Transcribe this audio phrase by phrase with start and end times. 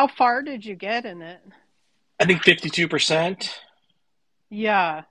[0.00, 1.42] How far did you get in it?
[2.18, 3.60] I think fifty-two percent.
[4.48, 5.02] Yeah,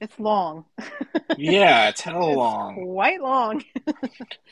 [0.00, 0.64] it's long.
[1.38, 2.74] yeah, it's hell It's long.
[2.74, 3.62] Quite long.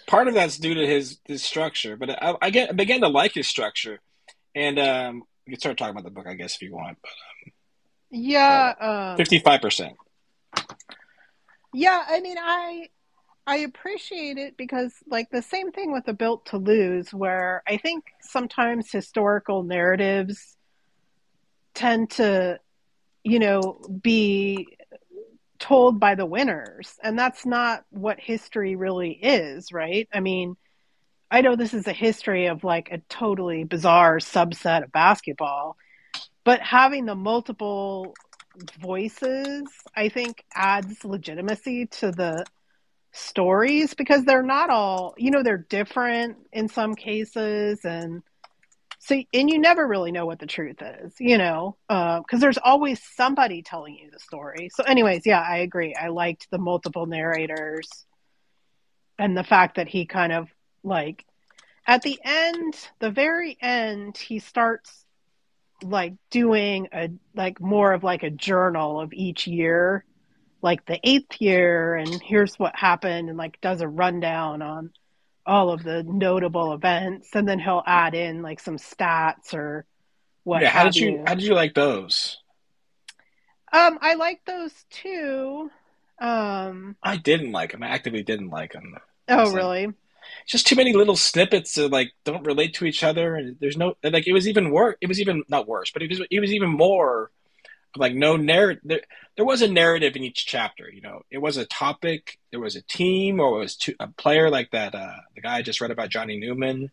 [0.07, 3.09] Part of that's due to his his structure, but I, I get I began to
[3.09, 3.99] like his structure,
[4.55, 6.97] and um, we can start talking about the book, I guess, if you want.
[8.13, 8.75] yeah.
[9.11, 9.97] Um, Fifty-five percent.
[11.75, 12.91] Yeah, I mean, I
[13.47, 17.79] I appreciate it because, like, the same thing with the Built to Lose, where I
[17.79, 20.57] think sometimes historical narratives
[21.75, 22.59] tend to,
[23.25, 24.77] you know, be
[25.59, 30.09] told by the winners, and that's not what history really is, right?
[30.13, 30.57] I mean,
[31.31, 35.77] I know this is a history of like a totally bizarre subset of basketball,
[36.45, 38.15] but having the multiple
[38.81, 39.63] voices,
[39.95, 42.45] I think, adds legitimacy to the
[43.13, 47.85] stories because they're not all, you know, they're different in some cases.
[47.85, 48.23] And
[48.99, 52.59] so, and you never really know what the truth is, you know, because uh, there's
[52.59, 54.71] always somebody telling you the story.
[54.75, 55.95] So, anyways, yeah, I agree.
[55.95, 57.89] I liked the multiple narrators
[59.19, 60.49] and the fact that he kind of
[60.83, 61.25] like
[61.87, 65.05] at the end, the very end, he starts
[65.83, 70.05] like doing a like more of like a journal of each year
[70.63, 74.91] like the eighth year and here's what happened and like does a rundown on
[75.47, 79.85] all of the notable events and then he'll add in like some stats or
[80.45, 82.39] what Yeah, how did you how did you like those?
[83.73, 85.71] um i like those too
[86.21, 87.83] um I didn't like them.
[87.83, 88.95] I actively didn't like them.
[89.29, 89.89] oh like- really
[90.47, 93.95] just too many little snippets that like don't relate to each other and there's no
[94.05, 96.53] like it was even worse it was even not worse but it was it was
[96.53, 97.31] even more
[97.97, 99.01] like no narrative there,
[99.37, 101.23] there was a narrative in each chapter you know.
[101.31, 104.71] It was a topic there was a team or it was two, a player like
[104.71, 106.91] that uh the guy I just read about Johnny Neumann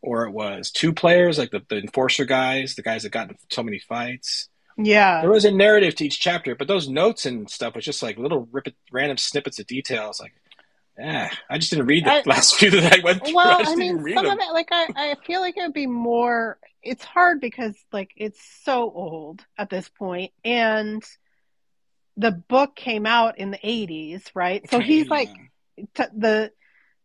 [0.00, 3.36] or it was two players like the, the enforcer guys the guys that got in
[3.50, 4.48] so many fights.
[4.80, 5.22] Yeah.
[5.22, 8.16] There was a narrative to each chapter but those notes and stuff was just like
[8.16, 10.32] little rip, random snippets of details like
[10.98, 13.32] yeah, I just didn't read the I- last few that I went through.
[13.32, 14.26] I well just i mean some them.
[14.26, 18.10] of it like I, I feel like it would be more it's hard because like
[18.16, 21.02] it's so old at this point and
[22.16, 25.28] the book came out in the 80s right so he's like
[25.94, 26.50] t- the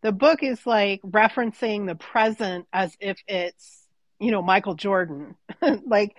[0.01, 3.85] the book is like referencing the present as if it's
[4.19, 5.35] you know Michael Jordan
[5.85, 6.17] like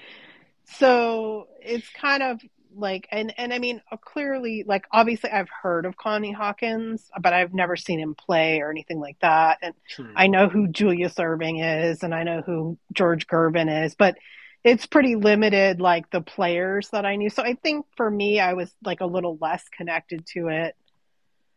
[0.79, 2.41] so it's kind of
[2.77, 7.33] like and and I mean uh, clearly like obviously I've heard of Connie Hawkins but
[7.33, 10.13] I've never seen him play or anything like that and True.
[10.17, 14.17] I know who Julius Erving is and I know who George Gervin is, but
[14.65, 17.29] it's pretty limited, like the players that I knew.
[17.29, 20.75] So I think for me, I was like a little less connected to it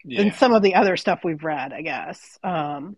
[0.03, 0.23] yeah.
[0.23, 2.37] than some of the other stuff we've read, I guess.
[2.43, 2.97] Um,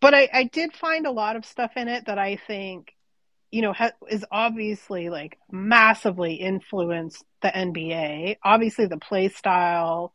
[0.00, 2.92] but I, I did find a lot of stuff in it that I think,
[3.50, 8.36] you know, ha- is obviously like massively influenced the NBA.
[8.42, 10.12] Obviously, the play style,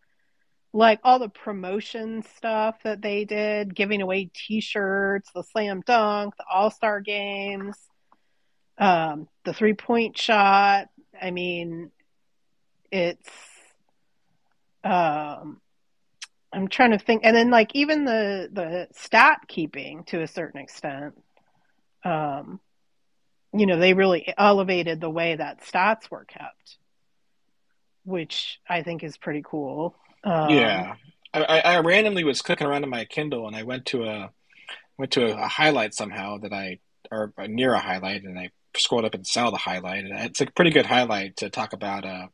[0.71, 6.45] like all the promotion stuff that they did, giving away T-shirts, the slam dunk, the
[6.51, 7.75] All Star games,
[8.77, 10.89] um, the three point shot.
[11.19, 11.91] I mean,
[12.91, 13.29] it's.
[14.83, 15.61] Um,
[16.51, 20.61] I'm trying to think, and then like even the the stat keeping to a certain
[20.61, 21.15] extent.
[22.05, 22.59] Um,
[23.53, 26.77] you know, they really elevated the way that stats were kept,
[28.03, 29.95] which I think is pretty cool.
[30.23, 30.95] Um, yeah.
[31.33, 34.29] I, I, randomly was clicking around on my Kindle and I went to a
[34.97, 36.79] went to a, a highlight somehow that I
[37.11, 40.45] or near a highlight and I scrolled up and saw the highlight and it's a
[40.45, 42.27] pretty good highlight to talk about uh,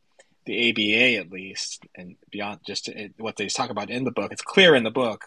[0.44, 4.32] the ABA at least and beyond just it, what they talk about in the book.
[4.32, 5.24] It's clear in the book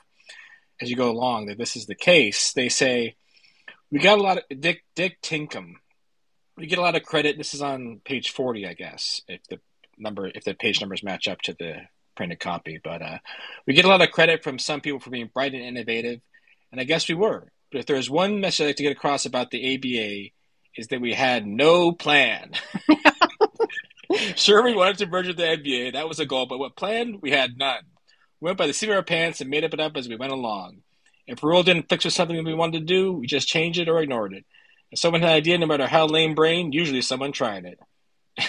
[0.80, 2.54] as you go along that this is the case.
[2.54, 3.16] They say
[3.92, 5.76] we got a lot of Dick Dick Tinkham.
[6.58, 7.38] We get a lot of credit.
[7.38, 9.60] This is on page forty, I guess, if the
[9.98, 11.82] number if the page numbers match up to the
[12.16, 12.80] printed copy.
[12.84, 13.18] But uh,
[13.66, 16.22] we get a lot of credit from some people for being bright and innovative,
[16.72, 17.52] and I guess we were.
[17.72, 20.32] But if there's one message I'd like to get across about the ABA,
[20.76, 22.52] is that we had no plan.
[24.36, 25.94] sure, we wanted to merge with the NBA.
[25.94, 26.46] That was a goal.
[26.46, 27.20] But what plan?
[27.22, 27.84] We had none.
[28.40, 30.16] We went by the seat of our pants and made up it up as we
[30.16, 30.80] went along.
[31.26, 33.88] If rule didn't fix with something that we wanted to do, we just changed it
[33.88, 34.46] or ignored it.
[34.94, 37.80] If someone had an idea, no matter how lame brain, usually someone tried it.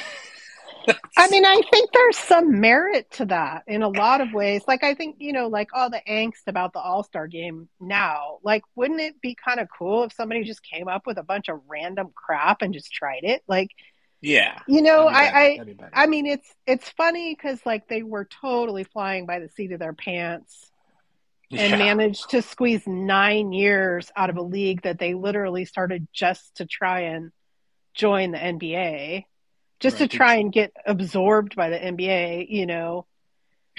[1.16, 4.60] I mean, I think there's some merit to that in a lot of ways.
[4.68, 8.40] Like, I think, you know, like all the angst about the All Star game now,
[8.42, 11.48] like, wouldn't it be kind of cool if somebody just came up with a bunch
[11.48, 13.42] of random crap and just tried it?
[13.48, 13.70] Like,
[14.20, 14.58] Yeah.
[14.68, 15.08] you know.
[15.08, 15.76] I, I, be.
[15.94, 19.80] I mean, it's it's funny because like they were totally flying by the seat of
[19.80, 20.70] their pants
[21.58, 21.94] and Yeah.
[21.94, 26.66] managed to squeeze nine years out of a league that they literally started just to
[26.66, 27.32] try and
[27.94, 29.26] join the NBA,
[29.80, 30.10] just Right.
[30.10, 33.06] to try and get absorbed by the NBA, you know.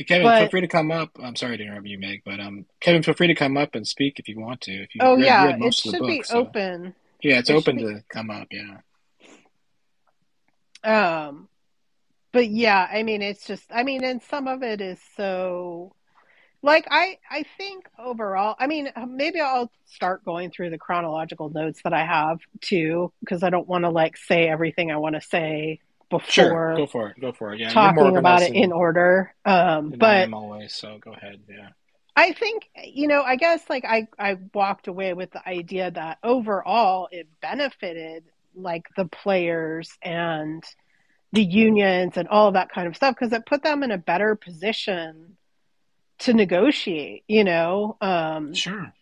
[0.08, 1.12] Kevin, But- feel free to come up.
[1.22, 3.88] I'm sorry to interrupt you, Meg, but um, Kevin, feel free to come up and
[3.88, 4.72] speak if you want to.
[4.74, 6.96] If you Oh read, yeah, read it most of the should be so- open.
[7.22, 8.48] Yeah, it's it open be- to come up.
[8.52, 8.78] Yeah.
[10.84, 11.48] Um,
[12.32, 15.96] but yeah, I mean, it's just, I mean, and some of it is so,
[16.66, 21.82] like, I, I think overall, I mean, maybe I'll start going through the chronological notes
[21.84, 25.22] that I have too, because I don't want to like say everything I want to
[25.22, 25.80] say
[26.10, 27.22] before Sure, go for it.
[27.22, 27.60] Go for it.
[27.60, 29.34] Yeah, talking more about it in order.
[29.46, 30.74] Um, than I'm always.
[30.74, 31.42] So go ahead.
[31.48, 31.70] Yeah.
[32.16, 36.18] I think, you know, I guess like I, I walked away with the idea that
[36.24, 38.24] overall it benefited
[38.56, 40.64] like the players and
[41.34, 43.98] the unions and all of that kind of stuff because it put them in a
[43.98, 45.36] better position
[46.20, 47.98] to negotiate, you know.
[48.02, 48.94] Um, Sure.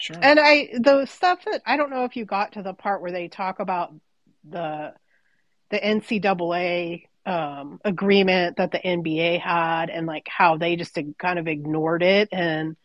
[0.00, 0.18] Sure.
[0.22, 3.10] and I the stuff that I don't know if you got to the part where
[3.10, 3.92] they talk about
[4.48, 4.94] the
[5.70, 11.46] the NCAA um, agreement that the NBA had and like how they just kind of
[11.48, 12.76] ignored it and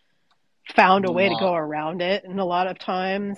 [0.76, 3.38] found a way to go around it and a lot of times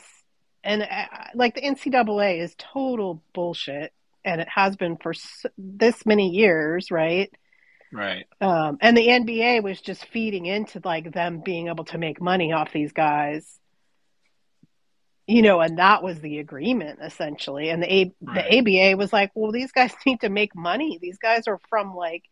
[0.64, 6.06] and uh, like the NCAA is total bullshit and it has been for s- this
[6.06, 7.32] many years, right?
[7.96, 8.28] Right.
[8.42, 12.52] Um, and the NBA was just feeding into like them being able to make money
[12.54, 13.60] off these guys.
[15.28, 17.70] You know, and that was the agreement essentially.
[17.70, 18.64] And the A- Right.
[18.64, 21.00] the ABA was like, "Well, these guys need to make money.
[21.02, 22.24] These guys are from like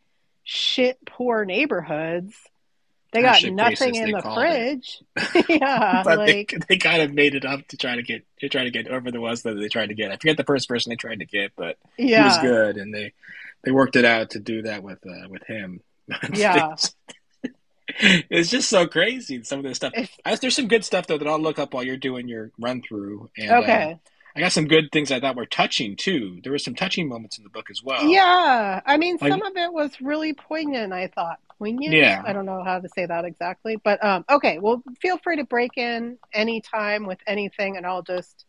[0.44, 2.36] shit poor neighborhoods.
[3.12, 5.02] They got nothing in the fridge."
[5.50, 8.50] yeah, but like they, they kind of made it up to try to get to
[8.50, 10.12] try to get over the ones that they tried to get.
[10.12, 11.78] I forget the first person they tried to get, but
[12.16, 13.14] he was good, and they
[13.64, 15.82] they worked it out to do that with uh, with him.
[16.34, 16.76] Yeah.
[18.30, 19.42] it's, just so crazy.
[19.44, 19.94] Some of this stuff.
[20.26, 22.82] I, there's some good stuff though that I'll look up while you're doing your run
[22.82, 23.30] through.
[23.38, 24.00] And, uh, okay.
[24.36, 26.40] I got some good things I thought were touching too.
[26.44, 28.04] There were some touching moments in the book as well.
[28.06, 30.92] Yeah, I mean, Like- some of it was really poignant.
[30.92, 31.94] I thought poignant.
[31.94, 32.24] Yeah.
[32.26, 34.58] I don't know how to say that exactly, but um, okay.
[34.60, 38.46] Well, feel free to break in anytime with anything, and I'll just.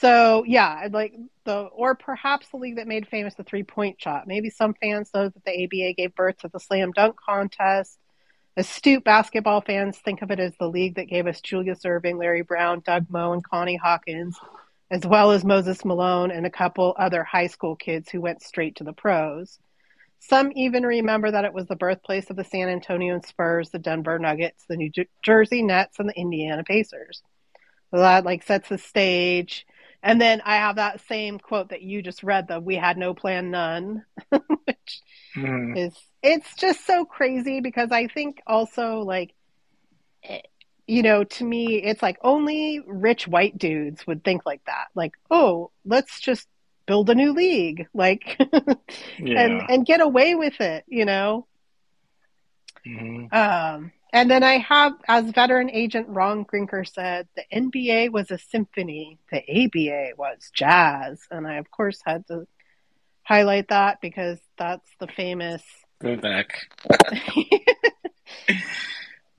[0.00, 1.14] So yeah, like
[1.44, 4.26] the or perhaps the league that made famous the three point shot.
[4.26, 7.98] Maybe some fans know that the ABA gave birth to the slam dunk contest.
[8.58, 12.42] Astute basketball fans think of it as the league that gave us Julius Erving, Larry
[12.42, 14.38] Brown, Doug Moe, and Connie Hawkins,
[14.90, 18.76] as well as Moses Malone and a couple other high school kids who went straight
[18.76, 19.58] to the pros.
[20.20, 24.18] Some even remember that it was the birthplace of the San Antonio Spurs, the Denver
[24.18, 24.90] Nuggets, the New
[25.22, 27.22] Jersey Nets, and the Indiana Pacers.
[27.90, 29.66] So that like sets the stage.
[30.06, 33.12] And then I have that same quote that you just read, the "We had no
[33.12, 35.02] plan, none," which
[35.36, 35.76] Mhm.
[35.76, 39.34] is it's just so crazy because I think also like
[40.24, 40.40] eh,
[40.86, 45.12] you know to me it's like only rich white dudes would think like that like
[45.30, 46.46] oh let's just
[46.86, 48.38] build a new league like
[49.18, 49.42] Yeah.
[49.42, 51.46] and and get away with it you know
[52.86, 53.28] Mhm.
[53.32, 58.38] um and then I have as veteran agent Ron Grinker said the NBA was a
[58.38, 62.46] symphony the ABA was jazz and I of course had to
[63.22, 65.62] highlight that because that's the famous
[66.00, 66.68] Go back.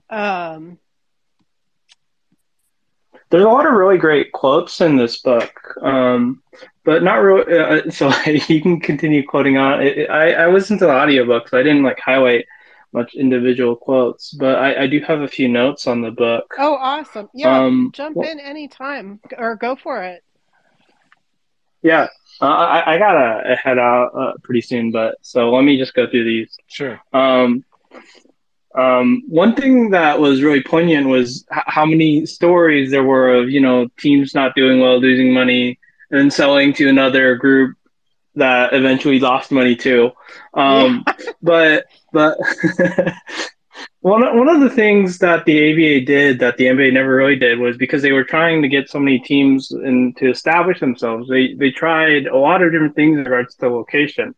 [0.10, 0.79] um,
[3.29, 5.53] There's a lot of really great quotes in this book,
[5.84, 6.41] um,
[6.84, 7.57] but not really.
[7.60, 9.81] Uh, so you can continue quoting on.
[9.84, 12.46] It, it- I, I listened to the audiobook, so I didn't like highlight
[12.97, 16.53] much individual quotes, but I, I do have a few notes on the book.
[16.57, 17.29] oh, awesome.
[17.33, 20.23] Yeah, Um, jump well- in anytime or go for it.
[21.83, 22.07] Yeah,
[22.41, 26.09] uh, I, I gotta head out uh, pretty soon, but so let me just go
[26.09, 26.57] through these.
[26.67, 26.99] Sure.
[27.13, 27.63] Um,
[28.75, 33.49] um, one thing that was really poignant was h- how many stories there were of
[33.49, 35.79] you know teams not doing well, losing money,
[36.11, 37.76] and selling to another group
[38.38, 40.12] that eventually lost money too.
[40.53, 41.03] Um,
[41.41, 42.38] But but
[44.01, 47.36] one of- one of the things that the ABA did that the NBA never really
[47.36, 51.29] did was because they were trying to get so many teams and to establish themselves.
[51.29, 54.34] They they tried a lot of different things in regards to location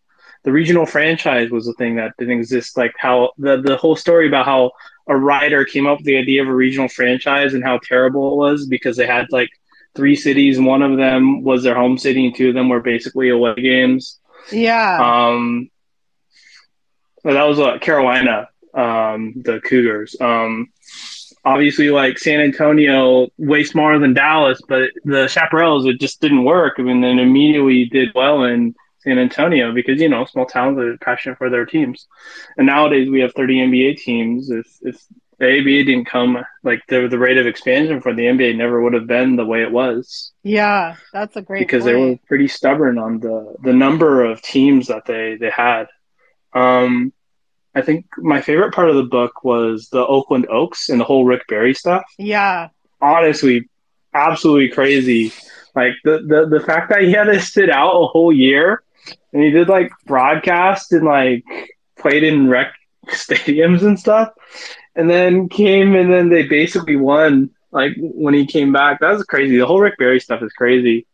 [0.46, 2.77] the regional franchise was a thing that didn't exist.
[2.77, 4.72] Like how the the whole story about how
[5.08, 8.38] a writer came up with the idea of a regional franchise and how terrible it
[8.38, 9.50] was because they had like
[9.96, 10.60] three cities.
[10.60, 14.19] One of them was their home city, and two of them were basically away games.
[14.51, 15.27] Yeah.
[15.27, 15.69] Um,
[17.24, 20.15] but that was uh, Carolina, um, the Cougars.
[20.19, 20.69] Um,
[21.43, 26.75] obviously, like San Antonio, way smaller than Dallas, but the Chaparrals, it just didn't work.
[26.77, 30.98] I mean, then immediately did well in San Antonio because you know small towns are
[30.98, 32.08] passionate for their teams.
[32.58, 34.50] And nowadays we have 30 NBA teams.
[34.50, 35.01] If if
[35.39, 38.93] the ABA didn't come, like the the rate of expansion for the NBA never would
[38.93, 40.31] have been the way it was.
[40.43, 41.96] Yeah, that's a great because point.
[41.96, 45.88] they were pretty stubborn on the the number of teams that they they had.
[46.53, 47.13] Um,
[47.74, 51.24] I think my favorite part of the book was the Oakland Oaks and the whole
[51.25, 52.03] Rick Barry stuff.
[52.17, 52.69] Yeah,
[53.01, 53.69] honestly,
[54.13, 55.31] absolutely crazy.
[55.75, 58.84] Like the the the fact that he had to sit out a whole year
[59.31, 61.43] and he did like broadcast and like
[61.98, 62.74] played in rec
[63.08, 64.29] stadiums and stuff,
[65.00, 67.51] and then came and then they basically won.
[67.72, 69.58] Like when he came back, that was crazy.
[69.58, 71.06] The whole Rick Barry stuff is crazy.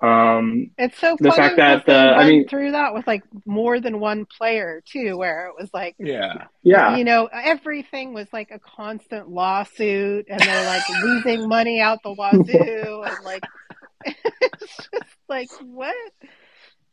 [0.00, 3.22] Um, it's so the funny fact that the uh, I mean, through that with like
[3.46, 6.46] more than one player too, where it was like Yeah.
[6.62, 12.02] yeah, you know everything was like a constant lawsuit, and they're like losing money out
[12.02, 13.44] the wazoo, and like
[14.04, 15.94] it's just like what,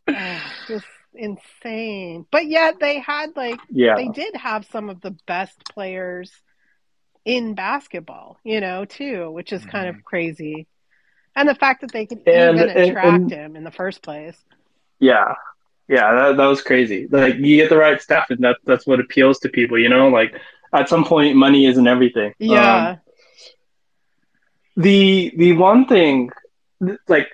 [0.08, 2.25] Ah, just insane.
[2.32, 6.32] But yet they had like yeah, they did have some of the best players
[7.25, 10.68] in basketball, you know, too, which is kind of crazy.
[11.36, 14.01] And the fact that they could And- even and- attract and- him in the first
[14.01, 14.38] place.
[15.00, 15.36] yeah,
[15.88, 16.13] yeah.
[16.13, 17.08] That that was crazy.
[17.10, 19.77] Like you get the right stuff, and that that's what appeals to people.
[19.80, 20.34] You know, like
[20.74, 22.27] at some point, money isn't everything.
[22.27, 22.96] Um, Yeah.
[24.77, 26.30] the the one thing
[27.08, 27.27] like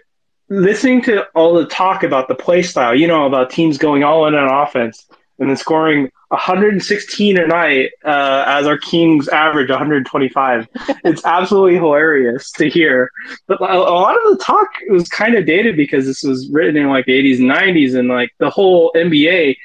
[0.50, 4.28] listening to all the talk about the play style you know about teams going all
[4.28, 5.08] in on offense
[5.40, 10.68] and then scoring 116 a night uh, as our kings average 125
[11.06, 13.10] it's absolutely hilarious to hear.
[13.48, 16.90] But a lot of the talk was kind of dated because this was written in
[16.90, 19.56] like the 80s and 90s and like the whole nba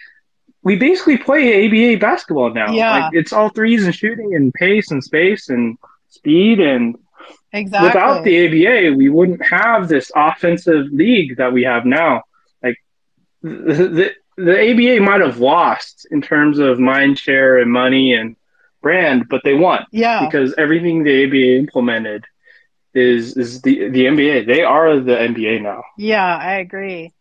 [0.65, 2.73] we basically play aba basketball now.
[2.73, 3.07] Yeah.
[3.07, 5.77] like it's all threes and shooting and pace and space and
[6.11, 6.97] speed and
[7.53, 7.89] Exactly.
[7.89, 12.23] without the ABA, we wouldn't have this offensive league that we have now.
[12.63, 12.77] Like
[13.43, 18.37] the, the, the ABA might have lost in terms of mind share and money and
[18.81, 20.25] brand, but they won yeah.
[20.25, 22.25] because everything the ABA implemented
[22.95, 24.47] is is the the NBA.
[24.47, 25.83] They are the NBA now.
[25.97, 27.13] Yeah, I agree.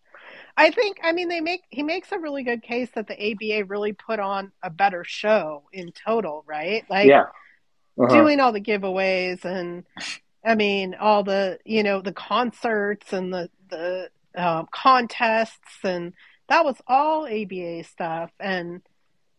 [0.58, 3.66] I think I mean they make he makes a really good case that the ABA
[3.66, 6.84] really put on a better show in total, right?
[6.90, 7.26] Like yeah.
[8.00, 8.14] Uh-huh.
[8.14, 9.84] doing all the giveaways and
[10.46, 16.14] I mean all the you know the concerts and the the um, contests and
[16.48, 18.82] that was all ABA stuff and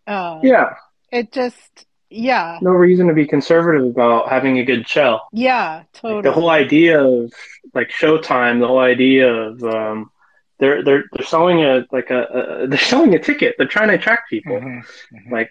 [0.07, 0.75] um, yeah.
[1.11, 5.21] it just yeah No reason to be conservative about having a good show.
[5.33, 7.33] yeah totally the whole idea of
[7.75, 10.11] like Showtime, the whole idea of um,
[10.59, 13.55] they're they're they're selling a like a, a they're selling a ticket.
[13.57, 14.61] They're trying to attract people.
[14.61, 14.83] Mhm.
[15.13, 15.31] Mhm.
[15.31, 15.51] Like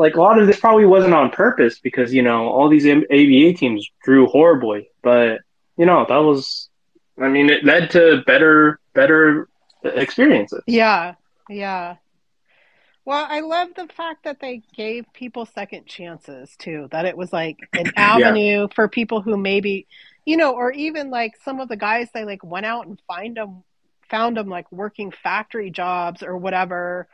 [0.00, 3.52] like a lot of this probably wasn't on purpose because you know all these ABA
[3.52, 5.42] teams drew horribly, but
[5.76, 6.70] you know that was
[7.20, 9.46] I mean it led to better better
[9.84, 10.62] experiences.
[10.66, 11.16] Yeah,
[11.50, 11.96] yeah.
[13.04, 16.88] Well, I love the fact that they gave people second chances too.
[16.92, 19.86] That it was like an avenue for people who maybe,
[20.24, 23.36] you know, or even like some of the guys they like went out and find
[23.36, 23.64] them,
[24.08, 27.06] found them like working factory jobs or whatever,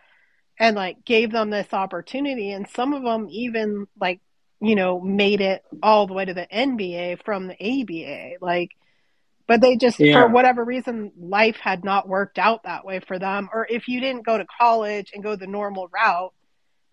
[0.58, 2.52] and like gave them this opportunity.
[2.52, 4.20] And some of them even like,
[4.60, 8.36] you know, made it all the way to the NBA from the ABA.
[8.40, 8.70] Like,
[9.46, 10.22] but they just Yeah.
[10.22, 14.00] for whatever reason life had not worked out that way for them or if you
[14.00, 16.32] didn't go to college and go the normal route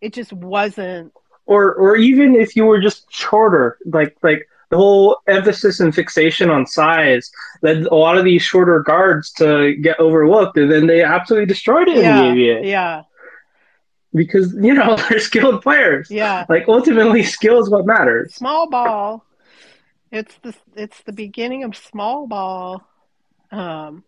[0.02, 1.14] it just wasn't
[1.46, 6.50] Or or even if you were just shorter, like like the whole emphasis and fixation
[6.50, 7.30] on size
[7.62, 11.88] led a lot of these shorter guards to get overlooked, and then they absolutely destroyed
[11.90, 13.02] it yeah in the ABA yeah
[14.14, 16.10] because you know they're skilled players.
[16.12, 18.34] yeah Like ultimately, skill is what matters.
[18.36, 19.26] small ball
[20.12, 22.84] it's the it's the beginning of small ball
[23.52, 24.04] um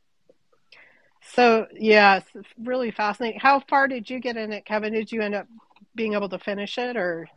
[1.34, 5.22] so yeah it's really fascinating how far did you get in it kevin did you
[5.22, 5.48] end up
[5.96, 7.28] being able to finish it or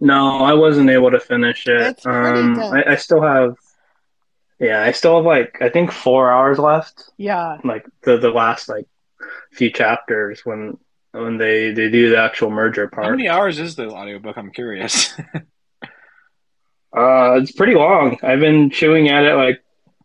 [0.00, 1.80] No, I wasn't able to finish it.
[1.80, 2.58] It's pretty Um.
[2.60, 3.54] I, I still have,
[4.58, 7.10] yeah, I still have like I think four hours left.
[7.16, 8.86] yeah Like the the last like
[9.52, 10.78] few chapters when
[11.22, 13.06] when they they do the actual merger part.
[13.06, 14.36] How many hours is the audiobook?
[14.36, 15.14] I'm curious.
[16.96, 18.16] Uh, it's pretty long.
[18.22, 19.62] I've been chewing at it like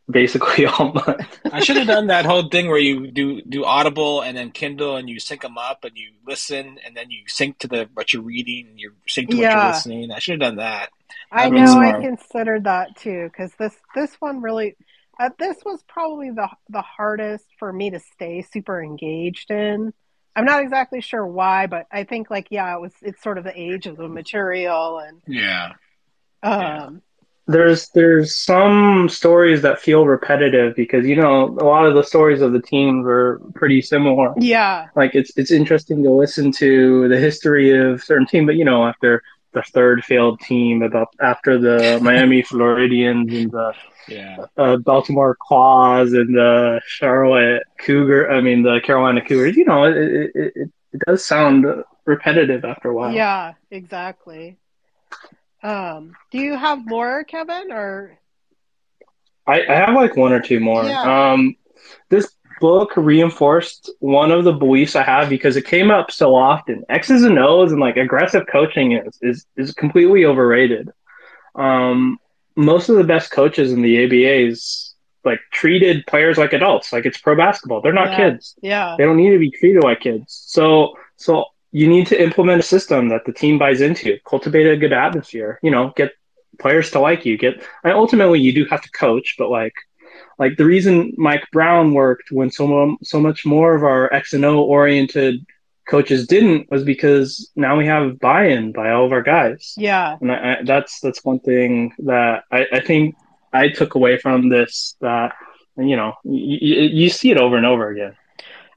[0.09, 1.39] basically all month.
[1.49, 4.97] I should have done that whole thing where you do do Audible and then Kindle
[4.97, 8.11] and you sync them up and you listen and then you sync to the what
[8.11, 10.11] you're reading and you sync to what you're listening.
[10.11, 10.89] I should have done that.
[11.31, 14.75] I That'd know be I considered that too because this this one really
[15.19, 19.93] uh, this was probably the the hardest for me to stay super engaged in.
[20.35, 23.43] I'm not exactly sure why, but I think like yeah, it was it's sort of
[23.43, 25.73] the age of the material and Yeah.
[26.43, 27.01] um
[27.47, 32.41] There's there's some stories that feel repetitive because you know a lot of the stories
[32.41, 34.33] of the teams are pretty similar.
[34.39, 38.63] yeah Like it's it's interesting to listen to the history of certain team, but you
[38.65, 39.21] know after
[39.53, 43.73] the third failed team about after the Miami Floridians and the
[44.07, 44.45] Yeah.
[44.57, 48.31] uh, Baltimore Claws and the Charlotte Cougar.
[48.31, 49.55] I mean, the Carolina Cougars.
[49.57, 51.65] You know, it it, it, it does sound
[52.05, 53.13] repetitive after a while.
[53.13, 54.57] Yeah, exactly.
[55.63, 58.17] Um, do you have more, Kevin, or
[59.45, 60.83] I, I have like one or two more.
[60.83, 61.31] Yeah.
[61.33, 61.55] Um,
[62.09, 62.31] this
[62.61, 66.83] book reinforced one of the beliefs I have because it came up so often.
[66.89, 70.89] X's and O's and like aggressive coaching is is, is completely overrated.
[71.55, 72.17] Um,
[72.55, 77.19] most of the best coaches in the ABAs like treated players like adults, like it's
[77.25, 77.81] pro basketball.
[77.81, 78.17] They're not Yeah.
[78.21, 78.55] kids.
[78.61, 80.27] yeah, They don't need to be treated like kids.
[80.57, 84.75] So so you need to implement a system that the team buys into, cultivate a
[84.83, 86.11] good atmosphere, you know, get
[86.59, 87.37] players to like you.
[87.37, 87.53] Get
[87.83, 89.73] and ultimately you do have to coach, but like
[90.41, 94.43] like the reason Mike Brown worked when so so much more of our X and
[94.43, 95.45] O oriented
[95.87, 99.75] coaches didn't was because now we have buy-in by all of our guys.
[99.77, 103.15] yeah, And I, I, that's that's one thing that I, I think
[103.53, 105.33] I took away from this that
[105.77, 108.15] you know you, see it over and over again.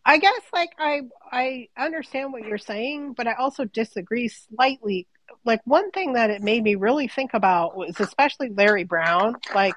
[0.05, 1.01] I guess like I
[1.33, 5.07] I understand what you're saying, but I also disagree slightly.
[5.47, 9.37] Like one thing that it made me really think about was especially Larry Brown.
[9.55, 9.77] Like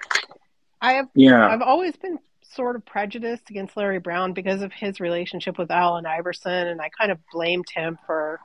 [0.82, 5.00] I have Yeah, I've always been sort of prejudiced against Larry Brown because of his
[5.00, 8.40] relationship with Allen Iverson, and I kind of blamed him for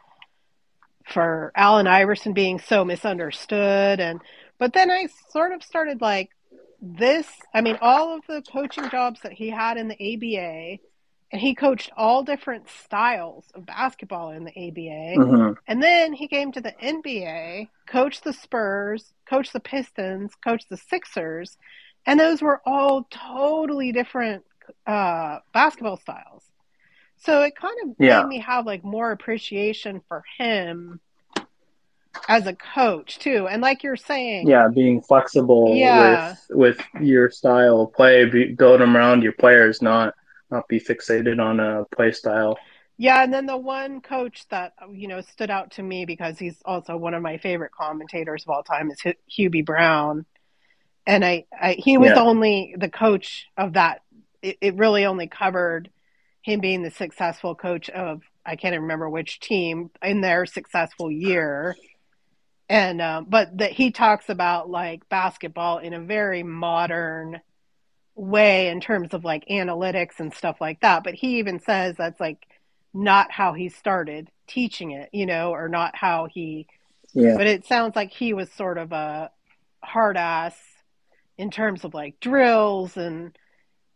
[1.04, 4.00] for Allen Iverson being so misunderstood.
[4.00, 4.20] And
[4.58, 6.30] but then I sort of started like
[6.80, 7.28] this.
[7.54, 10.78] I mean, all of the coaching jobs that he had in the ABA,
[11.32, 15.16] and he coached all different styles of basketball in the ABA.
[15.16, 15.56] Mhm.
[15.66, 20.76] And then he came to the NBA, coached the Spurs, coached the Pistons, coached the
[20.76, 21.56] Sixers,
[22.06, 24.44] and those were all totally different
[24.86, 26.44] uh, basketball styles.
[27.18, 28.20] So it kind of Yeah.
[28.20, 31.00] made me have like more appreciation for him
[32.28, 33.46] as a coach too.
[33.48, 36.34] And like you're saying, yeah, being flexible Yeah.
[36.50, 40.14] with with your style of play, be, build them around your players, not
[40.50, 42.58] not be fixated on a play style.
[42.98, 46.60] Yeah, and then the one coach that you know stood out to me because he's
[46.64, 50.26] also one of my favorite commentators of all time is Hu- Hubie Brown,
[51.06, 52.22] and I, I he was Yeah.
[52.22, 54.02] only the coach of that.
[54.42, 55.90] It, it really only covered
[56.42, 61.10] him being the successful coach of I can't even remember which team in their successful
[61.10, 61.76] year,
[62.68, 67.40] and um, but that he talks about like basketball in a very modern
[68.14, 71.04] way in terms of like analytics and stuff like that.
[71.04, 72.38] But he even says that's like
[72.94, 76.66] not how he started teaching it, you know, or not how he.
[77.14, 79.30] Yeah, But it sounds like he was sort of a
[79.84, 80.56] hard ass
[81.38, 83.36] in terms of like drills and,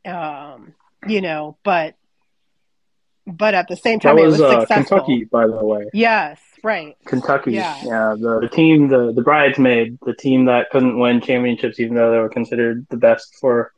[0.05, 0.75] um,
[1.07, 1.95] you know, but
[3.27, 4.99] but at the same that time, it was was uh, successful.
[4.99, 5.87] Kentucky, by the way.
[5.93, 6.97] Yes, right.
[7.07, 7.77] Kentucky, Yeah.
[7.85, 12.13] yeah, the, the team, the the bridesmaid, the team that couldn't win championships, even though
[12.13, 13.73] they were considered the best for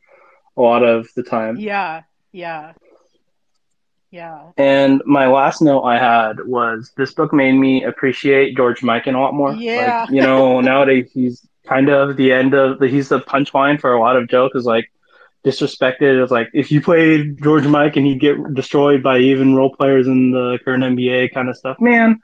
[0.55, 1.57] a lot of the time.
[1.57, 2.73] Yeah, yeah,
[4.11, 4.51] yeah.
[4.57, 9.19] And my last note I had was this book made me appreciate George Mikan a
[9.19, 9.53] lot more.
[9.53, 10.01] Yeah.
[10.01, 13.93] Like, you know, nowadays he's kind of the end of the he's the punchline for
[13.93, 14.91] a lot of jokes is like
[15.45, 16.21] disrespected.
[16.21, 20.31] It's like if you played George Mikan he'd get destroyed by even role players in
[20.31, 21.77] the current NBA kind of stuff.
[21.79, 22.19] Man,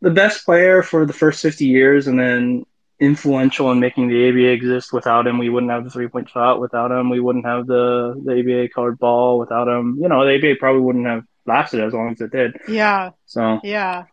[0.00, 2.66] the best player for the first fifty years and then
[3.00, 4.92] influential in making the ABA exist.
[4.92, 6.60] Without him, we wouldn't have the three point shot.
[6.60, 9.38] Without him, we wouldn't have the, the ABA colored ball.
[9.38, 12.56] Without him, you know, the ABA probably wouldn't have lasted as long as it did.
[12.68, 14.04] Yeah, So yeah,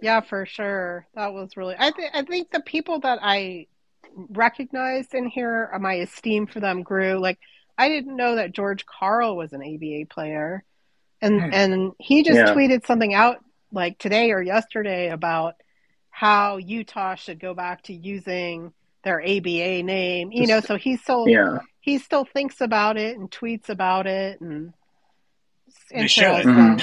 [0.00, 1.06] yeah, for sure.
[1.14, 1.74] That was really.
[1.78, 2.10] I think.
[2.14, 3.66] I think the people that I
[4.14, 7.18] recognized in here, uh, my esteem for them grew.
[7.18, 7.38] Like
[7.78, 10.64] I didn't know that George Karl was an ABA player,
[11.20, 11.50] and Hmm.
[11.52, 12.54] and he just Yeah.
[12.54, 13.38] tweeted something out
[13.72, 15.54] like today or yesterday about
[16.10, 20.30] how Utah should go back to using their ABA name.
[20.32, 24.40] You know, so he still yeah, he still thinks about it and tweets about it
[24.40, 24.72] and.
[25.90, 26.24] They should.
[26.24, 26.80] interesting.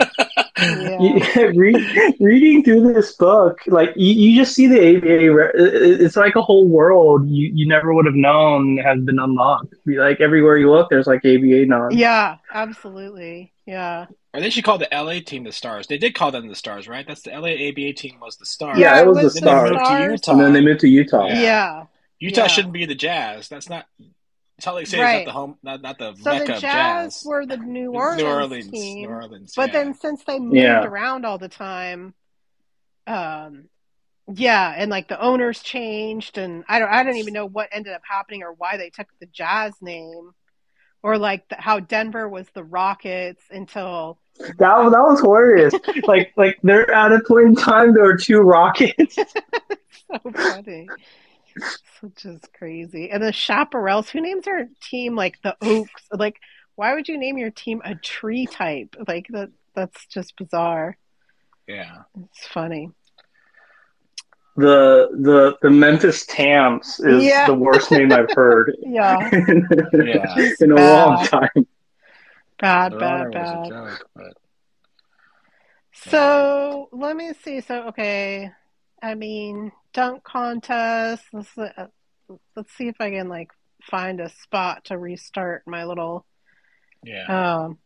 [0.58, 1.42] You- Yeah.
[1.54, 5.32] read, reading through this book, like you, you just see the ABA.
[5.32, 9.74] re- It's like a whole world you, you never would have known has been unlocked.
[9.86, 11.94] Like everywhere you look, there's like ABA nods.
[11.96, 13.52] Yeah, absolutely.
[13.66, 14.06] Yeah.
[14.34, 15.86] Or they should call the LA team the Stars.
[15.86, 17.06] They did call them the Stars, right?
[17.06, 18.78] That's the LA ABA team was the Stars.
[18.78, 20.32] Yeah, Yeah, it it was the was Then they moved to Utah.
[20.32, 21.26] and then they moved to Utah.
[21.26, 21.40] Yeah.
[21.42, 21.84] Yeah.
[22.18, 22.46] Utah Yeah.
[22.48, 23.48] shouldn't be the Jazz.
[23.48, 23.86] That's not
[24.60, 25.18] Salt Lake City is Right.
[25.18, 27.22] not the home, not, not the So mecca the of Jazz jazz.
[27.24, 29.08] were the New Orleans, New Orleans, team.
[29.08, 29.52] New Orleans.
[29.56, 29.82] But yeah.
[29.84, 30.84] then since they moved Yeah.
[30.84, 32.14] around all the time,
[33.06, 33.64] um
[34.32, 37.92] yeah, and like the owners changed and I don't I don't even know what ended
[37.92, 40.32] up happening or why they took the Jazz name.
[41.02, 45.74] or like the, how Denver was the Rockets until that that was hilarious.
[46.04, 49.16] like like they're at a point in time there are two Rockets.
[49.16, 50.86] so funny.
[52.00, 53.10] So is crazy.
[53.10, 56.02] And the Chaparrals, who names their team like the Oaks?
[56.10, 56.36] Like,
[56.76, 58.96] why would you name your team a tree type?
[59.06, 60.96] Like that that's just bizarre.
[61.66, 62.02] Yeah.
[62.24, 62.90] It's funny.
[64.56, 67.46] The the the Memphis Tams is Yeah.
[67.46, 69.30] the worst name I've heard Yeah.
[69.48, 69.68] in,
[70.06, 70.50] Yeah.
[70.60, 70.76] in a Bad.
[70.76, 71.66] long time.
[72.58, 73.68] Bad, Their bad, bad.
[73.68, 74.36] joke, but
[75.92, 77.60] So let me see.
[77.60, 78.50] So okay,
[79.02, 81.24] I mean dunk contest.
[81.32, 81.86] Let's uh,
[82.56, 83.50] let's see if I can like
[83.82, 86.26] find a spot to restart my little
[87.02, 87.64] yeah.
[87.64, 87.78] um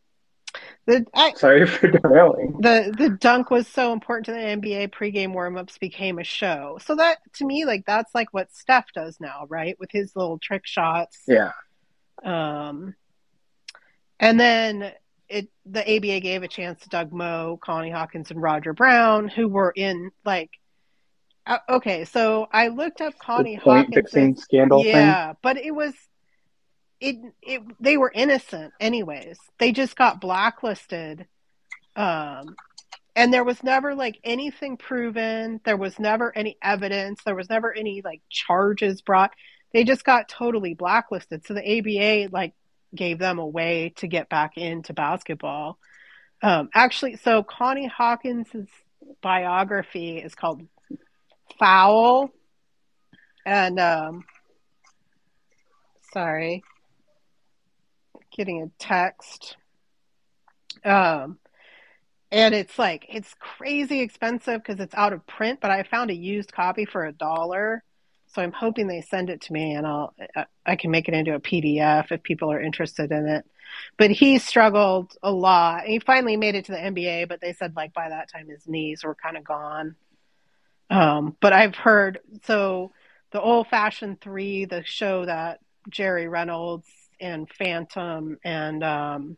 [0.86, 2.58] the I, Sorry for derailing.
[2.60, 6.78] the the dunk was so important to the NBA pregame warmups became a show.
[6.84, 9.78] So that to me like that's like what Steph does now, right?
[9.78, 11.22] With his little trick shots.
[11.26, 11.52] Yeah.
[12.22, 12.94] Um,
[14.20, 14.92] and then
[15.28, 19.48] it the ABA gave a chance to Doug Moe, Connie Hawkins, and Roger Brown, who
[19.48, 20.50] were in like.
[21.46, 23.94] Uh, okay, so I looked up Connie the point Hawkins.
[23.94, 24.92] fixing scandal thing.
[24.92, 25.94] Yeah, but it was
[27.00, 29.38] it it they were innocent anyways.
[29.58, 31.26] They just got blacklisted.
[31.96, 32.56] Um
[33.16, 35.60] and there was never like anything proven.
[35.64, 37.20] There was never any evidence.
[37.24, 39.32] There was never any like charges brought.
[39.72, 41.46] They just got totally blacklisted.
[41.46, 42.54] So the ABA like
[42.94, 45.78] gave them a way to get back into basketball.
[46.42, 48.68] Um actually so Connie Hawkins's
[49.20, 50.62] biography is called
[51.58, 52.30] Foul.
[53.46, 54.24] And um
[56.12, 56.62] sorry.
[58.36, 59.56] Getting a text.
[60.84, 61.38] Um
[62.32, 66.14] and it's like it's crazy expensive because it's out of print but i found a
[66.14, 67.82] used copy for a dollar.
[68.26, 70.14] So i'm hoping they send it to me and i'll
[70.66, 73.44] I- can make it into a pdf if people are interested in it.
[73.96, 75.84] But he struggled a lot.
[75.84, 78.66] He finally made it to the nba but they said like by that time his
[78.66, 79.94] knees were kind of gone
[80.90, 82.92] um but i've heard so
[83.32, 86.86] the old fashioned three the show that jerry reynolds
[87.20, 89.36] and phantom and um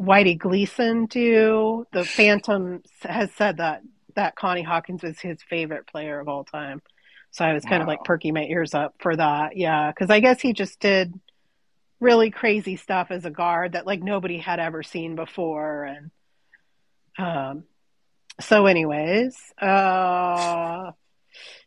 [0.00, 1.86] Whitey Gleason do.
[1.92, 3.82] The Phantom has said that
[4.16, 6.82] that Connie Hawkins is his favorite player of all time.
[7.30, 9.56] So I was kind of like perking my ears up for that.
[9.56, 11.14] Yeah, because I guess he just did
[12.00, 15.84] really crazy stuff as a guard that like nobody had ever seen before.
[15.84, 16.10] And
[17.18, 17.64] um,
[18.40, 20.92] so, anyways, uh,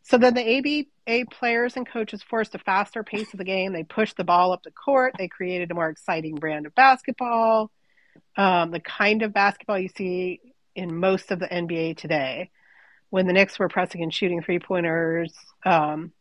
[0.03, 3.73] so then the ABA players and coaches forced a faster pace of the game.
[3.73, 5.15] They pushed the ball up the court.
[5.17, 7.71] They created a more exciting brand of basketball
[8.36, 10.39] um, the kind of basketball you see
[10.75, 12.49] in most of the NBA today.
[13.09, 15.31] When the Knicks were pressing and shooting three pointers,
[15.65, 16.12] um,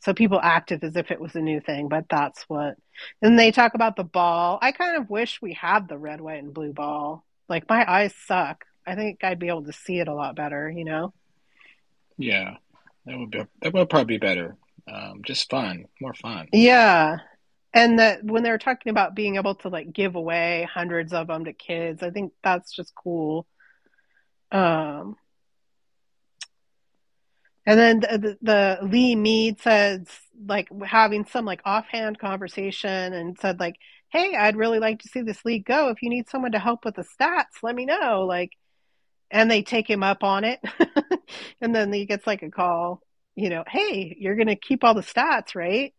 [0.00, 2.76] so people acted as if it was a new thing, but that's what.
[3.20, 4.60] And they talk about the ball.
[4.62, 7.24] I kind of wish we had the red, white, and blue ball.
[7.48, 8.64] Like my eyes suck.
[8.88, 10.70] I think I'd be able to see it a lot better.
[10.70, 11.12] You know?
[12.16, 12.56] Yeah.
[13.06, 14.56] That would be that would probably be better.
[14.90, 16.48] Um, just fun, more fun.
[16.52, 17.18] Yeah.
[17.74, 21.44] And that when they're talking about being able to like give away hundreds of them
[21.44, 23.46] to kids, I think that's just cool.
[24.50, 25.16] Um,
[27.66, 30.06] and then the, the, the Lee Meade says
[30.46, 33.76] like having some like offhand conversation and said like,
[34.08, 35.90] "Hey, I'd really like to see this league go.
[35.90, 38.52] If you need someone to help with the stats, let me know." Like,
[39.30, 40.60] and they take him up on it,
[41.60, 43.02] and then he gets like a call.
[43.34, 45.94] You know, hey, you're gonna keep all the stats, right?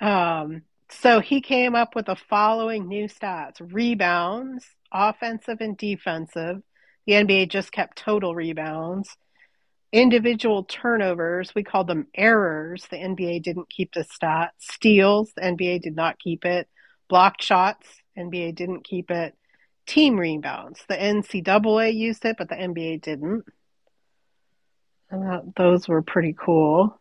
[0.00, 6.62] Um, so he came up with the following new stats rebounds, offensive and defensive.
[7.06, 9.16] The NBA just kept total rebounds.
[9.92, 12.86] Individual turnovers, we called them errors.
[12.90, 14.52] The NBA didn't keep the stat.
[14.58, 16.68] Steals, the NBA did not keep it.
[17.08, 19.34] Blocked shots, NBA didn't keep it.
[19.90, 23.42] Team rebounds, the NCAA used it, but the NBA didn't.
[25.10, 26.96] And that, those were pretty cool.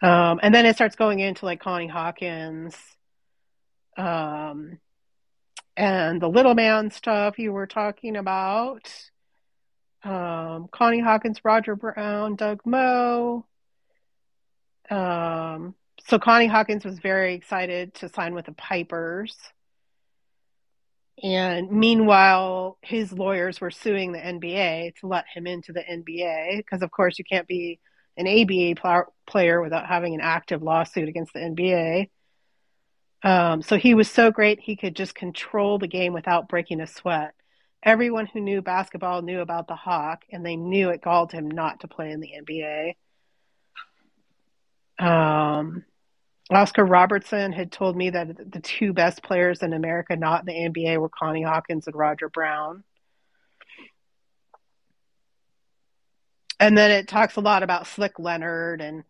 [0.00, 2.74] Um, and then it starts going into like Connie Hawkins,
[3.98, 4.78] um,
[5.76, 8.90] and the little man stuff you were talking about.
[10.02, 13.44] Um, Connie Hawkins, Roger Brown, Doug Moe.
[14.90, 15.74] Um,
[16.08, 19.36] so Connie Hawkins was very excited to sign with the Pipers.
[21.22, 26.82] And meanwhile, his lawyers were suing the NBA to let him into the NBA because,
[26.82, 27.78] of course, you can't be
[28.16, 32.10] an ABA pl- player without having an active lawsuit against the NBA.
[33.22, 36.88] Um, so he was so great he could just control the game without breaking a
[36.88, 37.34] sweat.
[37.84, 41.80] Everyone who knew basketball knew about the Hawk, and they knew it galled him not
[41.80, 42.96] to play in the NBA.
[44.98, 45.84] Um,
[46.50, 50.82] Oscar Robertson had told me that the two best players in America, not in the
[50.82, 52.84] NBA, were Connie Hawkins and Roger Brown.
[56.58, 59.04] And then it talks a lot about Slick Leonard and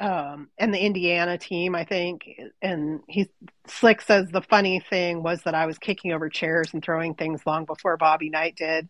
[0.00, 2.28] um, and the Indiana team, I think.
[2.60, 3.30] And he
[3.66, 7.46] Slick says the funny thing was that I was kicking over chairs and throwing things
[7.46, 8.88] long before Bobby Knight did.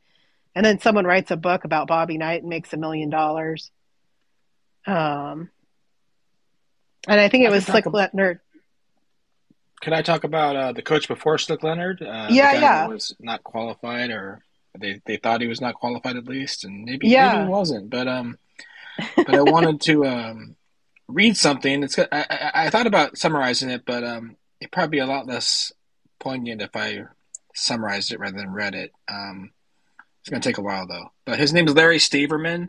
[0.54, 3.70] And then someone writes a book about Bobby Knight and makes a million dollars.
[4.86, 5.50] Um,
[7.08, 8.40] and I think it was Slick about, Leonard.
[9.80, 12.02] Can I talk about uh, the coach before Slick Leonard?
[12.02, 12.86] Uh, yeah, yeah.
[12.86, 14.42] Was not qualified, or
[14.78, 17.32] they they thought he was not qualified at least, and maybe, yeah.
[17.32, 17.90] maybe he wasn't.
[17.90, 18.38] But um,
[19.16, 20.56] but I wanted to um
[21.08, 21.82] read something.
[21.82, 25.26] It's I, I, I thought about summarizing it, but um, it'd probably be a lot
[25.26, 25.72] less
[26.20, 27.04] poignant if I
[27.54, 28.92] summarized it rather than read it.
[29.08, 29.50] Um,
[30.20, 31.10] it's gonna take a while though.
[31.24, 32.68] But his name is Larry Staverman.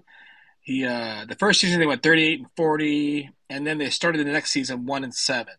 [0.63, 4.31] He uh, the first season they went 38 and 40, and then they started the
[4.31, 5.55] next season one and seven.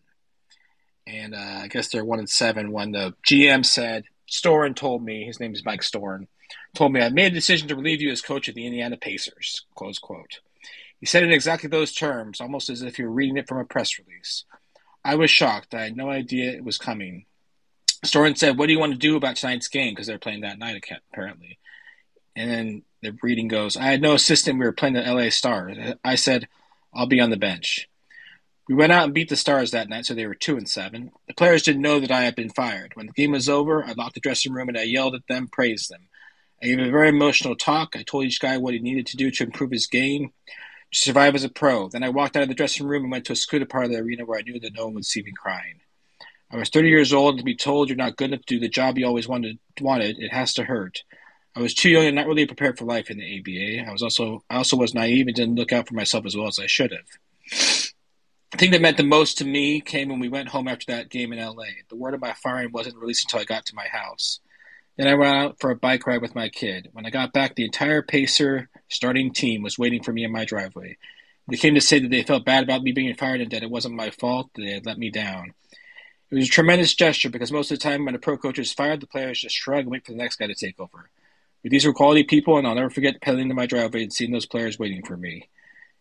[1.06, 5.24] And uh, I guess they're one and seven when the GM said Storen told me
[5.24, 6.26] his name is Mike Storen
[6.74, 9.66] told me I made a decision to relieve you as coach of the Indiana Pacers.
[9.74, 10.40] Close quote.
[11.00, 13.64] He said in exactly those terms, almost as if you were reading it from a
[13.64, 14.44] press release.
[15.04, 15.74] I was shocked.
[15.74, 17.26] I had no idea it was coming.
[18.06, 19.92] Storen said, What do you want to do about tonight's game?
[19.92, 21.58] Because they're playing that night, apparently.
[22.34, 24.58] And then the reading goes, I had no assistant.
[24.58, 25.76] We were playing the LA Stars.
[26.04, 26.48] I said,
[26.92, 27.88] I'll be on the bench.
[28.68, 31.12] We went out and beat the Stars that night, so they were two and seven.
[31.28, 32.92] The players didn't know that I had been fired.
[32.94, 35.48] When the game was over, I locked the dressing room and I yelled at them,
[35.48, 36.08] praised them.
[36.62, 37.94] I gave a very emotional talk.
[37.94, 40.32] I told each guy what he needed to do to improve his game,
[40.92, 41.88] to survive as a pro.
[41.88, 43.90] Then I walked out of the dressing room and went to a scooter part of
[43.90, 45.80] the arena where I knew that no one would see me crying.
[46.50, 48.60] I was 30 years old, and to be told you're not good enough to do
[48.60, 51.02] the job you always wanted, wanted, it has to hurt.
[51.56, 53.88] I was too young and not really prepared for life in the ABA.
[53.88, 56.48] I was also I also was naive and didn't look out for myself as well
[56.48, 57.90] as I should have.
[58.50, 61.10] The thing that meant the most to me came when we went home after that
[61.10, 61.64] game in LA.
[61.88, 64.40] The word of my firing wasn't released until I got to my house.
[64.96, 66.88] Then I went out for a bike ride with my kid.
[66.92, 70.44] When I got back, the entire Pacer starting team was waiting for me in my
[70.44, 70.98] driveway.
[71.48, 73.70] They came to say that they felt bad about me being fired and that it
[73.70, 75.52] wasn't my fault, that they had let me down.
[76.30, 78.72] It was a tremendous gesture because most of the time when a pro coach is
[78.72, 81.10] fired, the players just shrug and wait for the next guy to take over.
[81.64, 84.46] These were quality people, and I'll never forget pedaling to my driveway and seeing those
[84.46, 85.48] players waiting for me.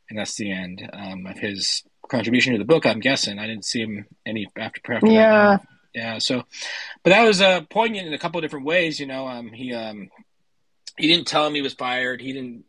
[0.10, 2.86] And that's the end um, of his contribution to the book.
[2.86, 5.58] I'm guessing I didn't see him any after after yeah.
[5.58, 6.18] that yeah.
[6.18, 6.44] So,
[7.04, 9.00] but that was uh, poignant in a couple of different ways.
[9.00, 10.10] You know, um, he um,
[10.98, 12.22] he didn't tell him he was fired.
[12.22, 12.66] He didn't,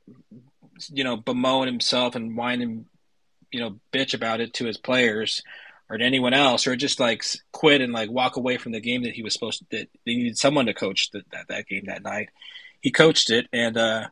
[0.90, 2.86] you know, bemoan himself and whine and
[3.50, 5.42] you know bitch about it to his players
[5.88, 9.02] or to anyone else, or just like quit and like walk away from the game
[9.02, 9.66] that he was supposed to.
[9.70, 12.28] That they needed someone to coach that that, that game that night.
[12.84, 14.08] He coached it, and uh,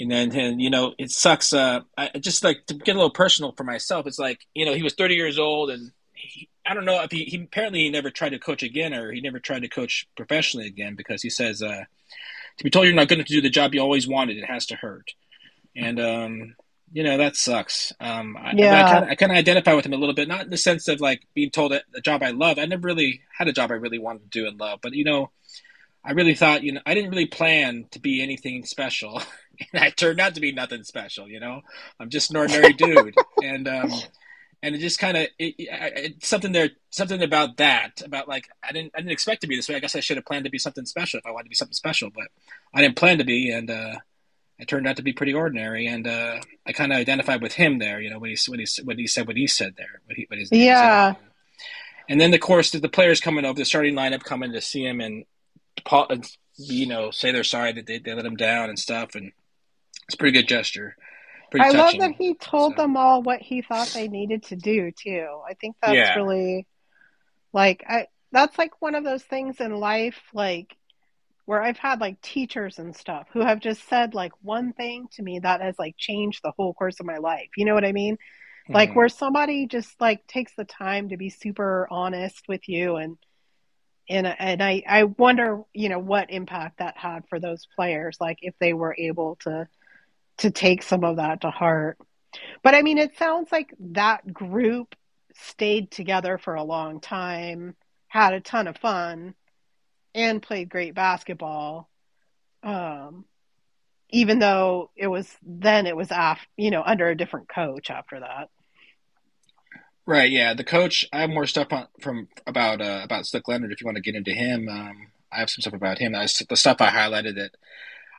[0.00, 1.52] and then and, you know it sucks.
[1.52, 4.06] Uh, I just like to get a little personal for myself.
[4.06, 7.10] It's like you know he was 30 years old and he, I don't know if
[7.10, 10.08] he, he apparently he never tried to coach again or he never tried to coach
[10.16, 11.84] professionally again because he says uh,
[12.56, 14.66] to be told you're not going to do the job you always wanted it has
[14.66, 15.12] to hurt
[15.76, 16.54] and um,
[16.92, 19.04] you know that sucks um, yeah.
[19.06, 21.00] I, I kind of identify with him a little bit not in the sense of
[21.00, 23.74] like being told that the job I love I never really had a job I
[23.74, 25.30] really wanted to do and love but you know
[26.04, 29.20] I really thought you know I didn't really plan to be anything special
[29.72, 31.62] and I turned out to be nothing special you know
[31.98, 33.92] I'm just an ordinary dude and um,
[34.62, 38.72] and it just kind of it, it, something there something about that about like I
[38.72, 39.76] didn't I didn't expect to be this way.
[39.76, 41.54] I guess I should have planned to be something special if I wanted to be
[41.54, 42.28] something special, but
[42.74, 43.96] I didn't plan to be, and uh,
[44.58, 45.86] it turned out to be pretty ordinary.
[45.86, 48.66] And uh, I kind of identified with him there, you know, when he when he
[48.84, 51.14] when he said what he said there, what he what his yeah.
[52.08, 55.00] And then of course the players coming over, the starting lineup coming to see him
[55.00, 55.24] and
[56.56, 59.32] you know say they're sorry that they, they let him down and stuff, and
[60.06, 60.96] it's a pretty good gesture.
[61.50, 62.82] Pretty I touching, love that he told so.
[62.82, 65.40] them all what he thought they needed to do too.
[65.48, 66.14] I think that's yeah.
[66.14, 66.66] really
[67.52, 70.76] like I that's like one of those things in life like
[71.46, 75.22] where I've had like teachers and stuff who have just said like one thing to
[75.22, 77.48] me that has like changed the whole course of my life.
[77.56, 78.14] You know what I mean?
[78.14, 78.74] Mm-hmm.
[78.74, 83.16] Like where somebody just like takes the time to be super honest with you and
[84.10, 88.40] and and I I wonder, you know, what impact that had for those players like
[88.42, 89.68] if they were able to
[90.38, 91.98] to take some of that to heart.
[92.62, 94.94] But I mean, it sounds like that group
[95.34, 97.76] stayed together for a long time,
[98.08, 99.34] had a ton of fun,
[100.14, 101.88] and played great basketball.
[102.62, 103.24] Um,
[104.10, 108.20] even though it was then it was af- you know under a different coach after
[108.20, 108.48] that.
[110.06, 110.30] Right.
[110.30, 110.54] Yeah.
[110.54, 111.06] The coach.
[111.12, 113.72] I have more stuff on, from about uh, about Slick Leonard.
[113.72, 116.14] If you want to get into him, um, I have some stuff about him.
[116.14, 117.52] I, the stuff I highlighted that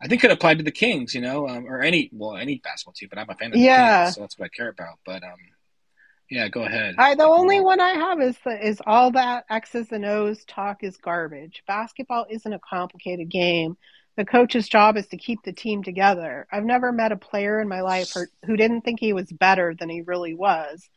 [0.01, 2.93] I think could apply to the Kings, you know, um, or any well any basketball
[2.93, 3.09] team.
[3.09, 4.05] But I'm a fan of the yeah.
[4.05, 4.99] Kings, so that's what I care about.
[5.05, 5.37] But um,
[6.31, 6.95] Yeah, go ahead.
[6.97, 10.81] I the only one I have is the, is all that X's and O's talk
[10.81, 11.61] is garbage.
[11.67, 13.75] Basketball isn't a complicated game.
[14.15, 16.47] The coach's job is to keep the team together.
[16.51, 18.13] I've never met a player in my life
[18.45, 20.89] who didn't think he was better than he really was.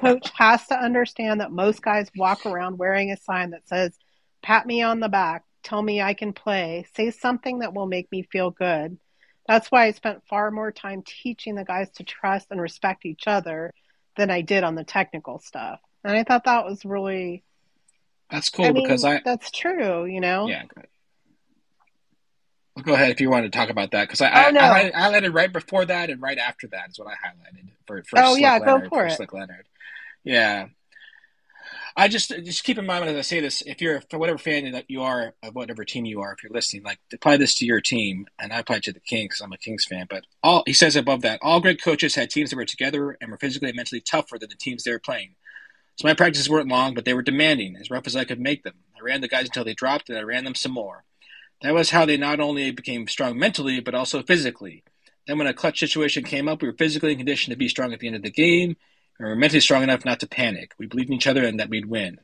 [0.00, 3.96] Coach has to understand that most guys walk around wearing a sign that says,
[4.42, 8.10] "Pat me on the back, tell me I can play, say something that will make
[8.10, 8.98] me feel good."
[9.46, 13.26] That's why I spent far more time teaching the guys to trust and respect each
[13.26, 13.72] other
[14.16, 15.80] than I did on the technical stuff.
[16.04, 17.42] And I thought that was really
[18.30, 20.48] that's cool I mean, because I that's true, you know.
[20.48, 20.64] yeah.
[22.76, 22.86] Go ahead.
[22.86, 24.60] Go ahead if you want to talk about that because I, Oh, no.
[24.60, 28.02] I, I highlighted right before that and right after that is what I highlighted for
[28.04, 29.12] for Oh, Slick yeah, go Leonard, for it.
[29.12, 29.66] Slick Leonard.
[30.24, 30.68] Yeah,
[31.96, 34.70] I just just keep in mind as I say this, if you're for whatever fan
[34.72, 37.66] that you are of whatever team you are, if you're listening, like apply this to
[37.66, 39.40] your team, and I apply it to the Kings.
[39.42, 42.50] I'm a Kings fan, but all he says above that, all great coaches had teams
[42.50, 45.34] that were together and were physically and mentally tougher than the teams they were playing.
[45.96, 48.62] So my practices weren't long, but they were demanding, as rough as I could make
[48.62, 48.74] them.
[48.96, 51.04] I ran the guys until they dropped, and I ran them some more.
[51.62, 54.82] That was how they not only became strong mentally, but also physically.
[55.26, 58.00] Then, when a clutch situation came up, we were physically conditioned to be strong at
[58.00, 58.76] the end of the game,
[59.18, 60.72] and we were mentally strong enough not to panic.
[60.78, 62.18] We believed in each other and that we'd win.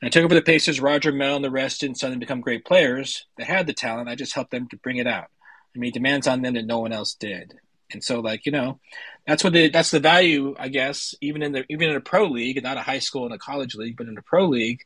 [0.00, 2.64] When I took over the Pacers, Roger, Mel, and the rest didn't suddenly become great
[2.64, 3.26] players.
[3.36, 4.08] They had the talent.
[4.08, 5.26] I just helped them to bring it out.
[5.74, 7.58] I made demands on them that no one else did.
[7.90, 8.78] And so, like you know,
[9.26, 12.26] that's what the that's the value, I guess, even in the even in a pro
[12.26, 14.84] league, not a high school and a college league, but in a pro league,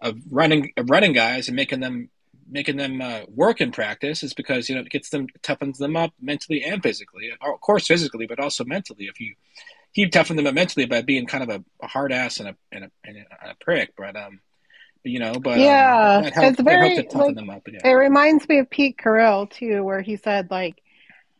[0.00, 2.10] of running of running guys and making them
[2.50, 5.96] making them uh, work in practice is because you know it gets them toughens them
[5.96, 7.30] up mentally and physically.
[7.40, 9.04] Of course, physically, but also mentally.
[9.04, 9.34] If you
[9.94, 12.56] keep toughening them up mentally by being kind of a, a hard ass and a
[12.72, 14.40] and a, and a prick, but um,
[15.04, 17.68] you know, but Yeah, um, helped, it's very, toughen like, up.
[17.70, 17.90] Yeah.
[17.90, 20.82] It reminds me of Pete Carroll too, where he said like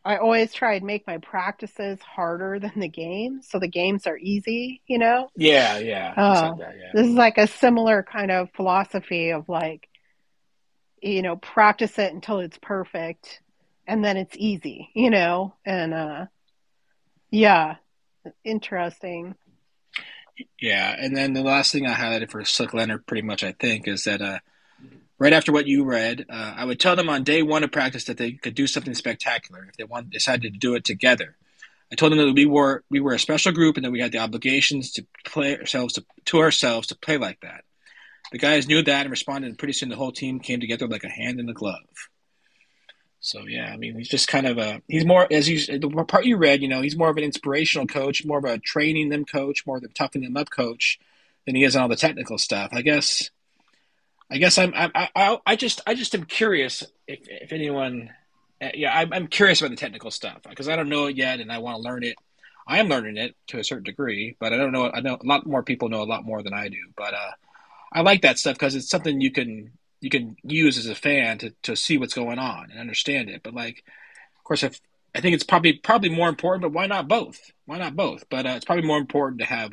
[0.03, 4.17] I always try and make my practices harder than the game, so the games are
[4.17, 5.29] easy, you know?
[5.35, 6.13] Yeah, yeah.
[6.17, 6.57] Oh.
[6.57, 6.91] that, yeah.
[6.93, 9.87] This is like a similar kind of philosophy of like,
[11.01, 13.41] you know, practice it until it's perfect
[13.87, 15.55] and then it's easy, you know?
[15.65, 16.25] And, uh,
[17.29, 17.75] yeah,
[18.43, 19.35] interesting.
[20.59, 23.87] Yeah, and then the last thing I highlighted for Slick Leonard, pretty much, I think,
[23.87, 24.39] is that uh,
[25.17, 28.05] right after what you read, uh, I would tell them on day one of practice
[28.05, 31.35] that they could do something spectacular if they want, decided to do it together.
[31.91, 34.13] I told them that we were we were a special group and that we had
[34.13, 37.65] the obligations to play ourselves to, to ourselves to play like that.
[38.31, 41.03] The guys knew that and responded, and pretty soon the whole team came together like
[41.03, 42.09] a hand in a glove.
[43.19, 46.25] So yeah, I mean, he's just kind of a he's more as you the part
[46.25, 49.25] you read, you know, he's more of an inspirational coach, more of a training them
[49.25, 50.99] coach, more of a toughening them up coach
[51.45, 52.71] than he is on all the technical stuff.
[52.73, 53.29] I guess.
[54.31, 58.11] I guess I'm I I, I just I just am curious if if anyone,
[58.61, 61.41] uh, yeah, I'm I'm curious about the technical stuff because I don't know it yet
[61.41, 62.15] and I want to learn it.
[62.65, 64.89] I am learning it to a certain degree, but I don't know.
[64.89, 67.31] I know a lot more people know a lot more than I do, but uh,
[67.91, 71.37] I like that stuff because it's something you can you can use as a fan
[71.39, 73.41] to, to see what's going on and understand it.
[73.43, 73.83] But like,
[74.37, 74.79] of course, if
[75.13, 77.39] I think it's probably probably more important, but why not both?
[77.65, 78.25] Why not both?
[78.29, 79.71] But uh, it's probably more important to have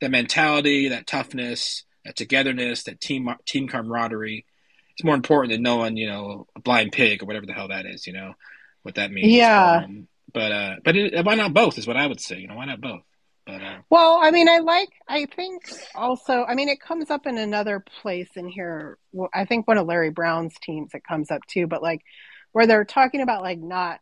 [0.00, 4.46] that mentality, that toughness, that togetherness, that team team camaraderie.
[4.92, 7.84] It's more important than knowing, you know, a blind pig or whatever the hell that
[7.84, 8.06] is.
[8.06, 8.34] You know
[8.82, 9.32] what that means.
[9.32, 9.82] Yeah.
[9.84, 11.78] Um, but uh, but it, why not both?
[11.78, 12.38] Is what I would say.
[12.38, 13.02] You know, why not both?
[13.88, 15.62] Well, I mean, I like, I think
[15.94, 18.98] also, I mean, it comes up in another place in here.
[19.12, 22.02] Well, I think one of Larry Brown's teams, it comes up too, but like
[22.52, 24.00] where they're talking about like not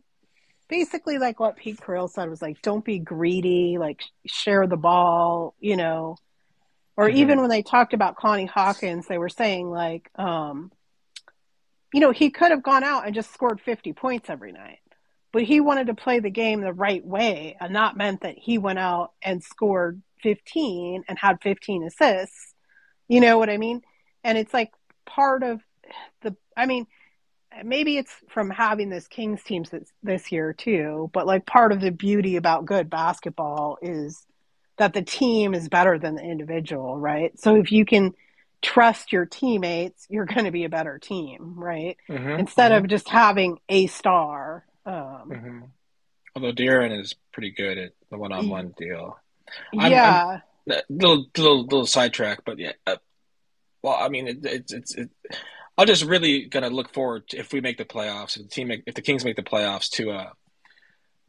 [0.68, 5.54] basically like what Pete Carroll said was like, don't be greedy, like share the ball,
[5.60, 6.16] you know,
[6.96, 7.14] or Mhm.
[7.14, 10.72] even when they talked about Connie Hawkins, they were saying like, um,
[11.92, 14.78] you know, he could have gone out and just scored 50 points every night
[15.34, 18.56] but he wanted to play the game the right way and not meant that he
[18.56, 22.54] went out and scored 15 and had 15 assists.
[23.08, 23.82] You know what i mean?
[24.22, 24.70] And it's like
[25.04, 25.60] part of
[26.22, 26.86] the i mean
[27.64, 31.80] maybe it's from having this kings team this, this year too but like part of
[31.80, 34.24] the beauty about good basketball is
[34.78, 37.38] that the team is better than the individual right?
[37.38, 38.14] So if you can
[38.62, 41.96] trust your teammates you're going to be a better team right?
[42.08, 42.90] Mm-hmm, Instead of mm-hmm.
[42.90, 45.60] just having a star um, hmm
[46.36, 49.16] Although De'Aaron is pretty good at the one-on-one deal.
[49.78, 52.72] I'm- yeah Uh, little little little sidetrack, but yeah.
[52.86, 52.96] Uh,
[53.82, 54.94] well, I mean, it, it's it's.
[54.94, 55.10] It,
[55.76, 58.68] I'm just really gonna look forward to, if we make the playoffs, if the team,
[58.68, 60.30] make, if the Kings make the playoffs, to uh,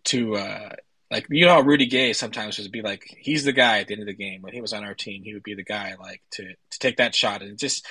[0.06, 0.70] to uh,
[1.12, 3.94] like you know how Rudy Gay sometimes would be like he's the guy at the
[3.94, 5.96] end of the game when he was on our team, he would be the guy
[6.00, 7.86] like to to take that shot, and just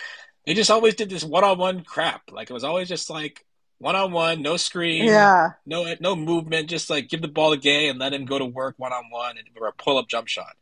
[0.46, 3.44] they just always did this one-on-one crap, like it was always just like
[3.78, 7.98] one-on-one, no screen, yeah no no movement, just like give the ball to Gay and
[7.98, 10.56] let him go to work one on one and or a pull up jump shot.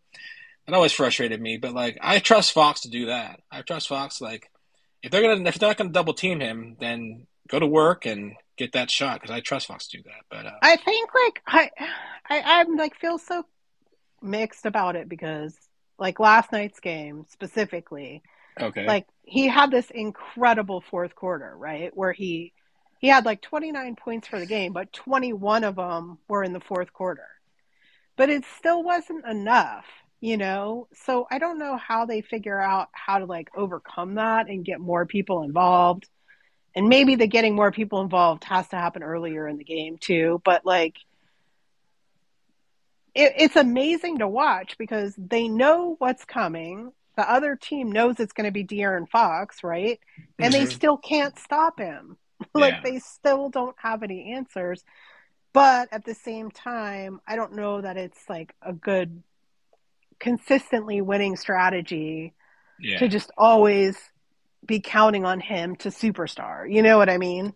[0.66, 1.56] it always frustrated me.
[1.56, 3.40] But like, I trust Fox to do that.
[3.50, 4.20] I trust Fox.
[4.20, 4.50] Like,
[5.02, 8.34] if they're gonna if they're not gonna double team him, then go to work and
[8.56, 10.24] get that shot because I trust Fox to do that.
[10.30, 11.70] But uh, I think like I,
[12.28, 13.44] I I'm like feel so
[14.20, 15.54] mixed about it because
[15.98, 18.22] like last night's game specifically,
[18.60, 22.52] okay, like he had this incredible fourth quarter, right, where he
[23.02, 26.60] he had like 29 points for the game, but 21 of them were in the
[26.60, 27.26] fourth quarter.
[28.16, 29.86] But it still wasn't enough,
[30.20, 30.86] you know?
[30.94, 34.78] So I don't know how they figure out how to like overcome that and get
[34.78, 36.08] more people involved.
[36.76, 40.40] And maybe the getting more people involved has to happen earlier in the game too.
[40.44, 40.94] But like,
[43.16, 46.92] it, it's amazing to watch because they know what's coming.
[47.16, 49.98] The other team knows it's going to be De'Aaron Fox, right?
[50.38, 50.64] And mm-hmm.
[50.64, 52.16] they still can't stop him.
[52.54, 52.80] like yeah.
[52.84, 54.84] they still don't have any answers.
[55.52, 59.22] But at the same time, I don't know that it's like a good
[60.18, 62.32] consistently winning strategy
[62.78, 62.98] yeah.
[62.98, 63.98] to just always
[64.64, 66.72] be counting on him to superstar.
[66.72, 67.52] You know what I mean?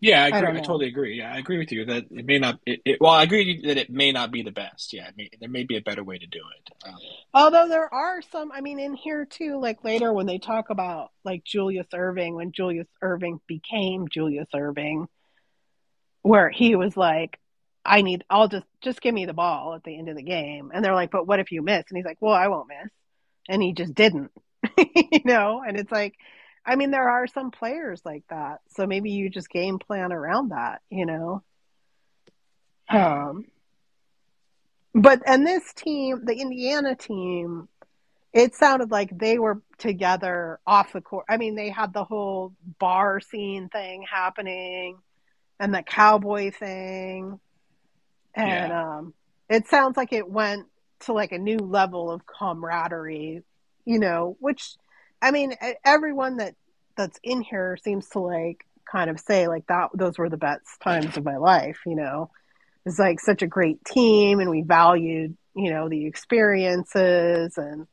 [0.00, 0.48] Yeah, I, agree.
[0.48, 1.18] I, I, totally agree.
[1.18, 2.58] Yeah, I agree with you that it may not.
[2.64, 4.94] It, it, well, I agree that it may not be the best.
[4.94, 6.88] Yeah, may, there may be a better way to do it.
[6.88, 6.96] Um,
[7.34, 9.60] Although there are some, I mean, in here too.
[9.60, 15.06] Like later when they talk about like Julius Erving, when Julius Erving became Julius Erving,
[16.22, 17.38] where he was like,
[17.84, 20.70] "I need, I'll just just give me the ball at the end of the game,"
[20.72, 22.90] and they're like, "But what if you miss?" And he's like, "Well, I won't miss,"
[23.50, 24.30] and he just didn't.
[24.78, 26.14] you know, and it's like
[26.70, 28.60] I mean, there are some players like that.
[28.76, 31.42] So maybe you just game plan around that, you know?
[32.88, 33.46] Um,
[34.94, 37.68] but, and this team, the Indiana team,
[38.32, 41.26] it sounded like they were together off the court.
[41.28, 44.98] I mean, they had the whole bar scene thing happening
[45.58, 47.40] and the cowboy thing.
[48.32, 48.98] And yeah.
[48.98, 49.14] um,
[49.48, 50.68] it sounds like it went
[51.00, 53.42] to like a new level of camaraderie,
[53.84, 54.76] you know, which
[55.22, 55.54] I mean,
[55.84, 56.54] everyone that
[57.00, 60.80] that's in here seems to like kind of say like that those were the best
[60.82, 61.78] times of my life.
[61.86, 62.30] You know,
[62.84, 67.86] it's like such a great team, and we valued you know the experiences and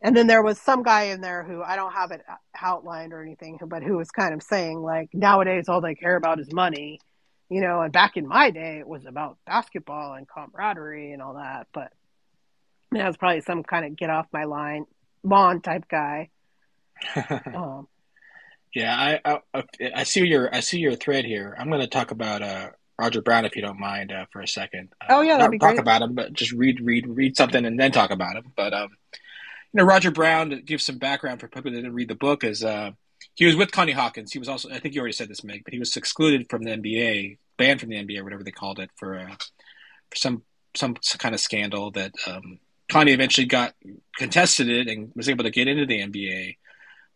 [0.00, 2.22] and then there was some guy in there who I don't have it
[2.60, 6.38] outlined or anything, but who was kind of saying like nowadays all they care about
[6.38, 7.00] is money,
[7.48, 11.34] you know, and back in my day it was about basketball and camaraderie and all
[11.34, 11.66] that.
[11.72, 11.92] But
[12.92, 14.86] that was probably some kind of get off my line
[15.24, 16.30] lawn type guy.
[17.54, 17.88] um,
[18.74, 19.62] yeah, I, I,
[19.94, 21.56] I see your I see your thread here.
[21.58, 24.48] I'm going to talk about uh, Roger Brown if you don't mind uh, for a
[24.48, 24.90] second.
[25.00, 25.80] Uh, oh yeah, that'd be talk great.
[25.80, 28.52] about him, but just read read read something and then talk about him.
[28.56, 32.08] But um, you know, Roger Brown to give some background for people that didn't read
[32.08, 32.92] the book is uh,
[33.34, 34.32] he was with Connie Hawkins.
[34.32, 36.62] He was also I think you already said this, Meg, but he was excluded from
[36.62, 39.36] the NBA, banned from the NBA, whatever they called it for uh,
[40.10, 40.42] for some
[40.74, 42.58] some kind of scandal that um,
[42.90, 43.74] Connie eventually got
[44.16, 46.56] contested it and was able to get into the NBA,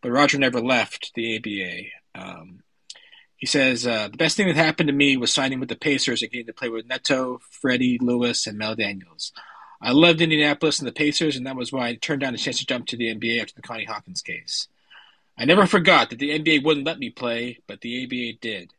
[0.03, 2.23] but Roger never left the ABA.
[2.23, 2.61] Um,
[3.37, 6.23] he says uh, the best thing that happened to me was signing with the Pacers
[6.23, 9.33] and getting to play with Neto, Freddie Lewis, and Mel Daniels.
[9.81, 12.59] I loved Indianapolis and the Pacers, and that was why I turned down a chance
[12.59, 14.69] to jump to the NBA after the Connie Hawkins case.
[15.39, 18.75] I never forgot that the NBA wouldn't let me play, but the ABA did.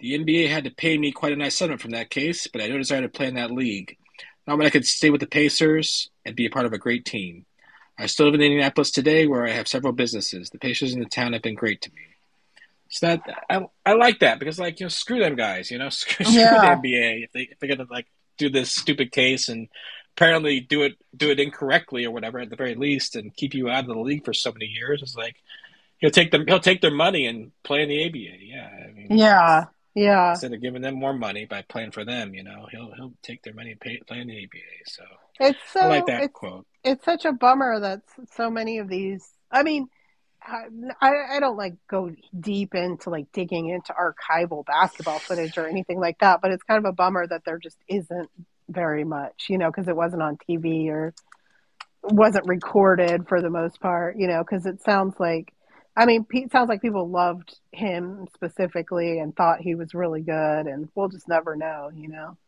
[0.00, 2.66] The NBA had to pay me quite a nice settlement from that case, but I
[2.66, 3.96] no desire to play in that league.
[4.44, 7.04] Not when I could stay with the Pacers and be a part of a great
[7.04, 7.46] team.
[8.00, 10.50] I still live in Indianapolis today, where I have several businesses.
[10.50, 12.02] The Pacers in the town have been great to me.
[12.88, 15.88] So that I, I like that because like you know screw them guys you know
[15.90, 16.74] screw, yeah.
[16.74, 19.68] the NBA if they if they're gonna like do this stupid case and
[20.16, 23.70] apparently do it do it incorrectly or whatever at the very least and keep you
[23.70, 25.36] out of the league for so many years it's like
[25.98, 29.06] he'll take them he'll take their money and play in the ABA yeah I mean,
[29.16, 30.30] yeah yeah.
[30.30, 33.42] Instead of giving them more money by playing for them, you know, he'll he'll take
[33.42, 34.90] their money and pay, play in the ABA.
[34.90, 35.02] So
[35.40, 36.66] it's so I like that it's, quote.
[36.84, 38.02] It's such a bummer that
[38.34, 39.28] so many of these.
[39.50, 39.88] I mean,
[40.42, 46.00] I, I don't like go deep into like digging into archival basketball footage or anything
[46.00, 48.30] like that, but it's kind of a bummer that there just isn't
[48.68, 51.12] very much, you know, because it wasn't on TV or
[52.02, 55.52] wasn't recorded for the most part, you know, because it sounds like
[56.00, 60.66] I mean, it sounds like people loved him specifically and thought he was really good,
[60.66, 62.38] and we'll just never know, you know.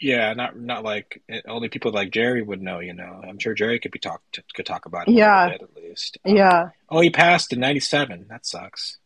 [0.00, 2.78] Yeah, not not like only people like Jerry would know.
[2.78, 4.22] You know, I'm sure Jerry could be talk
[4.54, 5.48] could talk about it yeah.
[5.48, 6.18] at least.
[6.24, 6.68] Um, yeah.
[6.88, 8.26] Oh, he passed in '97.
[8.28, 8.98] That sucks.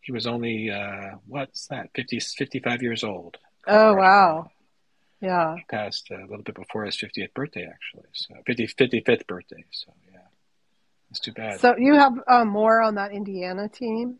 [0.00, 1.90] He was only uh, what's that?
[1.94, 3.36] 50, 55 years old.
[3.66, 4.50] Oh wow.
[5.20, 5.56] Yeah.
[5.56, 8.08] He passed a little bit before his 50th birthday, actually.
[8.12, 9.64] So 50, 55th birthday.
[9.70, 9.92] So
[11.14, 11.60] it's too bad.
[11.60, 14.16] So you have uh, more on that Indiana team?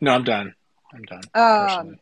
[0.00, 0.54] No, I'm done.
[0.94, 1.20] I'm done.
[1.34, 1.96] Um,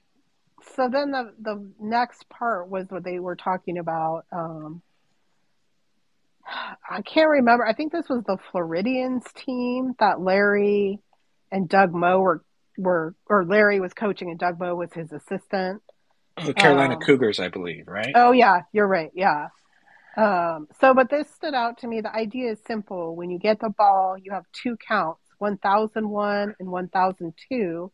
[0.76, 4.24] so then the the next part was what they were talking about.
[4.30, 4.82] Um,
[6.88, 7.66] I can't remember.
[7.66, 11.00] I think this was the Floridians team that Larry
[11.50, 12.44] and Doug Moe were
[12.78, 15.82] were or Larry was coaching and Doug Moe was his assistant.
[16.44, 18.12] The Carolina Um, Cougars, I believe, right?
[18.14, 19.10] Oh yeah, you're right.
[19.12, 19.48] Yeah.
[20.16, 22.00] Um, so, but this stood out to me.
[22.00, 23.14] The idea is simple.
[23.14, 27.92] When you get the ball, you have two counts, 1001 and 1002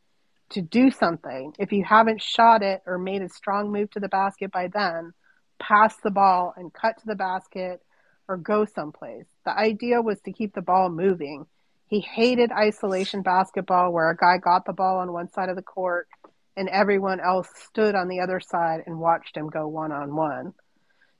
[0.50, 1.52] to do something.
[1.58, 5.12] If you haven't shot it or made a strong move to the basket by then,
[5.58, 7.80] pass the ball and cut to the basket
[8.28, 9.26] or go someplace.
[9.44, 11.46] The idea was to keep the ball moving.
[11.86, 15.62] He hated isolation basketball where a guy got the ball on one side of the
[15.62, 16.08] court
[16.56, 20.54] and everyone else stood on the other side and watched him go one on one.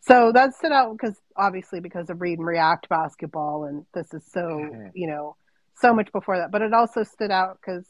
[0.03, 4.24] So that stood out because obviously because of read and react basketball, and this is
[4.26, 4.90] so Mhm.
[4.94, 5.36] you know
[5.76, 6.50] so much before that.
[6.50, 7.86] But it also stood out because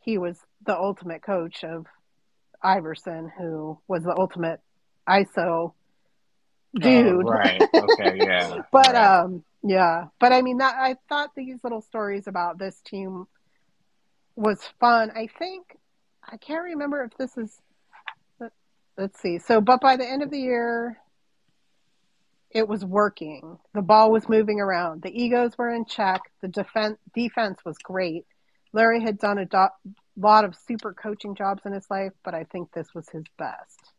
[0.00, 1.86] he was the ultimate coach of
[2.62, 4.60] Iverson, who was the ultimate
[5.08, 5.74] ISO
[6.74, 7.26] dude.
[7.26, 7.68] Oh, right.
[7.74, 8.18] Okay.
[8.22, 8.62] Yeah.
[8.72, 9.22] But right.
[9.22, 10.06] um, yeah.
[10.18, 13.26] But I mean, that I thought these little stories about this team
[14.36, 15.10] was fun.
[15.10, 15.76] I think
[16.22, 17.60] I can't remember if this is.
[18.98, 19.38] Let's see.
[19.38, 20.99] So, but by the end of the year,
[22.50, 23.58] it was working.
[23.74, 25.02] The ball was moving around.
[25.02, 26.22] The egos were in check.
[26.42, 28.26] The defense defense was great.
[28.72, 32.44] Larry had done a do- lot of super coaching jobs in his life, but I
[32.44, 33.92] think this was his best.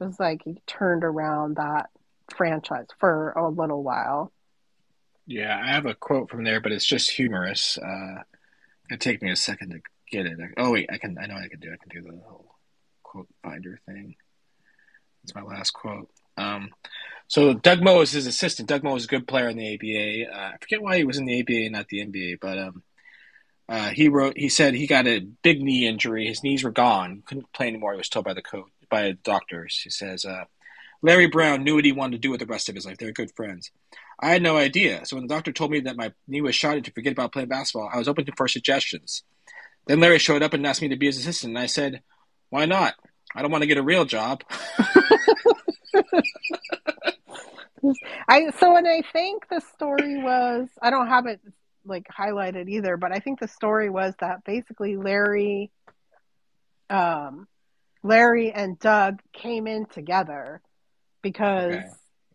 [0.00, 1.90] It was like he turned around that
[2.34, 4.32] franchise for a little while.
[5.26, 7.78] Yeah, I have a quote from there, but it's just humorous.
[7.78, 8.22] Uh,
[8.90, 10.38] it'd take me a second to get it.
[10.58, 11.16] Oh wait, I can.
[11.18, 11.72] I know I can do.
[11.72, 12.54] I can do the whole
[13.02, 14.16] quote finder thing.
[15.22, 16.10] It's my last quote.
[16.36, 16.70] Um,
[17.28, 18.68] so Doug Moe is his assistant.
[18.68, 20.32] Doug Moe is a good player in the ABA.
[20.32, 22.82] Uh, I forget why he was in the ABA, not the NBA, but um,
[23.68, 24.36] uh, he wrote.
[24.36, 26.26] He said he got a big knee injury.
[26.26, 27.22] His knees were gone.
[27.26, 27.92] Couldn't play anymore.
[27.92, 29.80] He was told by the coach, by doctors.
[29.82, 30.44] He says, uh,
[31.02, 32.98] Larry Brown knew what he wanted to do with the rest of his life.
[32.98, 33.70] They're good friends.
[34.20, 35.04] I had no idea.
[35.04, 37.32] So when the doctor told me that my knee was shot and to forget about
[37.32, 39.22] playing basketball, I was open to for suggestions.
[39.86, 42.02] Then Larry showed up and asked me to be his assistant, and I said,
[42.48, 42.94] "Why not?
[43.34, 44.44] I don't want to get a real job."
[48.28, 51.40] I so and I think the story was I don't have it
[51.84, 55.70] like highlighted either, but I think the story was that basically Larry
[56.90, 57.46] um
[58.02, 60.60] Larry and Doug came in together
[61.22, 61.88] because Okay.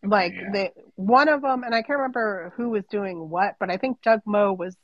[0.04, 0.50] like yeah.
[0.54, 4.02] they one of them and I can't remember who was doing what, but I think
[4.02, 4.76] Doug Moe was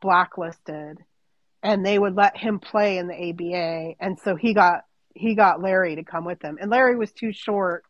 [0.00, 0.98] blacklisted
[1.62, 4.82] and they would let him play in the ABA and so he got
[5.14, 6.58] he got Larry to come with him.
[6.60, 7.84] And Larry was too short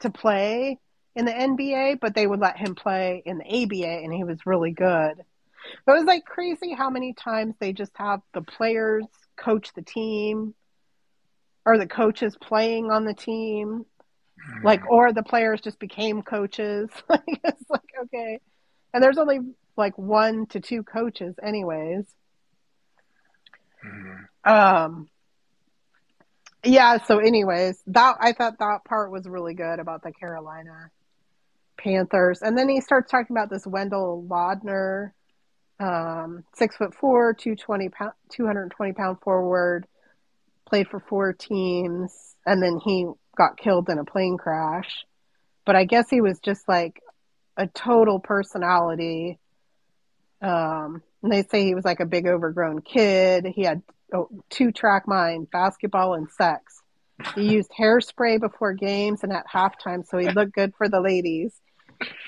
[0.00, 0.78] to play
[1.14, 4.46] in the NBA, but they would let him play in the ABA, and he was
[4.46, 5.14] really good.
[5.84, 9.04] But it was like crazy how many times they just have the players
[9.36, 10.54] coach the team,
[11.64, 13.84] or the coaches playing on the team,
[14.62, 16.88] like, or the players just became coaches.
[17.08, 18.40] Like it's like okay,
[18.94, 19.40] and there's only
[19.76, 22.04] like one to two coaches, anyways.
[23.84, 24.26] Mhm.
[24.44, 25.08] Um,
[26.64, 26.98] yeah.
[27.04, 30.90] So, anyways, that I thought that part was really good about the Carolina
[31.78, 35.12] Panthers, and then he starts talking about this Wendell Ladner,
[35.78, 39.86] um, six foot four, two twenty pound, two hundred and twenty pound forward,
[40.66, 43.06] played for four teams, and then he
[43.36, 45.04] got killed in a plane crash.
[45.64, 47.00] But I guess he was just like
[47.56, 49.38] a total personality.
[50.42, 53.46] Um, and they say he was like a big overgrown kid.
[53.46, 53.82] He had
[54.12, 56.80] oh, two track mind, basketball and sex.
[57.34, 61.52] He used hairspray before games and at halftime, so he looked good for the ladies.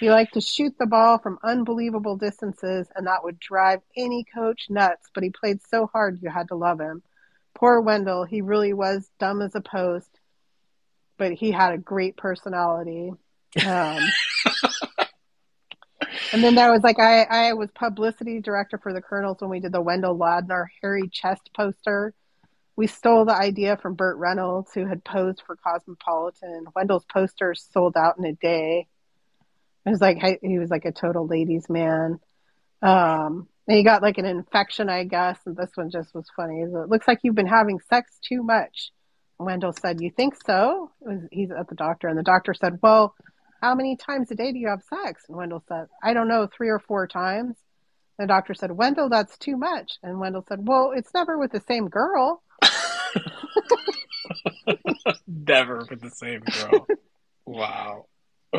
[0.01, 4.67] He liked to shoot the ball from unbelievable distances, and that would drive any coach
[4.69, 7.03] nuts, but he played so hard you had to love him.
[7.55, 10.11] Poor Wendell, he really was dumb as a post,
[11.17, 13.13] but he had a great personality.
[13.67, 13.99] Um,
[16.33, 19.61] and then there was like I, I was publicity director for the Colonels when we
[19.61, 22.15] did the Wendell Ladner hairy chest poster.
[22.75, 26.65] We stole the idea from Burt Reynolds, who had posed for Cosmopolitan.
[26.75, 28.87] Wendell's posters sold out in a day.
[29.85, 32.19] It was like he was like a total ladies' man.
[32.81, 35.39] Um, and he got like an infection, I guess.
[35.45, 36.61] And this one just was funny.
[36.61, 38.91] It looks like you've been having sex too much.
[39.39, 43.15] Wendell said, "You think so?" Was, he's at the doctor, and the doctor said, "Well,
[43.63, 46.47] how many times a day do you have sex?" And Wendell said, "I don't know,
[46.47, 47.57] three or four times."
[48.19, 51.53] And The doctor said, "Wendell, that's too much." And Wendell said, "Well, it's never with
[51.53, 52.43] the same girl."
[55.27, 56.87] Never with the same girl.
[57.47, 58.07] wow.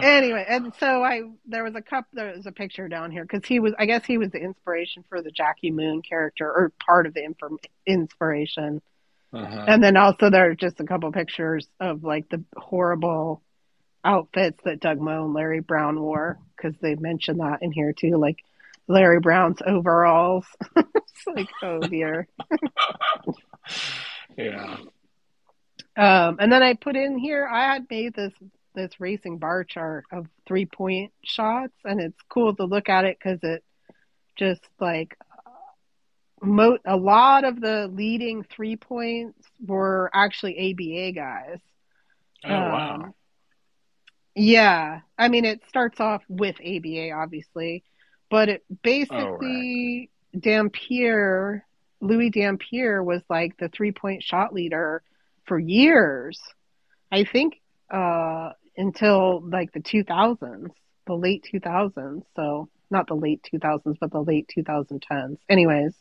[0.01, 3.47] anyway, and so I there was a cup there was a picture down here because
[3.47, 7.06] he was I guess he was the inspiration for the Jackie Moon character or part
[7.06, 8.82] of the inform- inspiration.
[9.32, 9.66] Uh-huh.
[9.68, 13.41] And then also there are just a couple pictures of like the horrible
[14.04, 18.18] outfits that Doug Moe and Larry Brown wore because they mentioned that in here too,
[18.18, 18.43] like
[18.88, 20.45] Larry Brown's overalls.
[20.76, 22.28] it's like, oh dear.
[24.38, 24.78] yeah.
[25.95, 28.34] Um, and then I put in here, I had made this
[28.76, 33.18] this racing bar chart of three point shots, and it's cool to look at it
[33.20, 33.64] because it
[34.36, 35.16] just like
[36.41, 41.60] mo- a lot of the leading three points were actually ABA guys.
[42.45, 43.14] Oh wow.
[44.36, 47.84] Yeah, I mean it starts off with ABA obviously,
[48.29, 51.65] but it basically Dampier,
[52.01, 55.03] Louis Dampier was like the three point shot leader
[55.45, 56.39] for years.
[57.11, 57.61] I think
[57.91, 60.71] uh, until like the 2000s,
[61.05, 62.23] the late 2000s.
[62.36, 65.38] So not the late 2000s, but the late 2010s.
[65.49, 65.93] Anyways,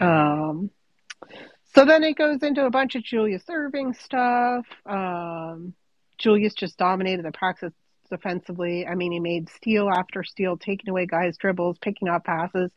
[0.00, 0.70] um,
[1.74, 4.66] so then it goes into a bunch of Julius Erving stuff.
[4.84, 5.74] Um,
[6.20, 7.72] Julius just dominated the practice
[8.10, 8.86] defensively.
[8.86, 12.70] I mean, he made steal after steal, taking away guys' dribbles, picking off passes.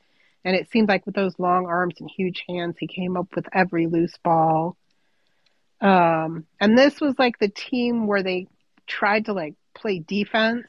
[0.45, 3.47] And it seemed like with those long arms and huge hands, he came up with
[3.53, 4.77] every loose ball.
[5.79, 8.47] Um, and this was like the team where they
[8.87, 10.67] tried to like play defense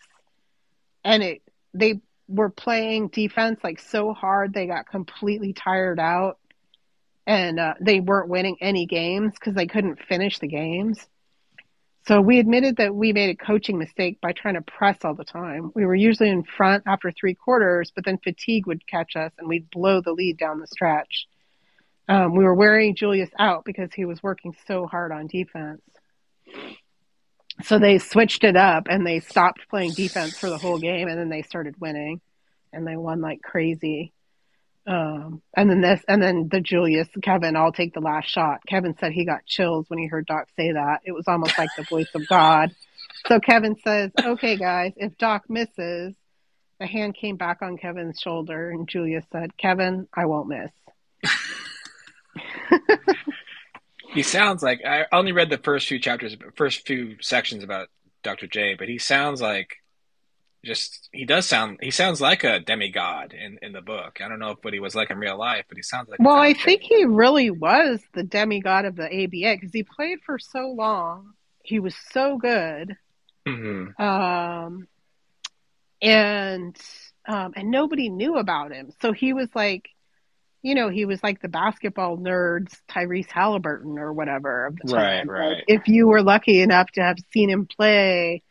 [1.05, 6.39] and it they were playing defense like so hard they got completely tired out
[7.27, 11.07] and uh, they weren't winning any games because they couldn't finish the games.
[12.07, 15.25] So we admitted that we made a coaching mistake by trying to press all the
[15.25, 15.73] time.
[15.75, 19.49] We were usually in front after three quarters, but then fatigue would catch us and
[19.49, 21.27] we'd blow the lead down the stretch.
[22.09, 25.81] Um, we were wearing Julius out because he was working so hard on defense.
[27.63, 31.19] So they switched it up and they stopped playing defense for the whole game and
[31.19, 32.21] then they started winning
[32.73, 34.14] and they won like crazy.
[34.87, 38.61] Um, and then this, and then the Julius, Kevin, I'll take the last shot.
[38.67, 41.01] Kevin said he got chills when he heard Doc say that.
[41.05, 42.75] It was almost like the voice of God.
[43.27, 46.15] So Kevin says, okay, guys, if Doc misses,
[46.79, 50.71] the hand came back on Kevin's shoulder and Julius said, Kevin, I won't miss.
[54.13, 57.89] he sounds like I only read the first few chapters, first few sections about
[58.23, 58.47] Dr.
[58.47, 59.77] J, but he sounds like
[60.65, 64.21] just he does sound he sounds like a demigod in in the book.
[64.25, 66.19] I don't know what he was like in real life, but he sounds like.
[66.19, 70.39] Well, I think he really was the demigod of the ABA because he played for
[70.39, 71.35] so long.
[71.63, 72.97] He was so good.
[73.47, 74.03] Mm-hmm.
[74.03, 74.89] Um,
[76.03, 76.77] and
[77.27, 79.89] um, and nobody knew about him, so he was like
[80.65, 85.29] you know, he was like the basketball nerds Tyrese Halliburton or whatever of the time.
[85.29, 85.57] Right, right.
[85.57, 88.43] Like, if you were lucky enough to have seen him play,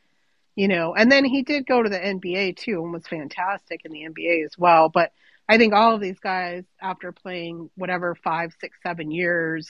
[0.55, 3.91] you know, and then he did go to the NBA too and was fantastic in
[3.91, 4.89] the NBA as well.
[4.89, 5.11] But
[5.47, 9.69] I think all of these guys, after playing whatever five, six, seven years,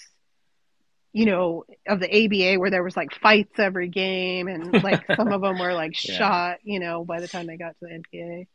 [1.13, 5.31] you know, of the ABA where there was like fights every game and like some
[5.31, 6.15] of them were like yeah.
[6.15, 8.47] shot, you know, by the time they got to the NBA.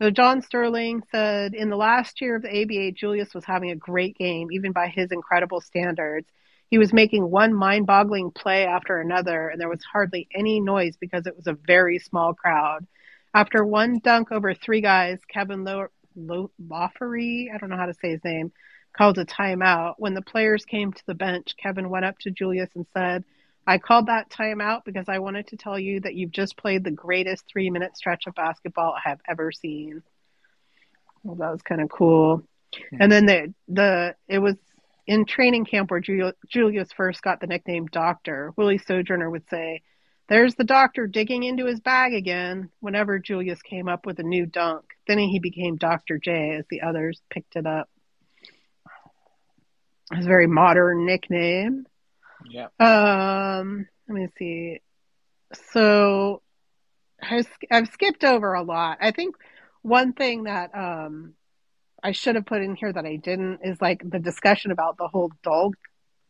[0.00, 3.76] So John Sterling said, in the last year of the ABA, Julius was having a
[3.76, 6.26] great game, even by his incredible standards.
[6.72, 10.96] He was making one mind boggling play after another, and there was hardly any noise
[10.96, 12.86] because it was a very small crowd.
[13.34, 17.92] After one dunk over three guys, Kevin Lo- Lo- Lawfery, I don't know how to
[17.92, 18.52] say his name,
[18.96, 19.96] called a timeout.
[19.98, 23.24] When the players came to the bench, Kevin went up to Julius and said,
[23.66, 26.90] I called that timeout because I wanted to tell you that you've just played the
[26.90, 30.02] greatest three minute stretch of basketball I have ever seen.
[31.22, 32.44] Well, that was kind of cool.
[32.92, 32.96] Hmm.
[32.98, 34.56] And then the the it was
[35.06, 38.52] in training camp where Julius first got the nickname Doctor.
[38.56, 39.82] Willie Sojourner would say,
[40.28, 44.46] "There's the doctor digging into his bag again." Whenever Julius came up with a new
[44.46, 47.88] dunk, then he became Doctor J as the others picked it up.
[50.12, 51.86] His very modern nickname.
[52.48, 52.68] Yeah.
[52.78, 54.80] Um, let me see.
[55.70, 56.42] So
[57.70, 58.98] I've skipped over a lot.
[59.00, 59.36] I think
[59.82, 61.34] one thing that um,
[62.02, 65.08] I should have put in here that I didn't is like the discussion about the
[65.08, 65.72] whole Dol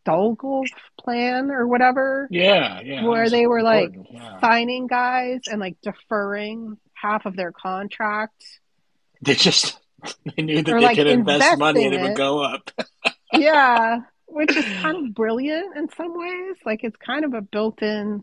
[0.06, 0.68] Dolgoff
[0.98, 2.28] plan or whatever.
[2.30, 3.04] Yeah, yeah.
[3.04, 4.40] Where they were like yeah.
[4.40, 8.44] signing guys and like deferring half of their contract.
[9.20, 9.78] They just
[10.36, 12.70] they knew that or, they like, could invest money and it would go up.
[13.32, 14.00] yeah
[14.32, 16.56] which is kind of brilliant in some ways.
[16.64, 18.22] Like it's kind of a built-in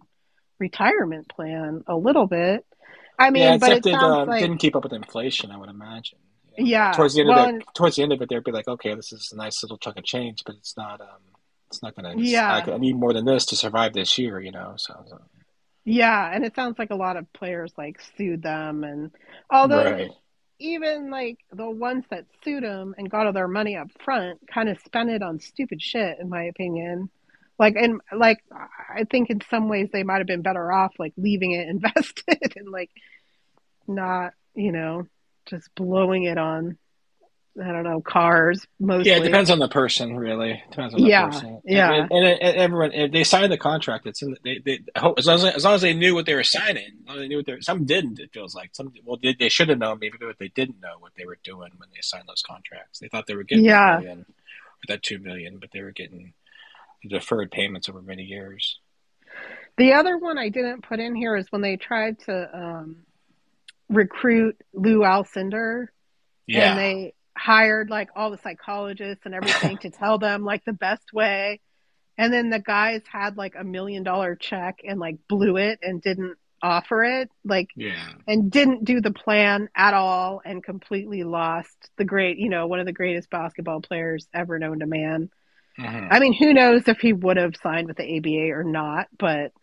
[0.58, 2.66] retirement plan, a little bit.
[3.18, 5.52] I mean, yeah, but it it sounds uh, like didn't keep up with inflation.
[5.52, 6.20] I would imagine.
[6.60, 6.92] Yeah.
[6.92, 8.94] Towards the end well, of it, towards the end of it, they'd be like, okay,
[8.96, 11.02] this is a nice little chunk of change, but it's not.
[11.02, 11.22] Um,
[11.68, 12.24] it's not going to.
[12.24, 12.52] Yeah.
[12.52, 14.74] I, I, need more than this to survive this year, you know.
[14.78, 15.06] So.
[15.08, 15.22] so.
[15.86, 19.12] Yeah, and it sounds like a lot of players like sued them, and
[19.50, 20.12] although right
[20.60, 24.68] even like the ones that sued them and got all their money up front kind
[24.68, 27.10] of spent it on stupid shit in my opinion
[27.58, 31.14] Like and like I think in some ways they might have been better off like
[31.16, 32.92] leaving it invested and like
[33.90, 35.08] not, you know,
[35.50, 36.78] just blowing it on
[37.62, 39.12] I don't know, cars mostly.
[39.12, 40.64] Yeah, it depends on the person, really.
[40.70, 41.62] Depends on the Yeah, person.
[41.66, 41.92] yeah.
[41.92, 44.32] And, and, and everyone, if they signed the contract, it's in.
[44.32, 44.80] The, they, they
[45.18, 46.92] as long as, as long as they knew what they were signing.
[47.08, 48.20] They knew what they some didn't.
[48.20, 48.94] It feels like some.
[49.04, 49.98] Well, they, they should have known.
[50.00, 53.00] Maybe but they didn't know what they were doing when they signed those contracts.
[53.00, 53.98] They thought they were getting Yeah.
[53.98, 54.26] a million,
[54.88, 56.34] that two million, but they were getting
[57.08, 58.80] deferred payments over many years.
[59.78, 62.98] The other one I didn't put in here is when they tried to um,
[63.90, 65.88] recruit Lou Alcindor
[66.48, 70.74] Yeah, and they hired like all the psychologists and everything to tell them like the
[70.74, 71.60] best way.
[72.18, 76.02] And then the guys had like a million dollar check and like blew it and
[76.02, 77.30] didn't offer it.
[77.46, 82.50] Like yeah, and didn't do the plan at all and completely lost the great, you
[82.50, 85.30] know, one of the greatest basketball players ever known to man.
[85.80, 86.08] Mhm.
[86.12, 89.54] I mean, who knows if he would have signed with the ABA or not, but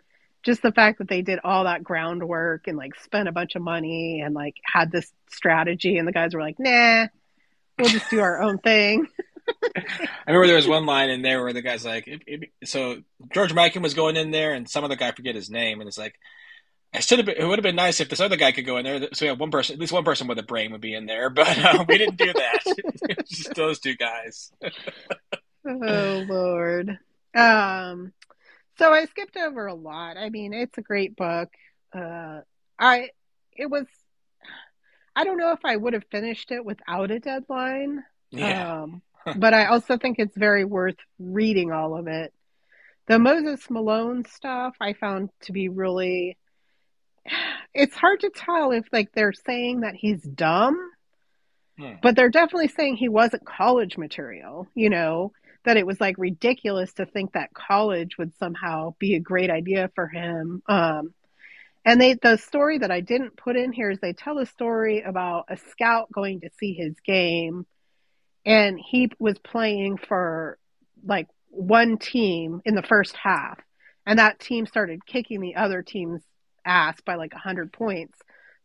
[0.47, 3.63] just the fact that they did all that groundwork and like spent a bunch of
[3.63, 7.09] money and like had this strategy and the guys were like, nah,
[7.77, 9.09] we'll just do our own thing.
[9.77, 13.03] I remember there was one line in there where the guy's like, it, it, so
[13.35, 15.99] George Mikan was going in there, and some other guy forget his name, and it's
[15.99, 16.15] like,
[16.93, 17.27] I should have.
[17.27, 19.09] Been, it would have been nice if this other guy could go in there.
[19.13, 21.07] So we have one person, at least one person with a brain would be in
[21.07, 23.25] there, but uh, we didn't do that.
[23.29, 24.51] Just those two guys.
[25.69, 26.99] oh Lord.
[27.35, 28.13] Um
[28.79, 30.17] so I skipped over a lot.
[30.17, 31.49] I mean, it's a great book.
[31.95, 32.41] Uh
[32.79, 33.11] I
[33.53, 33.87] it was
[35.15, 38.05] I don't know if I would have finished it without a deadline.
[38.31, 39.03] Yeah, Um
[39.37, 42.33] but I also think it's very worth reading all of it.
[43.09, 46.37] The Moses Malone stuff I found to be really
[47.75, 50.79] it's hard to tell if like they're saying that he's dumb
[51.79, 51.95] Hmm.
[52.03, 55.33] but they're definitely saying he wasn't college material, you know,
[55.67, 59.91] that it was like ridiculous to think that college would somehow be a great idea
[59.95, 60.63] for him.
[60.67, 61.13] Um,
[61.85, 65.03] and they, the story that I didn't put in here is they tell a story
[65.03, 67.67] about a scout going to see his game
[68.45, 70.59] and he was playing for
[71.05, 73.59] like one team in the first half
[74.07, 76.23] and that team started kicking the other team's
[76.65, 78.19] ass by like 100 points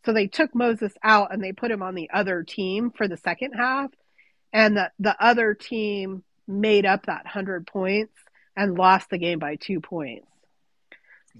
[0.05, 3.17] so they took Moses out and they put him on the other team for the
[3.17, 3.91] second half.
[4.51, 8.13] And the, the other team made up that 100 points
[8.55, 10.27] and lost the game by two points.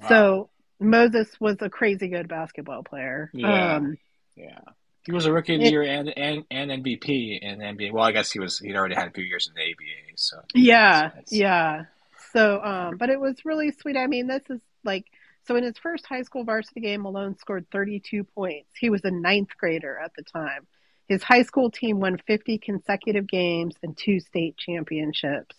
[0.01, 0.07] Wow.
[0.09, 0.49] So
[0.79, 3.29] Moses was a crazy good basketball player.
[3.33, 3.75] Yeah.
[3.75, 3.97] Um,
[4.35, 4.59] yeah.
[5.03, 7.91] He was a rookie of the year and, and and MVP in NBA.
[7.91, 8.59] Well, I guess he was.
[8.59, 10.15] He'd already had a few years in the ABA.
[10.15, 11.85] So yeah, That's- yeah.
[12.33, 13.97] So, um, but it was really sweet.
[13.97, 15.05] I mean, this is like,
[15.47, 18.69] so in his first high school varsity game, Malone scored 32 points.
[18.79, 20.67] He was a ninth grader at the time.
[21.11, 25.57] His high school team won 50 consecutive games and two state championships.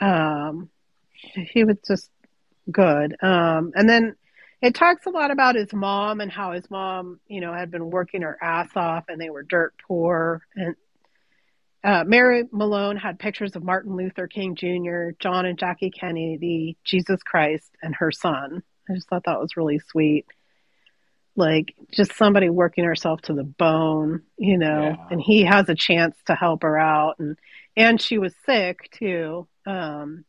[0.00, 0.70] Um,
[1.52, 2.08] he was just
[2.70, 3.14] good.
[3.22, 4.16] Um, and then
[4.62, 7.90] it talks a lot about his mom and how his mom, you know, had been
[7.90, 10.40] working her ass off and they were dirt poor.
[10.56, 10.76] And
[11.84, 17.22] uh, Mary Malone had pictures of Martin Luther King Jr., John and Jackie Kennedy, Jesus
[17.22, 18.62] Christ, and her son.
[18.88, 20.24] I just thought that was really sweet.
[21.34, 25.06] Like just somebody working herself to the bone, you know, Yeah.
[25.10, 27.38] and he has a chance to help her out, and
[27.76, 29.48] and she was sick too.
[29.66, 30.24] Um,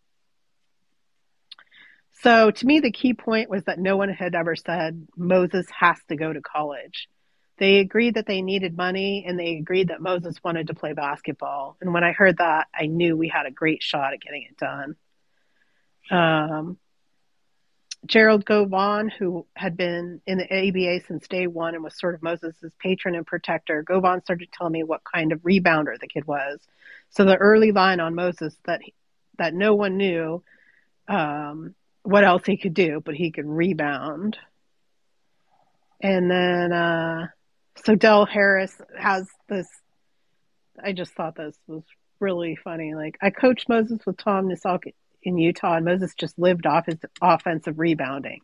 [2.22, 5.98] so to me, the key point was that no one had ever said Moses has
[6.08, 7.10] to go to college.
[7.58, 11.76] They agreed that they needed money and they agreed that Moses wanted to play basketball.
[11.82, 14.58] And when I heard that, I knew we had a great shot at getting it
[14.58, 14.96] done.
[16.10, 16.78] Um,
[18.06, 22.22] Gerald Govan, who had been in the ABA since day one and was sort of
[22.22, 26.60] Moses' patron and protector, Govan started telling me what kind of rebounder the kid was.
[27.12, 28.82] So the early line on Moses that
[29.38, 30.44] that no one knew
[31.08, 34.38] um, what else he could do, but he could rebound.
[36.02, 37.28] And then, uh,
[37.86, 39.68] so Del Harris has this.
[40.84, 41.84] I just thought this was
[42.20, 42.94] really funny.
[42.94, 44.94] Like, I coached Moses with Tom Nissalke
[45.24, 48.42] in Utah, and Moses just lived off his offensive rebounding.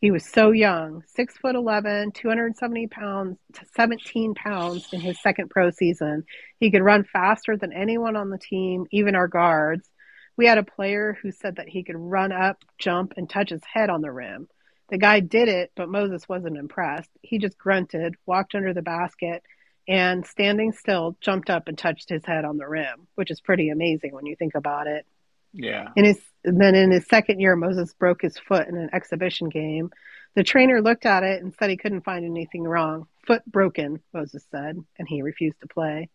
[0.00, 5.50] He was so young, six foot 11, 270 pounds to 17 pounds in his second
[5.50, 6.24] pro season.
[6.58, 9.88] He could run faster than anyone on the team, even our guards.
[10.36, 13.62] We had a player who said that he could run up, jump, and touch his
[13.64, 14.48] head on the rim.
[14.88, 17.10] The guy did it, but Moses wasn't impressed.
[17.22, 19.44] He just grunted, walked under the basket,
[19.86, 23.68] and standing still, jumped up and touched his head on the rim, which is pretty
[23.68, 25.06] amazing when you think about it.
[25.52, 25.88] Yeah.
[25.96, 29.90] And his then in his second year, Moses broke his foot in an exhibition game.
[30.34, 33.06] The trainer looked at it and said he couldn't find anything wrong.
[33.26, 36.08] Foot broken, Moses said, and he refused to play.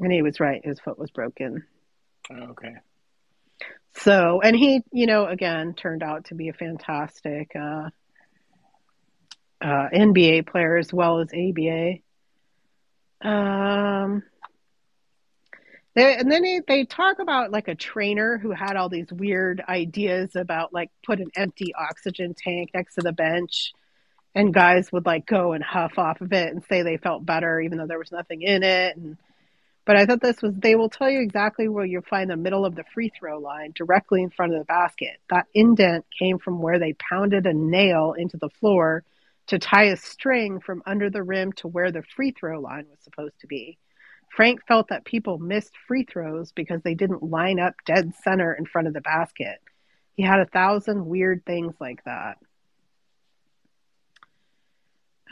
[0.00, 1.64] And he was right; his foot was broken.
[2.30, 2.74] Okay.
[3.96, 7.88] So, and he, you know, again, turned out to be a fantastic uh,
[9.60, 11.98] uh, NBA player as well as ABA.
[13.20, 14.22] Um,
[15.98, 19.62] they, and then they, they talk about like a trainer who had all these weird
[19.68, 23.72] ideas about like put an empty oxygen tank next to the bench
[24.34, 27.60] and guys would like go and huff off of it and say they felt better
[27.60, 29.16] even though there was nothing in it and
[29.88, 32.66] but I thought this was they will tell you exactly where you'll find the middle
[32.66, 35.16] of the free throw line directly in front of the basket.
[35.30, 39.02] That indent came from where they pounded a nail into the floor
[39.46, 42.98] to tie a string from under the rim to where the free throw line was
[43.00, 43.78] supposed to be.
[44.38, 48.66] Frank felt that people missed free throws because they didn't line up dead center in
[48.66, 49.58] front of the basket.
[50.14, 52.38] He had a thousand weird things like that.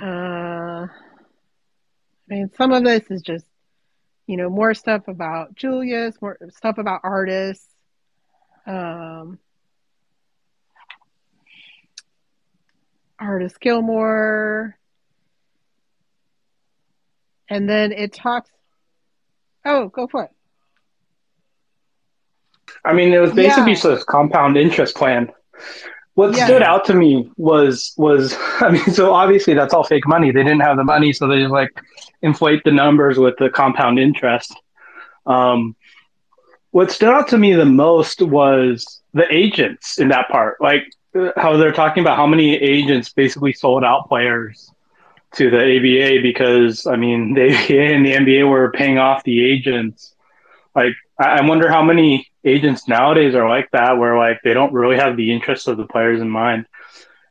[0.02, 0.88] Uh, I
[2.26, 3.46] mean, some of this is just,
[4.26, 7.72] you know, more stuff about Julius, more stuff about artists.
[8.66, 9.38] Um,
[13.20, 14.76] Artis Gilmore.
[17.48, 18.50] And then it talks.
[19.66, 20.30] Oh, go for it.
[22.84, 23.80] I mean, it was basically yeah.
[23.80, 25.32] just a compound interest plan.
[26.14, 26.46] What yeah.
[26.46, 30.30] stood out to me was was I mean, so obviously that's all fake money.
[30.30, 31.70] They didn't have the money, so they just like
[32.22, 34.54] inflate the numbers with the compound interest.
[35.26, 35.74] Um,
[36.70, 40.60] what stood out to me the most was the agents in that part.
[40.60, 40.84] Like
[41.36, 44.70] how they're talking about how many agents basically sold out players
[45.35, 49.45] to the ABA because I mean the ABA and the NBA were paying off the
[49.45, 50.14] agents.
[50.74, 54.97] Like I wonder how many agents nowadays are like that, where like they don't really
[54.97, 56.66] have the interests of the players in mind.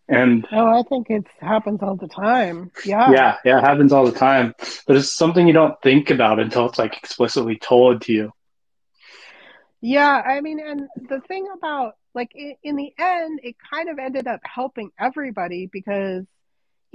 [0.07, 2.71] And oh, I think it happens all the time.
[2.85, 4.53] Yeah, yeah, yeah, it happens all the time.
[4.85, 8.31] But it's something you don't think about until it's like explicitly told to you.
[9.81, 13.97] Yeah, I mean, and the thing about like in, in the end, it kind of
[13.97, 16.23] ended up helping everybody because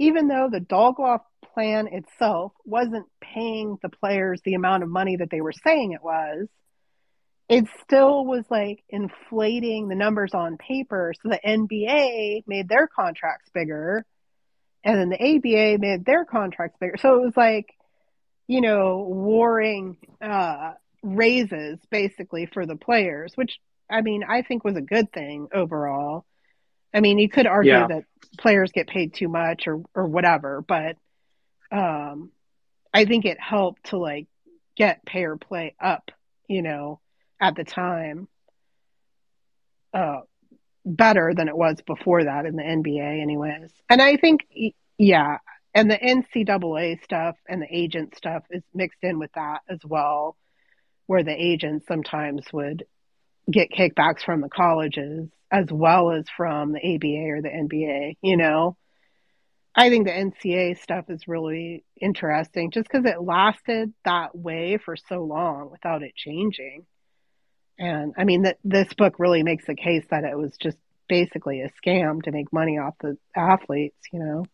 [0.01, 1.21] even though the Dolgoff
[1.53, 6.03] plan itself wasn't paying the players the amount of money that they were saying it
[6.03, 6.47] was,
[7.47, 11.13] it still was like inflating the numbers on paper.
[11.21, 14.03] So the NBA made their contracts bigger
[14.83, 16.97] and then the ABA made their contracts bigger.
[16.97, 17.67] So it was like,
[18.47, 20.71] you know, warring uh,
[21.03, 26.25] raises basically for the players, which I mean, I think was a good thing overall.
[26.93, 27.87] I mean, you could argue yeah.
[27.87, 28.03] that
[28.37, 30.97] players get paid too much or or whatever, but
[31.71, 32.31] um,
[32.93, 34.27] I think it helped to like
[34.75, 36.11] get pay or play up,
[36.47, 36.99] you know,
[37.39, 38.27] at the time,
[39.93, 40.21] uh,
[40.85, 43.71] better than it was before that in the NBA, anyways.
[43.89, 44.41] And I think,
[44.97, 45.37] yeah,
[45.73, 50.35] and the NCAA stuff and the agent stuff is mixed in with that as well,
[51.05, 52.85] where the agents sometimes would
[53.49, 58.37] get kickbacks from the colleges as well as from the ABA or the NBA, you
[58.37, 58.77] know.
[59.75, 64.95] I think the NCAA stuff is really interesting just because it lasted that way for
[64.95, 66.85] so long without it changing.
[67.79, 70.77] And I mean that this book really makes the case that it was just
[71.07, 74.45] basically a scam to make money off the athletes, you know.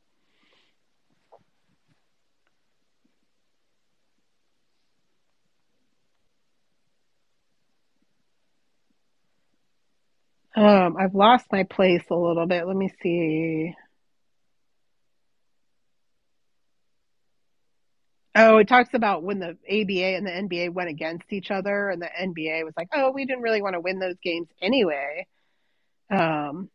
[10.58, 12.66] Um, I've lost my place a little bit.
[12.66, 13.76] Let me see.
[18.34, 22.02] Oh, it talks about when the ABA and the NBA went against each other, and
[22.02, 25.28] the NBA was like, "Oh, we didn't really want to win those games anyway."
[26.10, 26.72] Um,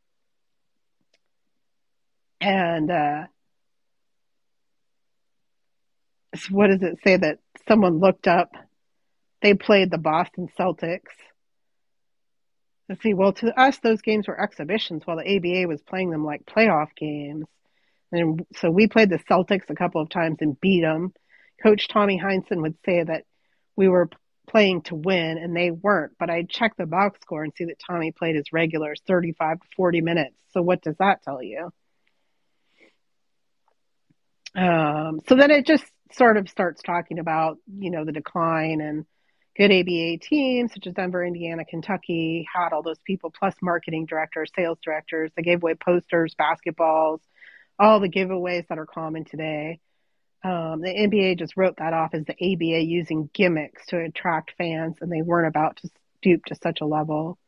[2.41, 3.27] and uh,
[6.51, 8.53] what does it say that someone looked up?
[9.41, 11.15] They played the Boston Celtics
[12.89, 13.15] Let's see.
[13.15, 16.95] Well, to us, those games were exhibitions, while the ABA was playing them like playoff
[16.97, 17.47] games.
[18.11, 21.13] And so we played the Celtics a couple of times and beat them.
[21.63, 23.25] Coach Tommy Heinsohn would say that
[23.77, 24.11] we were
[24.49, 26.13] playing to win, and they weren't.
[26.19, 29.67] But I'd check the box score and see that Tommy played his regulars 35 to
[29.77, 30.35] 40 minutes.
[30.51, 31.71] So what does that tell you?
[34.55, 39.07] Um, so then it just sort of starts talking about, you know, the decline and
[39.57, 44.51] good ABA teams such as Denver, Indiana, Kentucky had all those people plus marketing directors,
[44.57, 45.31] sales directors.
[45.37, 47.21] They gave away posters, basketballs,
[47.79, 49.81] all the giveaways that are common today.
[50.45, 54.97] Um, the NBA just wrote that off as the ABA using gimmicks to attract fans,
[55.01, 57.39] and they weren't about to stoop to such a level.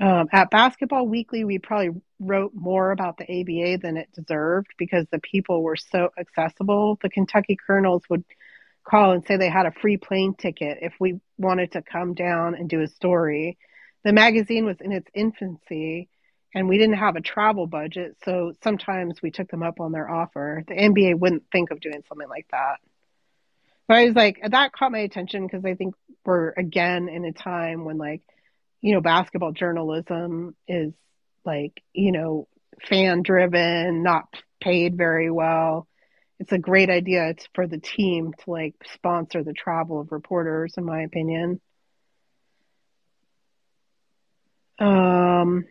[0.00, 5.06] Um, at Basketball Weekly, we probably wrote more about the ABA than it deserved because
[5.10, 6.98] the people were so accessible.
[7.02, 8.24] The Kentucky Colonels would
[8.84, 12.54] call and say they had a free plane ticket if we wanted to come down
[12.54, 13.58] and do a story.
[14.04, 16.08] the magazine was in its infancy
[16.54, 18.16] and we didn't have a travel budget.
[18.24, 20.62] So sometimes we took them up on their offer.
[20.68, 22.76] The NBA wouldn't think of doing something like that.
[23.88, 27.32] But I was like, that caught my attention because I think we're again in a
[27.32, 28.22] time when like,
[28.80, 30.92] you know, basketball journalism is
[31.44, 32.46] like, you know,
[32.88, 34.28] fan driven, not
[34.60, 35.86] paid very well.
[36.40, 40.84] It's a great idea for the team to like sponsor the travel of reporters, in
[40.84, 41.60] my opinion.
[44.78, 45.64] Um,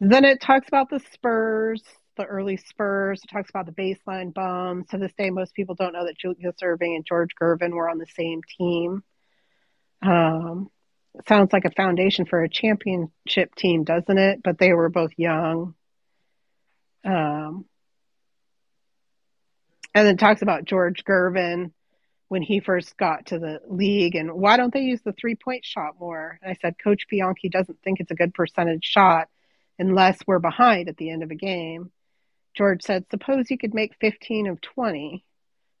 [0.00, 1.82] then it talks about the Spurs,
[2.16, 3.22] the early Spurs.
[3.24, 4.88] It talks about the baseline bums.
[4.88, 7.98] To this day, most people don't know that Julius Erving and George Gervin were on
[7.98, 9.02] the same team.
[10.02, 10.70] Um,
[11.26, 14.40] sounds like a foundation for a championship team, doesn't it?
[14.44, 15.74] But they were both young.
[17.06, 17.64] Um,
[19.94, 21.72] and then talks about George Gervin
[22.28, 25.64] when he first got to the league and why don't they use the three point
[25.64, 26.38] shot more?
[26.42, 29.28] And I said, Coach Bianchi doesn't think it's a good percentage shot
[29.78, 31.92] unless we're behind at the end of a game.
[32.54, 35.24] George said, suppose you could make 15 of 20.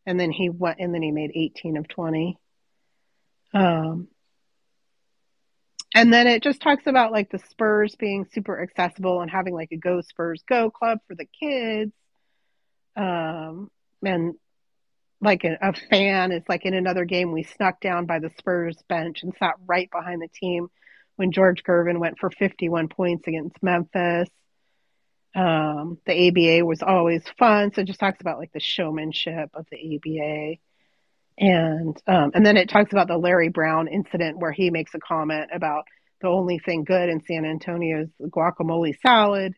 [0.04, 2.38] And then he went, and then he made 18 of 20.
[3.52, 4.08] Um,
[5.96, 9.72] and then it just talks about like the Spurs being super accessible and having like
[9.72, 11.90] a Go Spurs Go club for the kids.
[12.94, 13.70] Um,
[14.04, 14.34] and
[15.22, 18.76] like a, a, fan is like in another game we snuck down by the Spurs
[18.90, 20.68] bench and sat right behind the team
[21.16, 24.28] when George Gervin went for 51 points against Memphis.
[25.34, 29.64] Um, the ABA was always fun, so it just talks about like the showmanship of
[29.70, 30.58] the ABA,
[31.38, 34.98] and um, and then it talks about the Larry Brown incident where he makes a
[34.98, 35.84] comment about
[36.20, 39.54] the only thing good in San Antonio is guacamole salad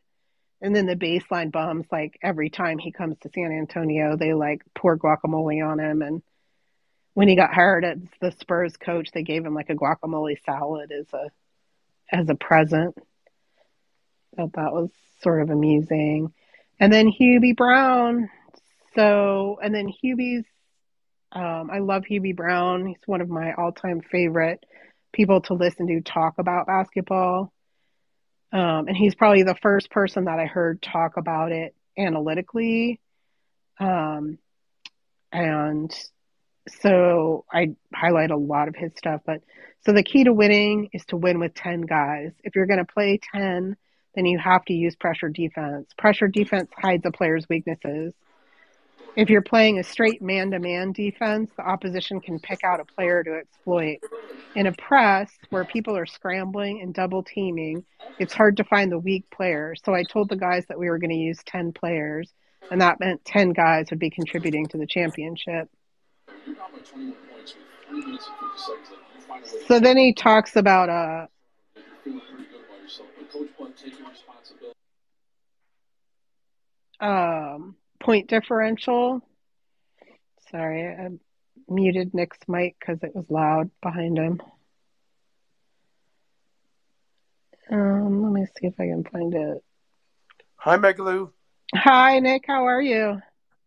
[0.61, 4.63] and then the baseline bums, like every time he comes to San Antonio, they like
[4.75, 6.03] pour guacamole on him.
[6.03, 6.23] And
[7.15, 10.91] when he got hired as the Spurs coach, they gave him like a guacamole salad
[10.91, 11.31] as a
[12.11, 12.97] as a present.
[14.37, 14.91] Thought that was
[15.23, 16.33] sort of amusing.
[16.81, 18.29] And then Hubie Brown.
[18.97, 20.45] So and then Hubie's
[21.33, 22.87] um, I love Hubie Brown.
[22.87, 24.65] He's one of my all time favorite
[25.13, 27.53] people to listen to talk about basketball.
[28.53, 33.01] Um, and he's probably the first person that I heard talk about it analytically.
[33.79, 34.39] Um,
[35.33, 35.95] and
[36.81, 39.21] so I highlight a lot of his stuff.
[39.27, 39.43] But
[39.85, 42.33] so the key to winning is to win with 10 guys.
[42.43, 43.77] If you're going to play 10,
[44.15, 45.89] then you have to use pressure defense.
[45.99, 48.15] Pressure defense hides a player's weaknesses.
[49.19, 52.85] If you're playing a straight man to man defense, the opposition can pick out a
[52.85, 53.99] player to exploit.
[54.55, 57.85] In a press where people are scrambling and double teaming,
[58.21, 59.75] it's hard to find the weak player.
[59.85, 62.33] So I told the guys that we were going to use 10 players,
[62.71, 65.69] and that meant 10 guys would be contributing to the championship.
[69.67, 71.29] So then he talks about
[77.01, 79.21] uh, um, point differential.
[80.51, 81.09] Sorry, I
[81.69, 84.41] muted Nick's mic because it was loud behind him.
[87.71, 89.63] Um, let me see if I can find it.
[90.57, 91.31] Hi, Megaloo.
[91.75, 92.45] Hi, Nick.
[92.47, 93.21] How are you?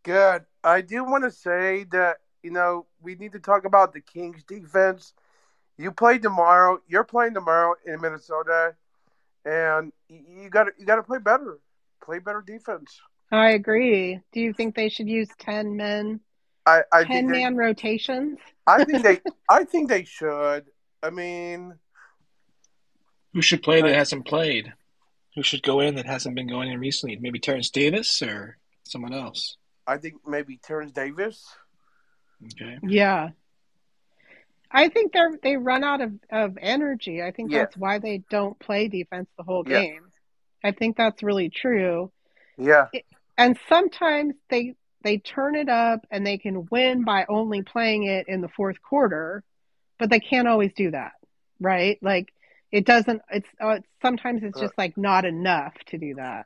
[0.04, 0.44] Good.
[0.64, 4.44] I do want to say that you know we need to talk about the Kings
[4.44, 5.14] defense.
[5.78, 6.80] You play tomorrow.
[6.88, 8.76] You're playing tomorrow in Minnesota,
[9.46, 11.60] and you got you got to play better.
[12.04, 13.00] Play better defense.
[13.32, 14.20] I agree.
[14.34, 16.20] Do you think they should use ten men?
[16.66, 18.40] I, I ten they, man rotations.
[18.68, 19.20] I think they.
[19.50, 20.66] I think they should.
[21.02, 21.74] I mean,
[23.34, 24.74] who should play that hasn't played?
[25.36, 27.16] Who should go in that hasn't been going in recently?
[27.16, 29.58] Maybe Terrence Davis or someone else.
[29.88, 31.46] I think maybe Terrence Davis.
[32.44, 32.78] Okay.
[32.84, 33.30] Yeah.
[34.70, 37.22] I think they're they run out of, of energy.
[37.22, 37.60] I think yeah.
[37.60, 40.02] that's why they don't play defense the whole game.
[40.64, 40.70] Yeah.
[40.70, 42.12] I think that's really true.
[42.58, 42.88] Yeah.
[42.94, 43.06] It,
[43.42, 48.28] and sometimes they they turn it up and they can win by only playing it
[48.28, 49.44] in the fourth quarter,
[49.98, 51.14] but they can't always do that,
[51.60, 51.98] right?
[52.04, 52.32] Like
[52.72, 53.22] it doesn't.
[53.32, 56.46] It's, uh, sometimes it's just like not enough to do that.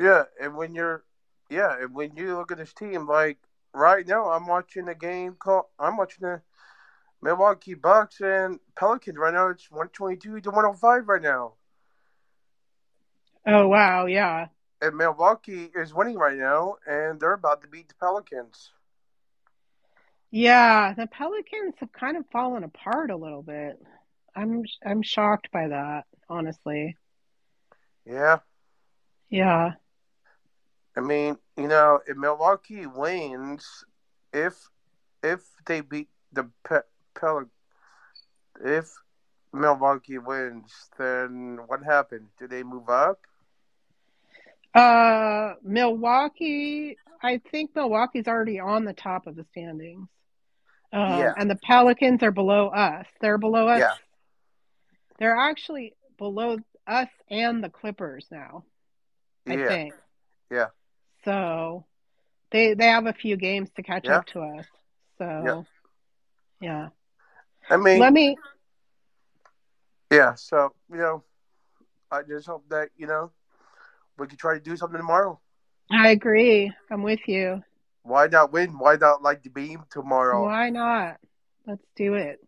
[0.00, 1.04] Yeah, and when you're,
[1.50, 3.38] yeah, and when you look at this team, like
[3.74, 5.66] right now, I'm watching a game called.
[5.78, 6.40] I'm watching the
[7.20, 9.48] Milwaukee Bucks and Pelicans right now.
[9.48, 11.52] It's 122 to 105 right now.
[13.46, 14.46] Oh wow, yeah
[14.80, 18.72] and Milwaukee is winning right now, and they're about to beat the Pelicans.
[20.30, 23.80] Yeah, the Pelicans have kind of fallen apart a little bit.
[24.34, 26.96] I'm I'm shocked by that, honestly.
[28.04, 28.38] Yeah.
[29.30, 29.72] Yeah.
[30.96, 33.84] I mean, you know, if Milwaukee wins,
[34.32, 34.68] if
[35.22, 37.50] if they beat the Pe- Pel-
[38.62, 38.92] if
[39.52, 42.30] Milwaukee wins, then what happens?
[42.38, 43.20] Do they move up?
[44.76, 46.96] Uh, Milwaukee.
[47.22, 50.08] I think Milwaukee's already on the top of the standings.
[50.92, 51.32] Um, Yeah.
[51.36, 53.06] And the Pelicans are below us.
[53.20, 53.80] They're below us.
[53.80, 53.94] Yeah.
[55.18, 58.64] They're actually below us and the Clippers now.
[59.48, 59.68] I yeah.
[59.68, 59.94] think.
[60.50, 60.66] Yeah.
[61.24, 61.86] So
[62.50, 64.18] they they have a few games to catch Yeah.
[64.18, 64.66] up to us.
[65.18, 65.66] So
[66.60, 66.88] yeah.
[67.70, 68.36] I mean, Let me
[70.10, 70.34] yeah.
[70.34, 71.24] So you know,
[72.10, 73.32] I just hope that you know
[74.18, 75.40] we can try to do something tomorrow.
[75.90, 76.72] I agree.
[76.90, 77.62] I'm with you.
[78.02, 78.78] Why not win?
[78.78, 80.44] Why not light the beam tomorrow?
[80.44, 81.18] Why not?
[81.66, 82.38] Let's do it.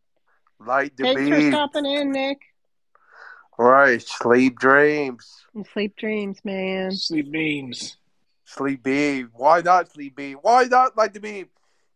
[0.61, 1.31] Light the beam.
[1.31, 2.39] Thanks for stopping in, Nick.
[3.59, 5.45] All right, sleep dreams.
[5.55, 6.93] And sleep dreams, man.
[6.93, 7.97] Sleep beams.
[8.45, 9.31] Sleep beam.
[9.35, 10.39] Why not sleep beam?
[10.43, 11.49] Why not light the beam?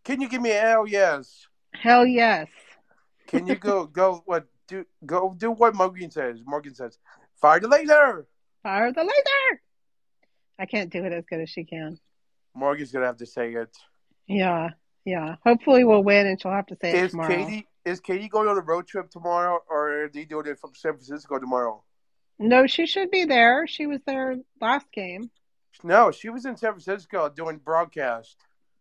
[0.04, 1.46] Can you give me a hell yes?
[1.72, 2.48] Hell yes.
[3.28, 6.40] Can you go go what do go do what Morgan says?
[6.44, 6.98] Morgan says,
[7.40, 8.26] fire the laser.
[8.62, 9.62] Fire the laser.
[10.58, 11.98] I can't do it as good as she can.
[12.54, 13.76] Morgan's gonna have to say it.
[14.26, 14.70] Yeah,
[15.04, 15.36] yeah.
[15.44, 17.28] Hopefully we'll win and she'll have to say it Is tomorrow.
[17.28, 20.72] Katie is Katie going on a road trip tomorrow, or are they doing it from
[20.74, 21.82] San Francisco tomorrow?
[22.38, 23.66] No, she should be there.
[23.66, 25.30] She was there last game.
[25.82, 28.36] No, she was in San Francisco doing broadcast.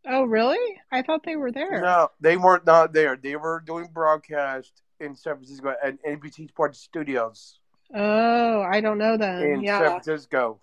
[0.07, 0.79] Oh, really?
[0.91, 1.81] I thought they were there.
[1.81, 3.15] No, they weren't not there.
[3.15, 7.59] They were doing broadcast in San Francisco at NBC Sports Studios
[7.93, 9.41] Oh, I don't know then.
[9.43, 10.59] in San Yeah, Francisco.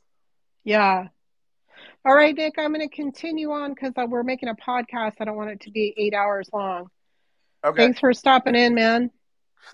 [0.64, 1.08] yeah.
[2.04, 5.14] All right, Nick, I'm going to continue on because we're making a podcast.
[5.20, 6.88] I don't want it to be eight hours long.
[7.64, 9.10] Okay, Thanks for stopping in, man.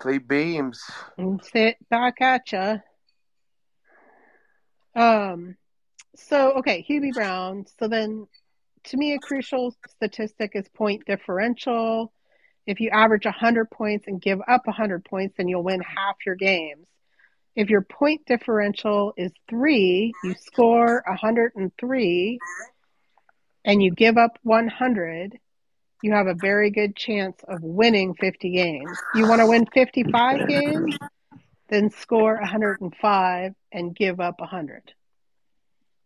[0.01, 0.83] sleep beams.
[1.17, 2.77] And sit back at ya.
[4.95, 5.55] Um,
[6.15, 7.65] so okay, Hubie Brown.
[7.79, 8.27] So then,
[8.85, 12.11] to me, a crucial statistic is point differential.
[12.65, 16.35] If you average 100 points and give up 100 points, then you'll win half your
[16.35, 16.87] games.
[17.55, 22.39] If your point differential is three, you score 103
[23.63, 25.39] and you give up 100,
[26.03, 28.97] you have a very good chance of winning 50 games.
[29.15, 30.97] You want to win 55 games?
[31.69, 34.93] then score 105 and give up 100.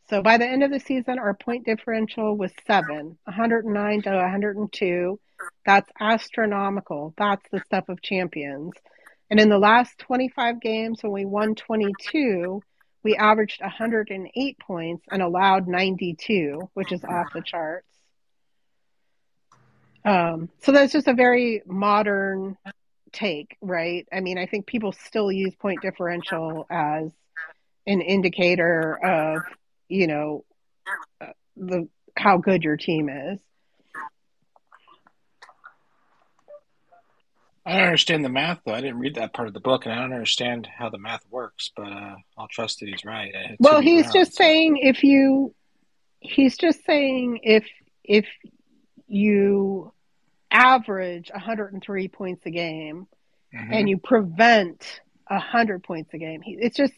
[0.09, 5.19] So by the end of the season, our point differential was seven, 109 to 102.
[5.65, 7.13] That's astronomical.
[7.17, 8.73] That's the stuff of champions.
[9.29, 12.61] And in the last 25 games, when we won 22,
[13.03, 17.85] we averaged 108 points and allowed 92, which is off the charts.
[20.03, 22.57] Um, so that's just a very modern
[23.11, 24.07] take, right?
[24.11, 27.11] I mean, I think people still use point differential as
[27.85, 29.41] an indicator of,
[29.87, 30.45] you know,
[31.21, 33.39] uh, the how good your team is.
[37.69, 38.73] I don't understand the math though.
[38.73, 41.25] I didn't read that part of the book, and I don't understand how the math
[41.29, 41.71] works.
[41.75, 43.33] But uh, I'll trust that he's right.
[43.59, 45.53] Well, he's just so- saying if you
[46.19, 47.65] he's just saying if
[48.03, 48.25] if
[49.07, 49.93] you
[50.51, 53.07] average 103 points a game
[53.53, 53.69] Mhm.
[53.73, 56.93] and you prevent 100 points a game, he, it's just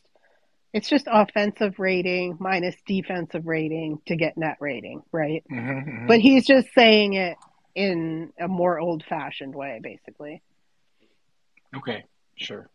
[0.74, 5.43] it's just offensive rating minus defensive rating to get net rating, right?
[5.51, 6.07] Mhm, mhm.
[6.07, 7.36] But he's just saying it
[7.76, 10.41] in a more old-fashioned way basically.
[11.77, 12.03] Okay,
[12.38, 12.69] sure.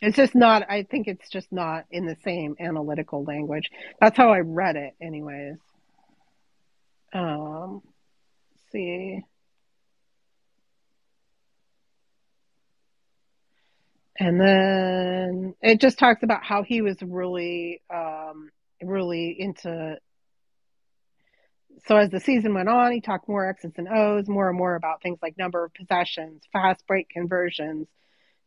[0.00, 3.68] It's just not, I think it's just not in the same analytical language.
[4.00, 5.56] That's how I read it, anyways.
[7.12, 7.82] Um,
[8.70, 9.22] see.
[14.20, 18.50] And then it just talks about how he was really, um,
[18.82, 19.96] really into.
[21.86, 24.74] So as the season went on, he talked more X's and O's, more and more
[24.74, 27.88] about things like number of possessions, fast break conversions,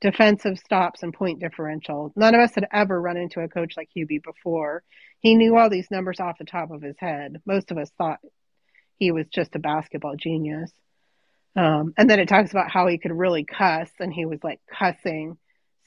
[0.01, 2.11] defensive stops and point differential.
[2.15, 4.83] None of us had ever run into a coach like Hubie before.
[5.19, 7.41] He knew all these numbers off the top of his head.
[7.45, 8.19] Most of us thought
[8.97, 10.71] he was just a basketball genius.
[11.55, 14.59] Um, and then it talks about how he could really cuss, and he was like
[14.67, 15.37] cussing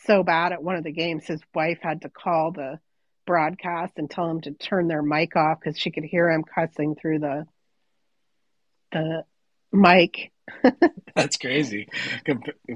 [0.07, 2.79] so bad at one of the games, his wife had to call the
[3.27, 6.95] broadcast and tell him to turn their mic off because she could hear him cussing
[6.95, 7.47] through the
[8.93, 9.25] the
[9.75, 10.33] mic.
[11.17, 11.89] That's crazy.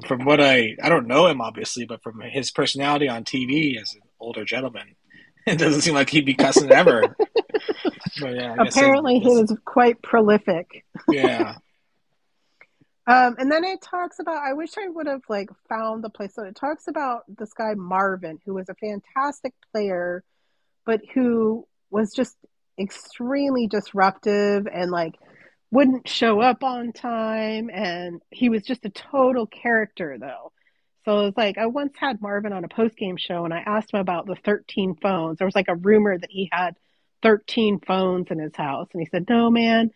[0.07, 3.95] From what I, I don't know him obviously, but from his personality on TV as
[3.95, 4.97] an older gentleman,
[5.47, 7.17] it doesn't seem like he'd be cussing ever.
[8.21, 10.85] But yeah, I guess it- Apparently, he was quite prolific.
[11.09, 11.57] Yeah.
[13.07, 16.35] Um, and then it talks about, I wish I would have like found the place.
[16.35, 20.25] So it talks about this guy Marvin, who was a fantastic player,
[20.85, 22.37] but who was just
[22.79, 25.15] extremely disruptive and like
[25.71, 27.71] wouldn't show up on time.
[27.73, 30.53] And he was just a total character though.
[31.05, 33.61] So it was like I once had Marvin on a post game show and I
[33.61, 35.39] asked him about the 13 phones.
[35.39, 36.77] There was like a rumor that he had
[37.23, 38.89] 13 phones in his house.
[38.93, 39.91] And he said, No, man,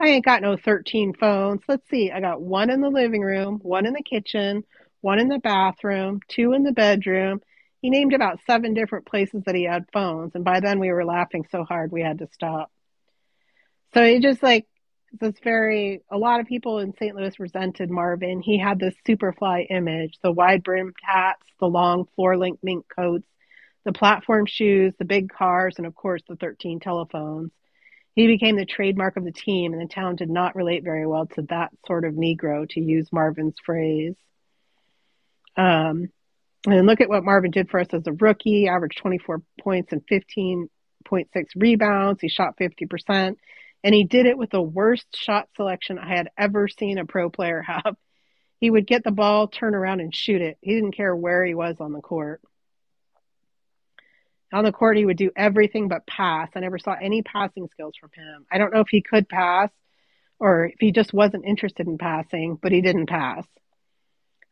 [0.00, 1.62] I ain't got no 13 phones.
[1.68, 2.10] Let's see.
[2.10, 4.64] I got one in the living room, one in the kitchen,
[5.00, 7.40] one in the bathroom, two in the bedroom.
[7.80, 10.34] He named about seven different places that he had phones.
[10.34, 12.70] And by then we were laughing so hard we had to stop.
[13.94, 14.66] So he just like
[15.12, 17.16] this very a lot of people in St.
[17.16, 18.40] Louis resented Marvin.
[18.40, 23.26] He had this superfly image, the wide brimmed hats, the long floor length mink coats,
[23.84, 27.50] the platform shoes, the big cars, and of course the 13 telephones.
[28.14, 31.26] He became the trademark of the team, and the town did not relate very well
[31.26, 34.16] to that sort of Negro, to use Marvin's phrase.
[35.56, 36.10] Um,
[36.66, 40.04] and look at what Marvin did for us as a rookie, averaged 24 points and
[40.06, 40.68] 15.6
[41.56, 42.20] rebounds.
[42.20, 43.36] He shot 50%.
[43.84, 47.30] And he did it with the worst shot selection I had ever seen a pro
[47.30, 47.96] player have.
[48.60, 50.58] He would get the ball, turn around, and shoot it.
[50.60, 52.40] He didn't care where he was on the court.
[54.52, 56.48] On the court, he would do everything but pass.
[56.54, 58.46] I never saw any passing skills from him.
[58.50, 59.70] I don't know if he could pass
[60.40, 63.44] or if he just wasn't interested in passing, but he didn't pass.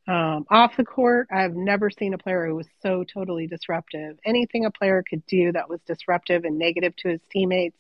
[0.09, 4.19] Um, off the court, I've never seen a player who was so totally disruptive.
[4.25, 7.79] Anything a player could do that was disruptive and negative to his teammates,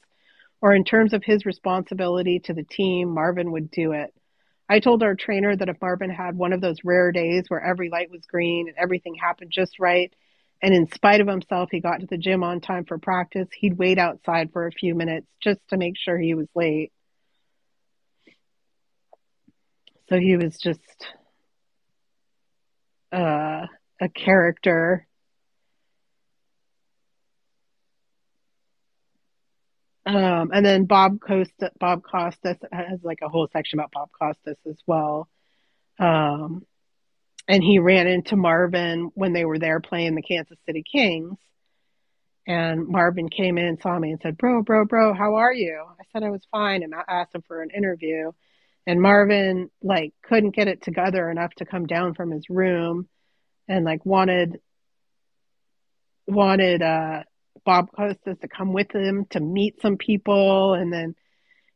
[0.61, 4.13] or in terms of his responsibility to the team, Marvin would do it.
[4.69, 7.89] I told our trainer that if Marvin had one of those rare days where every
[7.89, 10.13] light was green and everything happened just right,
[10.63, 13.79] and in spite of himself, he got to the gym on time for practice, he'd
[13.79, 16.93] wait outside for a few minutes just to make sure he was late.
[20.09, 21.09] So he was just
[23.13, 23.67] uh,
[24.01, 25.07] a character
[30.07, 34.59] Um, and then Bob Costa, Bob Costas has like a whole section about Bob Costas
[34.65, 35.29] as well.
[35.99, 36.65] Um,
[37.49, 41.37] and he ran into Marvin when they were there playing the Kansas City Kings.
[42.47, 46.05] And Marvin came in, saw me, and said, "Bro, bro, bro, how are you?" I
[46.13, 48.31] said I was fine, and I asked him for an interview.
[48.87, 53.09] And Marvin like couldn't get it together enough to come down from his room,
[53.67, 54.61] and like wanted
[56.29, 57.23] wanted uh
[57.65, 60.75] Bob Costas to come with him to meet some people.
[60.75, 61.15] And then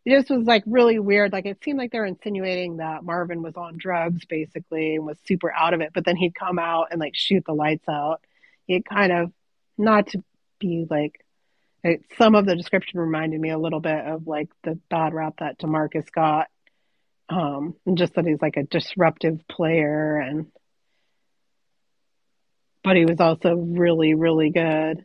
[0.05, 1.33] it just was like really weird.
[1.33, 5.53] Like it seemed like they're insinuating that Marvin was on drugs basically and was super
[5.53, 5.91] out of it.
[5.95, 8.21] But then he'd come out and like shoot the lights out.
[8.69, 9.33] It kind of,
[9.77, 10.23] not to
[10.59, 11.25] be like,
[11.83, 15.37] it, some of the description reminded me a little bit of like the bad rap
[15.39, 16.49] that DeMarcus got.
[17.29, 20.47] Um, and just that he's like a disruptive player and,
[22.83, 25.05] but he was also really, really good.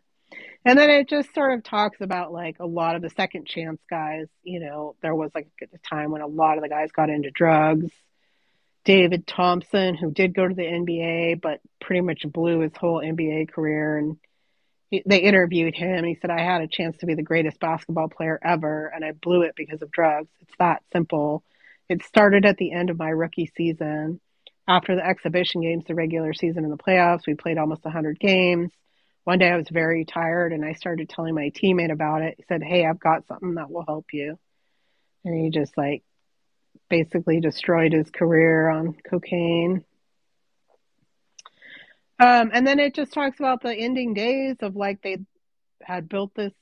[0.65, 3.79] And then it just sort of talks about like a lot of the second chance
[3.87, 4.25] guys.
[4.41, 7.29] You know, there was like a time when a lot of the guys got into
[7.29, 7.91] drugs.
[8.83, 13.51] David Thompson, who did go to the NBA, but pretty much blew his whole NBA
[13.51, 13.97] career.
[13.97, 14.17] And
[14.89, 15.97] he, they interviewed him.
[15.97, 19.03] And he said, I had a chance to be the greatest basketball player ever, and
[19.03, 20.29] I blew it because of drugs.
[20.41, 21.43] It's that simple.
[21.89, 24.19] It started at the end of my rookie season.
[24.67, 28.71] After the exhibition games, the regular season, and the playoffs, we played almost 100 games
[29.25, 32.35] one day I was very tired and I started telling my teammate about it.
[32.37, 34.39] He said, Hey, I've got something that will help you.
[35.25, 36.03] And he just like
[36.89, 39.83] basically destroyed his career on cocaine.
[42.19, 45.17] Um, and then it just talks about the ending days of like they
[45.81, 46.53] had built this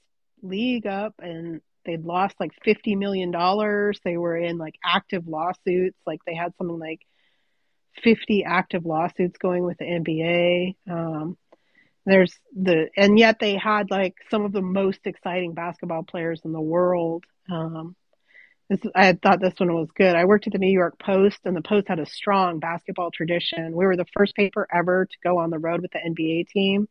[0.41, 3.31] league up and they'd lost like $50 million.
[4.05, 5.99] They were in like active lawsuits.
[6.07, 7.01] Like they had something like
[8.03, 10.75] 50 active lawsuits going with the NBA.
[10.89, 11.37] Um,
[12.05, 16.51] there's the and yet they had like some of the most exciting basketball players in
[16.51, 17.23] the world.
[17.51, 17.95] Um,
[18.69, 20.15] this I thought this one was good.
[20.15, 23.75] I worked at the New York Post, and the Post had a strong basketball tradition.
[23.75, 26.87] We were the first paper ever to go on the road with the NBA team.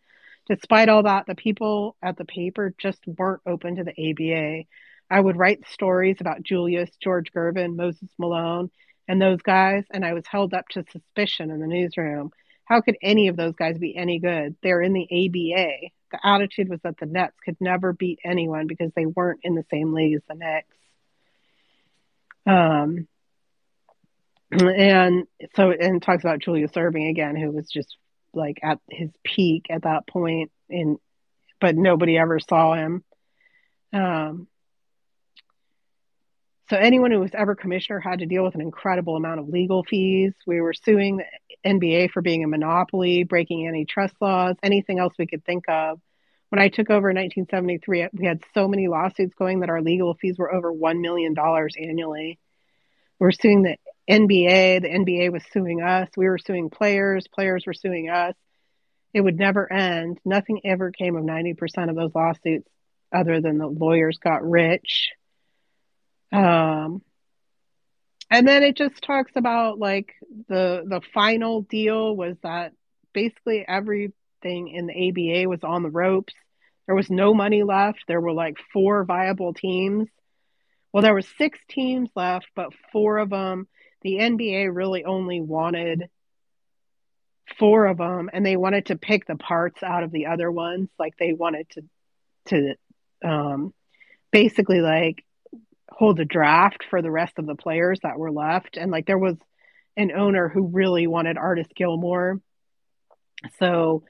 [0.48, 4.64] Despite all that, the people at the paper just weren't open to the ABA.
[5.10, 8.70] I would write stories about Julius, George Gervin, Moses Malone,
[9.06, 12.32] and those guys, and I was held up to suspicion in the newsroom
[12.64, 14.56] how could any of those guys be any good?
[14.62, 15.90] They're in the ABA.
[16.12, 19.64] The attitude was that the Nets could never beat anyone because they weren't in the
[19.70, 20.76] same league as the Knicks.
[22.46, 23.08] Um,
[24.50, 25.26] and
[25.56, 27.96] so and talks about Julius Erving again, who was just
[28.34, 30.98] like at his peak at that point, in
[31.60, 33.04] but nobody ever saw him.
[33.92, 34.48] Um,
[36.72, 39.84] so anyone who was ever commissioner had to deal with an incredible amount of legal
[39.84, 40.32] fees.
[40.46, 41.26] We were suing the
[41.68, 46.00] NBA for being a monopoly, breaking antitrust laws, anything else we could think of.
[46.48, 50.14] When I took over in 1973, we had so many lawsuits going that our legal
[50.14, 52.38] fees were over $1 million annually.
[53.20, 53.76] We were suing the
[54.08, 54.80] NBA.
[54.80, 56.08] The NBA was suing us.
[56.16, 57.26] We were suing players.
[57.34, 58.34] Players were suing us.
[59.12, 60.20] It would never end.
[60.24, 62.66] Nothing ever came of 90% of those lawsuits
[63.14, 65.10] other than the lawyers got rich.
[66.32, 67.02] Um,
[68.30, 70.14] and then it just talks about like
[70.48, 72.72] the the final deal was that
[73.12, 76.32] basically everything in the ABA was on the ropes.
[76.86, 78.04] There was no money left.
[78.08, 80.08] There were like four viable teams.
[80.92, 83.68] Well, there were six teams left, but four of them,
[84.02, 86.08] the NBA really only wanted
[87.58, 90.88] four of them, and they wanted to pick the parts out of the other ones.
[90.98, 91.82] Like they wanted to
[92.46, 92.74] to
[93.28, 93.74] um,
[94.30, 95.24] basically like
[95.96, 99.18] hold a draft for the rest of the players that were left, and like there
[99.18, 99.36] was
[99.96, 102.40] an owner who really wanted Artis Gilmore,
[103.58, 104.04] so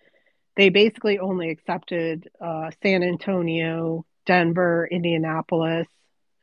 [0.57, 5.89] they basically only accepted uh, San Antonio, Denver, Indianapolis,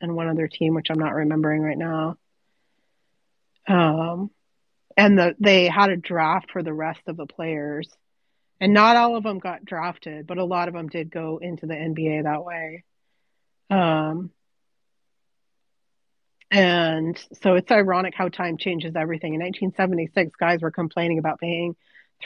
[0.00, 2.16] and one other team, which I'm not remembering right now.
[3.68, 4.30] Um,
[4.96, 7.88] and the they had a draft for the rest of the players,
[8.60, 11.66] and not all of them got drafted, but a lot of them did go into
[11.66, 12.84] the NBA that way.
[13.70, 14.30] Um,
[16.50, 19.34] and so it's ironic how time changes everything.
[19.34, 21.76] In 1976, guys were complaining about paying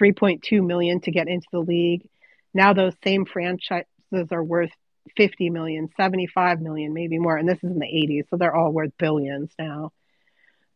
[0.01, 2.09] 3.2 million to get into the league.
[2.53, 3.87] Now those same franchises
[4.31, 4.71] are worth
[5.17, 7.37] 50 million, 75 million, maybe more.
[7.37, 9.93] And this is in the 80s, so they're all worth billions now.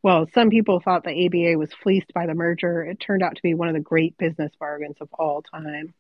[0.03, 2.85] Well, some people thought the ABA was fleeced by the merger.
[2.85, 5.95] It turned out to be one of the great business bargains of all time.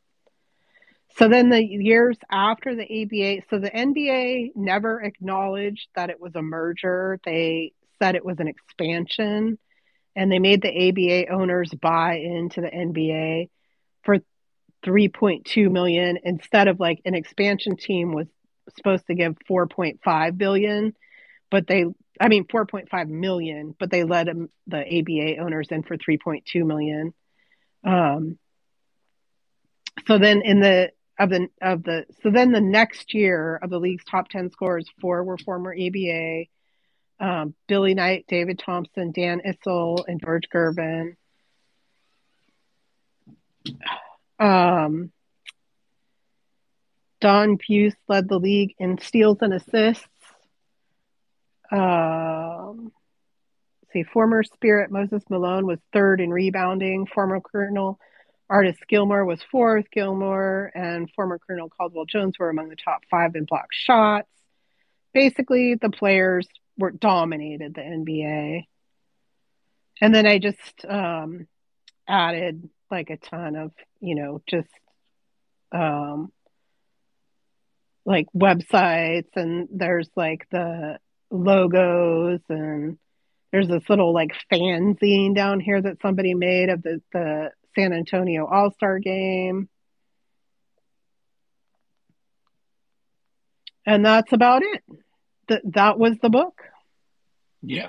[1.16, 6.34] So then the years after the ABA, so the NBA never acknowledged that it was
[6.36, 7.18] a merger.
[7.24, 9.58] They said it was an expansion
[10.14, 13.50] and they made the ABA owners buy into the NBA
[14.02, 14.18] for
[14.84, 18.26] 3.2 million instead of like an expansion team was
[18.76, 20.94] supposed to give 4.5 billion,
[21.50, 21.84] but they
[22.20, 27.14] I mean 4.5 million, but they let them, the ABA owners in for 3.2 million.
[27.84, 28.38] Um,
[30.06, 33.78] so then in the of the of the so then the next year of the
[33.78, 36.44] league's top 10 scores, four were former ABA.
[37.20, 41.16] Um, Billy Knight, David Thompson, Dan Issel, and George Gervin.
[44.38, 45.10] Um,
[47.20, 50.06] Don Buse led the league in steals and assists.
[51.72, 52.92] Um,
[53.92, 57.06] see, former Spirit Moses Malone was third in rebounding.
[57.06, 57.98] Former Colonel
[58.50, 59.90] Artis Gilmore was fourth.
[59.90, 64.28] Gilmore and former Colonel Caldwell Jones were among the top five in block shots.
[65.12, 66.48] Basically, the players
[66.78, 68.64] were dominated the NBA.
[70.00, 71.46] And then I just um,
[72.08, 74.68] added like a ton of, you know, just
[75.72, 76.32] um,
[78.06, 80.98] like websites and there's like the
[81.30, 82.98] logos and
[83.52, 88.44] there's this little like fanzine down here that somebody made of the, the San Antonio
[88.46, 89.68] All Star game.
[93.86, 94.82] And that's about it.
[95.48, 96.60] That that was the book.
[97.62, 97.88] Yeah.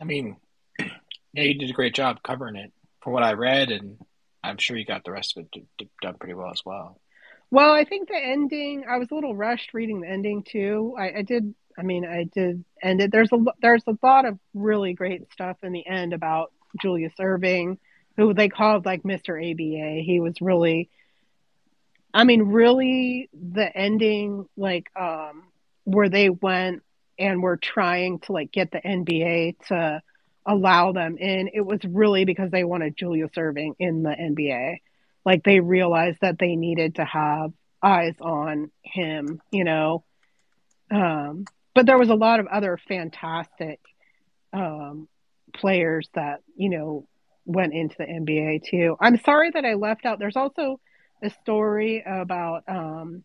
[0.00, 0.36] I mean,
[0.78, 3.98] yeah, you did a great job covering it from what I read, and
[4.42, 7.00] I'm sure you got the rest of it done pretty well as well.
[7.50, 8.84] Well, I think the ending.
[8.90, 10.94] I was a little rushed reading the ending too.
[10.98, 11.54] I, I did.
[11.78, 13.12] I mean, I did end it.
[13.12, 17.78] There's a there's a lot of really great stuff in the end about Julius Erving,
[18.16, 19.38] who they called like Mr.
[19.38, 20.02] ABA.
[20.02, 20.90] He was really.
[22.14, 25.44] I mean, really, the ending, like, um,
[25.84, 26.82] where they went
[27.18, 30.02] and were trying to like get the NBA to
[30.46, 34.78] allow them in, it was really because they wanted Julius Erving in the NBA
[35.26, 37.52] like they realized that they needed to have
[37.82, 40.04] eyes on him, you know.
[40.90, 41.44] Um,
[41.74, 43.80] but there was a lot of other fantastic
[44.52, 45.08] um,
[45.52, 47.08] players that you know
[47.46, 48.96] went into the NBA too.
[49.00, 50.18] I'm sorry that I left out.
[50.18, 50.80] There's also
[51.22, 53.24] a story about um,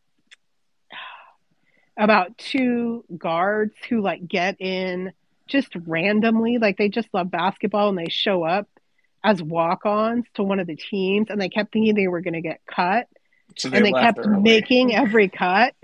[1.97, 5.11] about two guards who like get in
[5.47, 8.67] just randomly, like they just love basketball and they show up
[9.23, 12.41] as walk-ons to one of the teams, and they kept thinking they were going to
[12.41, 13.07] get cut.
[13.57, 14.41] So they and they kept early.
[14.41, 15.75] making every cut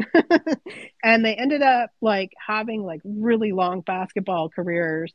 [1.04, 5.14] and they ended up like having like really long basketball careers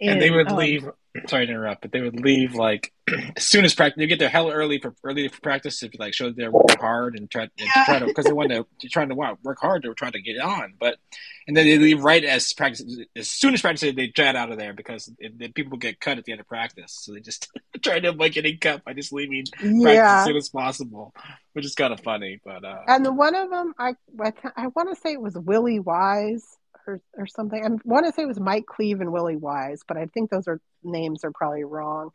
[0.00, 0.88] in, and they would um, leave
[1.26, 2.92] sorry to interrupt, but they would leave like
[3.36, 3.98] as soon as practice.
[3.98, 7.18] They get there hell early for early for practice to like show they're working hard
[7.18, 7.84] and try, and yeah.
[7.84, 9.82] try to because they want to trying to wow, work hard.
[9.82, 10.98] They were trying to get on, but
[11.46, 12.84] and then they leave right as practice
[13.16, 16.24] as soon as practice they jet out of there because it, people get cut at
[16.24, 16.98] the end of practice.
[17.00, 17.48] So they just
[17.82, 19.82] try to avoid getting cut by just leaving yeah.
[19.82, 21.14] practice as soon as possible,
[21.54, 22.40] which is kind of funny.
[22.44, 25.36] But uh, and the one of them I I, I want to say it was
[25.36, 26.44] Willie Wise
[26.88, 27.64] or, or something.
[27.64, 30.48] I want to say it was Mike Cleave and Willie Wise, but I think those
[30.48, 32.10] are names are probably wrong.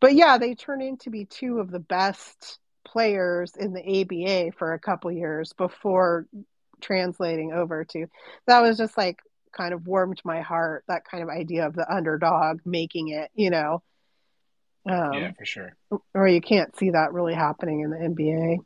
[0.00, 4.74] But yeah, they turned into be two of the best players in the ABA for
[4.74, 6.26] a couple years before
[6.80, 8.06] translating over to.
[8.46, 9.18] That was just like
[9.56, 10.84] kind of warmed my heart.
[10.88, 13.82] That kind of idea of the underdog making it, you know.
[14.86, 15.72] Um, yeah, for sure.
[16.12, 18.58] Or you can't see that really happening in the NBA.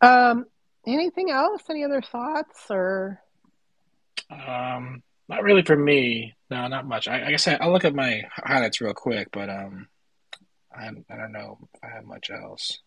[0.00, 0.46] Um,
[0.86, 1.62] anything else?
[1.70, 3.20] Any other thoughts or?
[4.30, 6.34] Um, not really for me.
[6.50, 7.08] No, not much.
[7.08, 9.88] I, I guess I, will look at my highlights real quick, but um,
[10.74, 12.80] I I don't know if I have much else.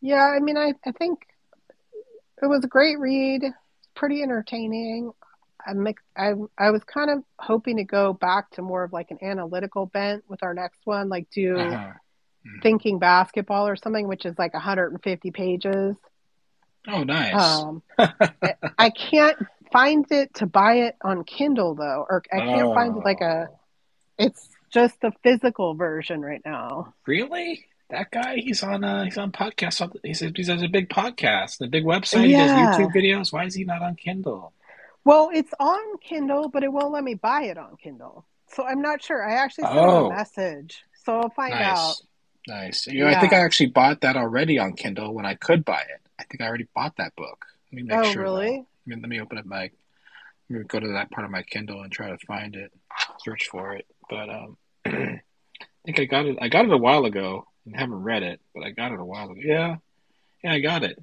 [0.00, 1.20] Yeah, I mean, I I think
[2.42, 3.42] it was a great read.
[3.94, 5.10] Pretty entertaining.
[5.66, 5.86] I'm,
[6.16, 9.86] I I was kind of hoping to go back to more of like an analytical
[9.86, 11.76] bent with our next one, like do uh-huh.
[11.76, 12.60] mm-hmm.
[12.62, 15.96] thinking basketball or something, which is like 150 pages.
[16.88, 17.34] Oh, nice.
[17.34, 17.82] Um,
[18.78, 19.36] I can't
[19.72, 22.74] find it to buy it on Kindle though, or I can't oh.
[22.74, 23.48] find like a.
[24.18, 26.94] It's just the physical version right now.
[27.06, 27.66] Really?
[27.90, 28.36] That guy?
[28.36, 28.84] He's on.
[28.84, 29.90] Uh, he's on podcast.
[30.02, 32.28] He's he has a big podcast, the big website.
[32.28, 32.76] Yeah.
[32.76, 33.32] He does YouTube videos.
[33.32, 34.52] Why is he not on Kindle?
[35.04, 38.24] Well, it's on Kindle, but it won't let me buy it on Kindle.
[38.48, 39.26] So I'm not sure.
[39.26, 40.06] I actually sent oh.
[40.06, 41.78] a message, so I'll find nice.
[41.78, 41.94] out.
[42.46, 42.86] Nice.
[42.86, 43.18] You know, yeah.
[43.18, 46.07] I think I actually bought that already on Kindle when I could buy it.
[46.18, 47.46] I think I already bought that book.
[47.72, 48.22] Let me make oh, sure.
[48.22, 48.56] really?
[48.58, 49.70] I mean, let me open up my.
[50.50, 52.72] Let me go to that part of my Kindle and try to find it,
[53.22, 53.86] search for it.
[54.08, 55.20] But um, I
[55.84, 56.38] think I got it.
[56.40, 59.04] I got it a while ago and haven't read it, but I got it a
[59.04, 59.40] while ago.
[59.44, 59.76] Yeah,
[60.42, 60.98] yeah, I got it.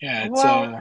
[0.00, 0.80] Yeah, it's well, uh,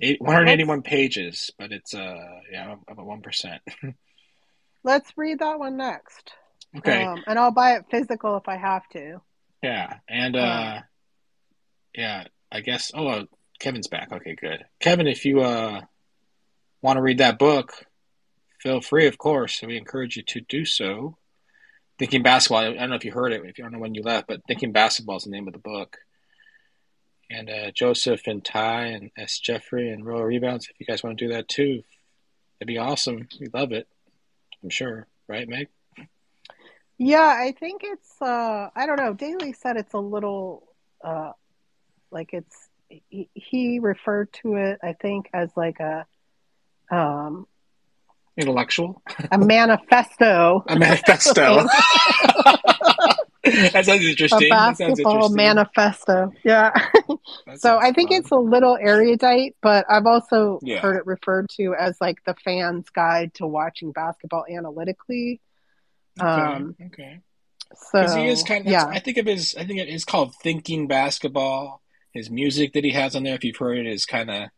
[0.00, 3.62] eight, 181 pages, but it's uh, yeah, about one percent.
[4.82, 6.32] let's read that one next.
[6.78, 9.20] Okay, um, and I'll buy it physical if I have to.
[9.62, 10.80] Yeah, and uh,
[11.94, 12.92] yeah, I guess.
[12.94, 13.24] Oh, uh,
[13.58, 14.12] Kevin's back.
[14.12, 14.64] Okay, good.
[14.80, 15.80] Kevin, if you uh
[16.82, 17.72] want to read that book,
[18.60, 19.62] feel free, of course.
[19.62, 21.16] We encourage you to do so.
[21.98, 24.02] Thinking Basketball, I don't know if you heard it, if you don't know when you
[24.02, 25.98] left, but Thinking Basketball is the name of the book.
[27.30, 29.38] And uh, Joseph and Ty and S.
[29.38, 31.82] Jeffrey and Royal Rebounds, if you guys want to do that too,
[32.60, 33.28] it'd be awesome.
[33.40, 33.88] We love it,
[34.62, 35.06] I'm sure.
[35.28, 35.68] Right, Meg?
[36.98, 39.14] Yeah, I think it's, uh, I don't know.
[39.14, 40.68] Daly said it's a little,
[41.02, 41.32] uh,
[42.14, 42.56] like it's,
[42.88, 46.06] he, he referred to it, I think, as like a,
[46.90, 47.46] um,
[48.36, 51.66] intellectual, a manifesto, a manifesto.
[53.44, 54.46] that sounds interesting.
[54.46, 56.32] A basketball manifesto.
[56.44, 56.72] Yeah.
[57.56, 58.18] so I think fun.
[58.18, 60.78] it's a little erudite, but I've also yeah.
[60.78, 65.40] heard it referred to as like the fan's guide to watching basketball analytically.
[66.20, 66.28] Okay.
[66.28, 67.20] Um, okay.
[67.90, 68.72] So he is kind of.
[68.72, 68.86] Yeah.
[68.86, 69.54] I think of his.
[69.58, 71.82] I think it is called thinking basketball.
[72.14, 74.48] His music that he has on there, if you've heard it, is kind of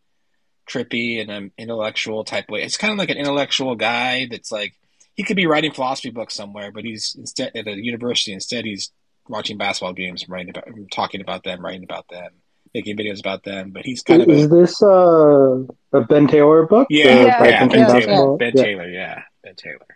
[0.68, 2.62] trippy and an intellectual type way.
[2.62, 4.74] It's kind of like an intellectual guy that's like
[5.14, 8.32] he could be writing philosophy books somewhere, but he's instead at a university.
[8.32, 8.92] Instead, he's
[9.28, 12.30] watching basketball games, writing about, talking about them, writing about them,
[12.74, 13.70] making videos about them.
[13.70, 15.62] But he's kind is, of a, is this uh,
[15.92, 16.88] a Ben Taylor book?
[16.90, 18.62] Yeah, yeah, yeah, ben, Taylor, ben yeah.
[18.62, 19.86] Taylor, yeah, Ben Taylor.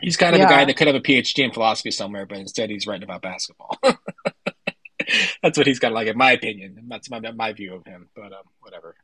[0.00, 0.46] He's kind of yeah.
[0.46, 3.22] a guy that could have a PhD in philosophy somewhere, but instead he's writing about
[3.22, 3.78] basketball.
[5.42, 6.86] That's what he's got like, in my opinion.
[6.88, 8.08] That's my my view of him.
[8.14, 8.96] But um, whatever.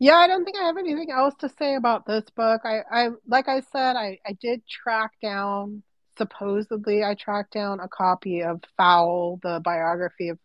[0.00, 2.60] Yeah, I don't think I have anything else to say about this book.
[2.64, 5.82] I, I like I said, I, I did track down
[6.18, 10.38] supposedly I tracked down a copy of Foul, the biography of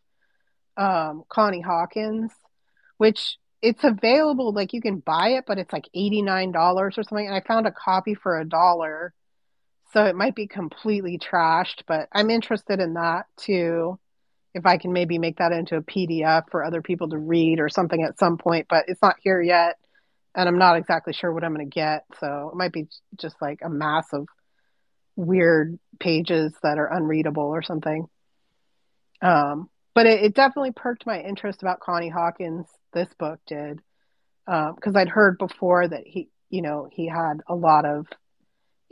[0.77, 2.31] um, Connie Hawkins,
[2.97, 7.25] which it's available, like you can buy it, but it's like $89 or something.
[7.25, 9.13] And I found a copy for a dollar.
[9.93, 13.99] So it might be completely trashed, but I'm interested in that too
[14.53, 17.69] if I can maybe make that into a PDF for other people to read or
[17.69, 19.77] something at some point, but it's not here yet.
[20.35, 22.05] And I'm not exactly sure what I'm going to get.
[22.19, 22.87] So it might be
[23.19, 24.27] just like a mass of
[25.15, 28.07] weird pages that are unreadable or something.
[29.21, 32.65] Um, but it, it, definitely perked my interest about Connie Hawkins.
[32.93, 33.79] This book did.
[34.45, 38.07] Because um, I'd heard before that he, you know, he had a lot of,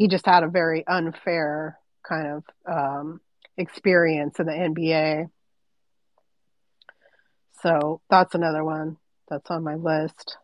[0.01, 3.21] he just had a very unfair kind of um,
[3.57, 5.29] experience in the NBA
[7.61, 8.97] so that's another one
[9.29, 10.37] that's on my list.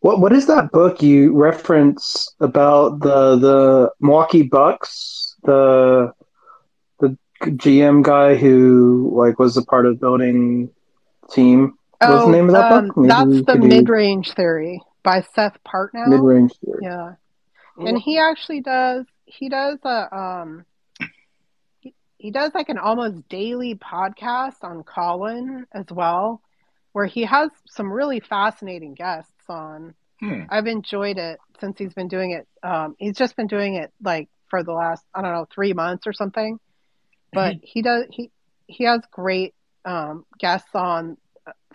[0.00, 5.36] What what is that book you reference about the the Milwaukee Bucks?
[5.44, 6.12] The
[7.00, 10.70] the GM guy who like was a part of building
[11.30, 11.74] team.
[11.98, 12.96] What's oh, the name of that um, book?
[12.96, 16.08] Maybe that's the mid range theory by Seth Partnow.
[16.08, 16.80] Mid range theory.
[16.82, 17.14] Yeah.
[17.78, 20.64] And he actually does he does a um
[22.18, 26.40] he does like an almost daily podcast on Callin as well,
[26.92, 29.94] where he has some really fascinating guests on.
[30.20, 30.42] Hmm.
[30.48, 32.46] I've enjoyed it since he's been doing it.
[32.62, 36.06] Um, he's just been doing it like for the last I don't know three months
[36.06, 36.60] or something.
[37.32, 38.30] But he does he
[38.66, 39.54] he has great
[39.84, 41.16] um, guests on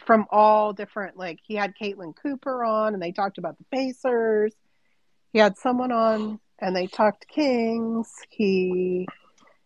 [0.01, 4.53] from all different like he had Caitlin Cooper on and they talked about the Pacers.
[5.33, 8.11] He had someone on and they talked Kings.
[8.29, 9.07] He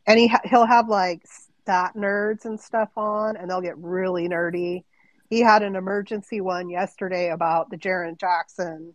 [0.08, 4.84] and he he'll have like stat nerds and stuff on and they'll get really nerdy.
[5.30, 8.94] He had an emergency one yesterday about the Jaren Jackson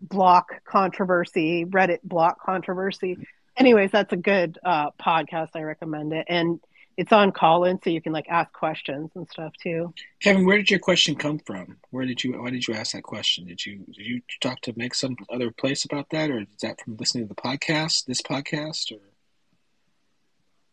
[0.00, 3.16] block controversy, Reddit block controversy.
[3.56, 5.48] Anyways, that's a good uh, podcast.
[5.54, 6.26] I recommend it.
[6.28, 6.60] And
[6.96, 9.92] it's on Callin, so you can like ask questions and stuff too.
[10.22, 11.76] Kevin, where did your question come from?
[11.90, 12.40] Where did you?
[12.40, 13.46] Why did you ask that question?
[13.46, 16.80] Did you did you talk to make some other place about that, or is that
[16.80, 19.00] from listening to the podcast, this podcast, or?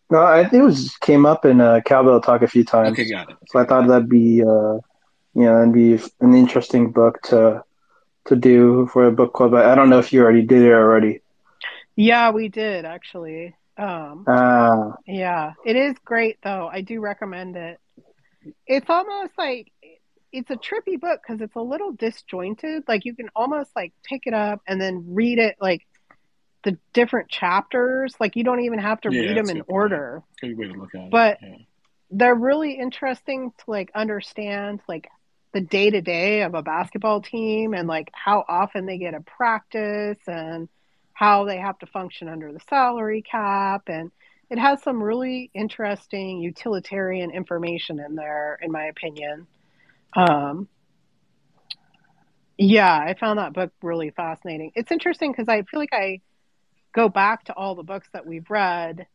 [0.10, 2.92] No, I think it was came up in uh, Cowbell Talk a few times.
[2.92, 3.38] Okay, got it.
[3.48, 4.76] So I thought that'd be, uh,
[5.34, 7.64] you know, that'd be an interesting book to
[8.26, 9.54] to do for a book club.
[9.56, 11.22] I don't know if you already did it already.
[11.96, 13.56] Yeah, we did actually.
[13.78, 16.70] Um, Ah, yeah, it is great though.
[16.72, 17.80] I do recommend it.
[18.68, 19.72] It's almost like
[20.32, 22.84] it's a trippy book because it's a little disjointed.
[22.88, 25.82] Like you can almost like pick it up and then read it like
[26.64, 28.16] the different chapters.
[28.20, 29.70] Like you don't even have to Yeah, read them in good point.
[29.82, 30.24] order.
[30.42, 31.12] Good way to look at it.
[31.12, 31.56] But- yeah.
[32.12, 35.08] they're really interesting to like understand like
[35.54, 39.22] the day to day of a basketball team and like how often they get a
[39.22, 40.68] practice and
[41.14, 44.12] how they have to function under the salary cap and
[44.50, 49.48] it has some really interesting utilitarian information in there in my opinion
[50.16, 50.68] um
[52.58, 56.20] yeah i found that book really fascinating it's interesting because i feel like i
[56.94, 59.06] go back to all the books that we've read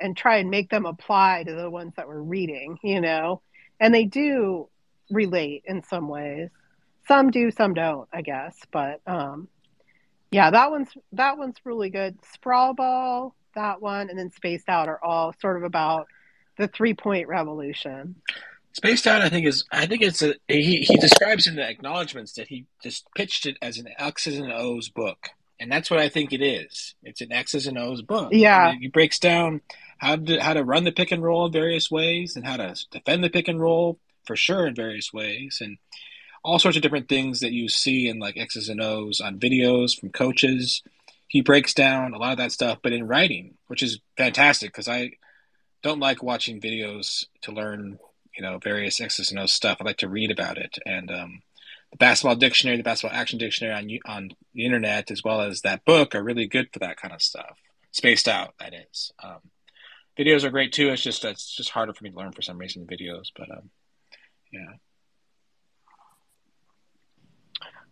[0.00, 3.40] and try and make them apply to the ones that we're reading, you know?
[3.80, 4.68] And they do
[5.10, 6.50] relate in some ways.
[7.06, 8.56] Some do, some don't, I guess.
[8.70, 9.48] But um
[10.30, 12.18] yeah, that one's that one's really good.
[12.32, 16.06] Sprawl Ball, that one, and then Spaced Out are all sort of about
[16.58, 18.16] the three point revolution.
[18.72, 22.34] Spaced Out, I think is I think it's a he he describes in the acknowledgments
[22.34, 26.08] that he just pitched it as an X's and O's book, and that's what I
[26.08, 26.94] think it is.
[27.02, 28.28] It's an X's and O's book.
[28.32, 28.74] Yeah.
[28.78, 29.62] he breaks down
[29.96, 32.76] how to how to run the pick and roll in various ways, and how to
[32.90, 35.78] defend the pick and roll for sure in various ways, and
[36.48, 39.98] all sorts of different things that you see in like X's and O's on videos
[39.98, 40.82] from coaches.
[41.26, 44.88] He breaks down a lot of that stuff, but in writing, which is fantastic because
[44.88, 45.12] I
[45.82, 47.98] don't like watching videos to learn
[48.34, 49.78] you know various X's and O's stuff.
[49.80, 51.42] I like to read about it, and um,
[51.90, 55.84] the basketball dictionary, the basketball action dictionary on on the internet, as well as that
[55.84, 57.58] book, are really good for that kind of stuff.
[57.90, 59.12] Spaced out, that is.
[59.22, 59.40] Um,
[60.18, 60.88] videos are great too.
[60.88, 63.68] It's just it's just harder for me to learn for some reason videos, but um,
[64.50, 64.76] yeah.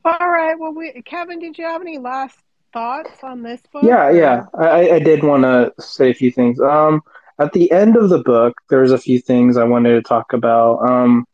[0.07, 0.57] All right.
[0.57, 2.39] Well, we, Kevin, did you have any last
[2.73, 3.83] thoughts on this book?
[3.83, 4.45] yeah, yeah.
[4.55, 6.61] I, I did want to say a few things.
[6.61, 7.03] Um,
[7.41, 10.79] at the end of the book, there's a few things I wanted to talk about.
[10.89, 11.27] Um,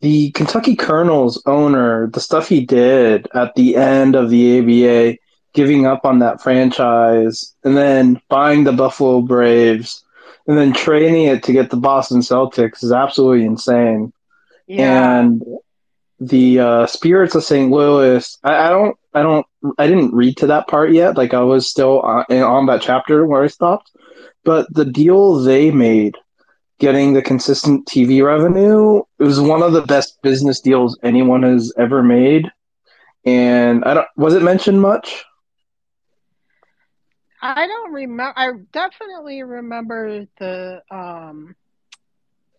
[0.00, 5.18] the Kentucky Colonels owner, the stuff he did at the end of the ABA,
[5.52, 10.04] giving up on that franchise, and then buying the Buffalo Braves,
[10.46, 14.10] and then trading it to get the Boston Celtics is absolutely insane.
[14.66, 15.20] Yeah.
[15.20, 15.42] and
[16.18, 17.70] the uh, spirits of St.
[17.70, 18.38] Louis.
[18.42, 19.46] I, I don't, I don't,
[19.78, 21.16] I didn't read to that part yet.
[21.16, 23.90] Like I was still on, on that chapter where I stopped.
[24.44, 26.16] But the deal they made,
[26.78, 31.72] getting the consistent TV revenue, it was one of the best business deals anyone has
[31.76, 32.50] ever made.
[33.24, 35.24] And I don't, was it mentioned much?
[37.42, 38.32] I don't remember.
[38.36, 41.54] I definitely remember the um,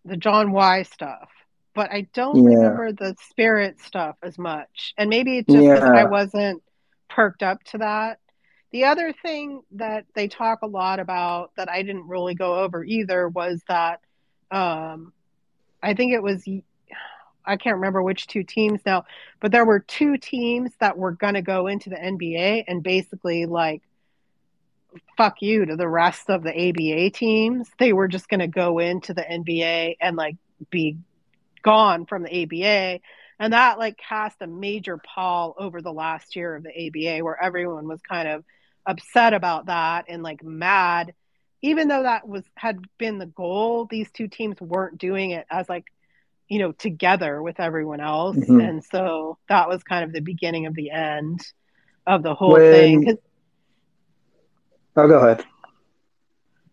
[0.06, 1.30] the John Y stuff,
[1.78, 2.44] but I don't Yeah.
[2.44, 4.96] remember the spirit stuff as much.
[4.98, 5.94] And maybe it's just because Yeah.
[5.94, 6.64] I wasn't
[7.08, 8.20] perked up to that.
[8.72, 12.84] The other thing that they talk a lot about that I didn't really go over
[12.84, 14.02] either was that
[14.52, 15.14] um,
[15.84, 16.48] I think it was
[17.46, 19.06] I can't remember which two teams now,
[19.40, 23.46] but there were two teams that were going to go into the NBA and basically
[23.46, 23.84] like
[25.16, 27.70] fuck you to the rest of the ABA teams.
[27.80, 30.38] They were just going to go into the NBA and like
[30.72, 30.98] be
[31.68, 33.02] gone from the ABA.
[33.40, 37.42] And that like cast a major pall over the last year of the ABA where
[37.42, 38.44] everyone was kind of
[38.86, 41.14] upset about that and like mad.
[41.62, 45.68] Even though that was had been the goal, these two teams weren't doing it as
[45.68, 45.86] like,
[46.48, 48.38] you know, together with everyone else.
[48.38, 48.68] Mhm.
[48.68, 51.42] And so that was kind of the beginning of the end
[52.06, 53.18] of the whole When- thing.
[54.96, 55.46] Oh, go ahead.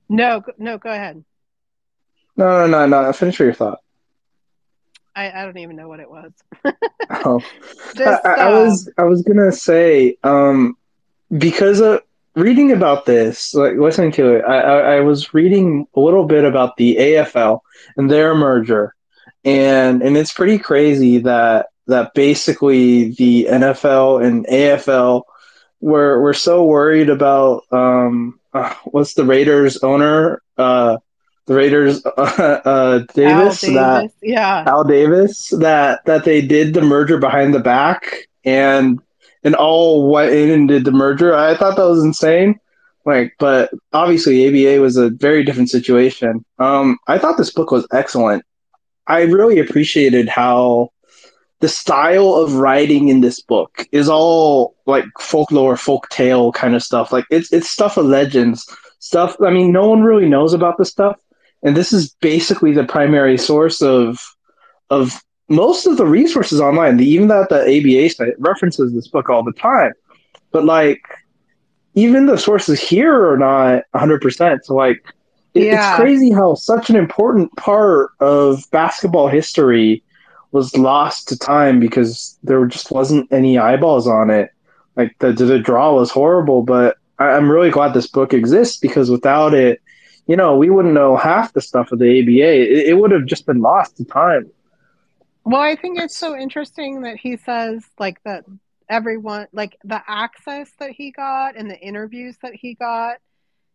[0.09, 1.25] No, no, go ahead.
[2.37, 2.97] No, no, no, no.
[3.07, 3.81] I'll finish your thought.
[5.17, 6.33] I, I don't even know what it was.
[7.11, 7.41] Oh,
[7.97, 10.77] Just, I, I, um, was I was gonna say um
[11.37, 12.01] because of
[12.35, 16.45] reading about this, like listening to it, I, I, I was reading a little bit
[16.45, 17.61] about the AFL
[17.97, 18.95] and their merger,
[19.45, 25.23] and and it's pretty crazy that that basically the NFL and AFL
[25.81, 30.99] were were so worried about um uh, what's the Raiders owner uh
[31.47, 34.65] the Raiders uh, uh Al Davis that Yeah.
[34.67, 39.01] Al Davis that that they did the merger behind the back and
[39.43, 41.35] and all went in and did the merger.
[41.35, 42.59] I thought that was insane.
[43.05, 46.45] Like, but obviously ABA was a very different situation.
[46.59, 48.43] Um, I thought this book was excellent.
[49.07, 50.91] I really appreciated how
[51.61, 56.83] the style of writing in this book is all like folklore, folk tale kind of
[56.83, 57.13] stuff.
[57.13, 58.67] Like it's it's stuff of legends,
[58.99, 59.37] stuff.
[59.43, 61.17] I mean, no one really knows about this stuff,
[61.65, 64.19] and this is basically the primary source of
[64.91, 67.01] of most of the resources online.
[67.01, 69.93] Even that the ABA site references this book all the time,
[70.53, 71.03] but like
[71.95, 74.65] even the sources here are not 100%.
[74.65, 75.03] So like
[75.55, 75.75] it, Yeah.
[75.75, 80.03] it's crazy how such an important part of basketball history
[80.53, 84.51] was lost to time because there just wasn't any eyeballs on it.
[84.97, 89.11] Like the the draw was horrible, but I, I'm really glad this book exists because
[89.11, 89.81] without it,
[90.27, 92.63] you know, we wouldn't know half the stuff of the ABA.
[92.63, 94.51] It, it would have just been lost to time.
[95.45, 98.45] Well, I think it's so interesting that he says like that
[98.89, 103.17] everyone like the access that he got and the interviews that he got,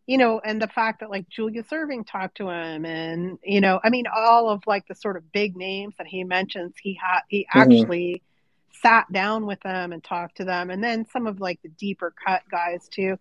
[0.08, 3.80] you know, and the fact that like Julius Erving talked to him and you know,
[3.84, 7.20] I mean all of like the sort of big names that he mentions, he had
[7.28, 7.62] he Mhm.
[7.62, 8.24] actually
[8.72, 12.14] sat down with them and talked to them and then some of like the deeper
[12.26, 13.20] cut guys too.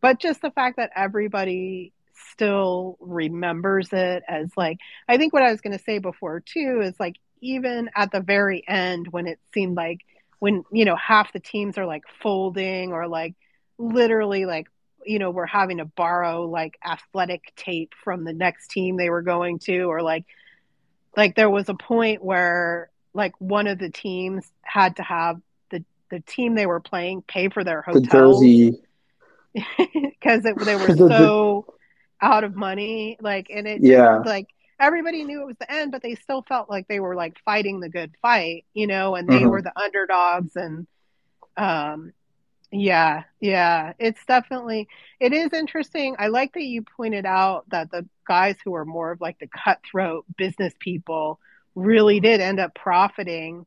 [0.00, 1.92] But just the fact that everybody
[2.32, 4.78] still remembers it as like
[5.08, 8.20] I think what I was going to say before too is like even at the
[8.20, 10.00] very end when it seemed like
[10.38, 13.34] when you know half the teams are like folding or like
[13.78, 14.68] literally like
[15.04, 19.22] you know we're having to borrow like athletic tape from the next team they were
[19.22, 20.24] going to or like
[21.16, 25.40] like there was a point where like one of the teams had to have
[25.70, 28.40] the the team they were playing pay for their hotel.
[29.54, 31.74] because they were so
[32.22, 34.48] out of money like and it yeah, like
[34.80, 37.80] everybody knew it was the end but they still felt like they were like fighting
[37.80, 40.86] the good fight you know and they hmm were the underdogs and
[41.56, 42.12] um
[42.72, 44.88] yeah yeah it's definitely
[45.20, 46.16] it is interesting.
[46.18, 49.48] I like that you pointed out that the guys who are more of like the
[49.48, 51.40] cutthroat business people
[51.74, 53.66] really did end up profiting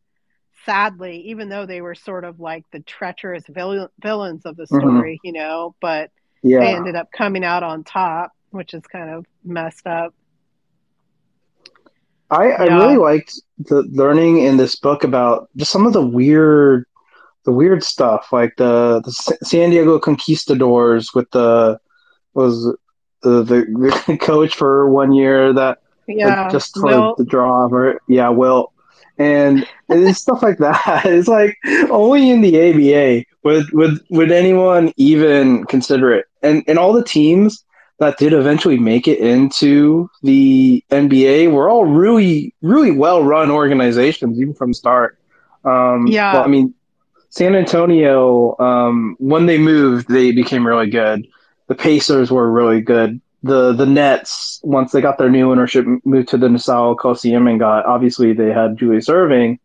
[0.66, 5.02] sadly even though they were sort of like the treacherous vill- villains of the hmm
[5.02, 6.12] story you know but
[6.44, 6.60] yeah.
[6.60, 10.14] they ended up coming out on top, which is kind of messed up.
[12.30, 16.86] I, I really liked the learning in this book about just some of the weird
[17.46, 19.12] the weird stuff like the, the
[19.44, 21.80] San Diego Conquistadors with the
[22.34, 22.64] was
[23.24, 25.80] the, the, coach for one year that
[26.22, 26.50] like Yeah.
[26.50, 28.72] just for Well, the draw or yeah Wilt.
[29.18, 31.06] And it's stuff like that.
[31.06, 31.58] It's like
[31.90, 36.26] only in the ABA would would would anyone even consider it.
[36.42, 37.64] And and all the teams
[38.02, 44.40] that did eventually make it into the NBA were all really really well run organizations
[44.42, 45.18] even from the start
[45.64, 46.42] um well yeah.
[46.42, 46.74] I mean
[47.32, 51.26] San Antonio, um, when they moved, they became really good.
[51.68, 53.22] The Pacers were really good.
[53.42, 57.58] The the Nets, once they got their new ownership, moved to the Nassau Coliseum and
[57.58, 59.60] got obviously they had Julius Erving,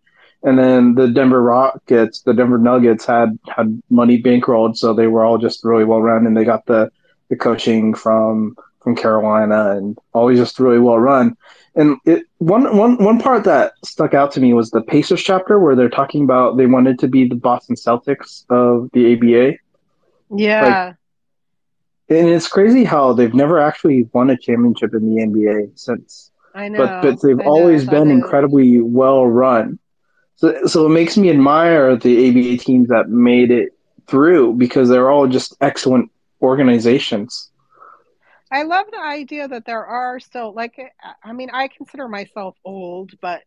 [0.44, 5.24] and then the Denver Rockets, the Denver Nuggets had had money bankrolled, so they were
[5.24, 6.92] all just really well run, and they got the
[7.28, 11.36] the coaching from from Carolina and always just really well run.
[11.74, 15.58] And it one one one part that stuck out to me was the Pacers chapter
[15.58, 19.46] where they're talking about they wanted to be the Boston Celtics of the ABA.
[19.48, 19.60] Like,
[20.40, 20.92] Yeah.
[22.08, 26.30] and it's crazy how they've never actually won a championship in the NBA since.
[26.54, 26.78] I know.
[26.78, 27.44] But but they've know.
[27.44, 29.78] always been incredibly well run.
[30.36, 33.70] So so it makes me admire the ABA teams that made it
[34.06, 36.10] through because they're all just excellent
[36.42, 37.50] organizations.
[38.50, 40.78] I love the idea that there are still like
[41.24, 43.42] I mean I consider myself old, but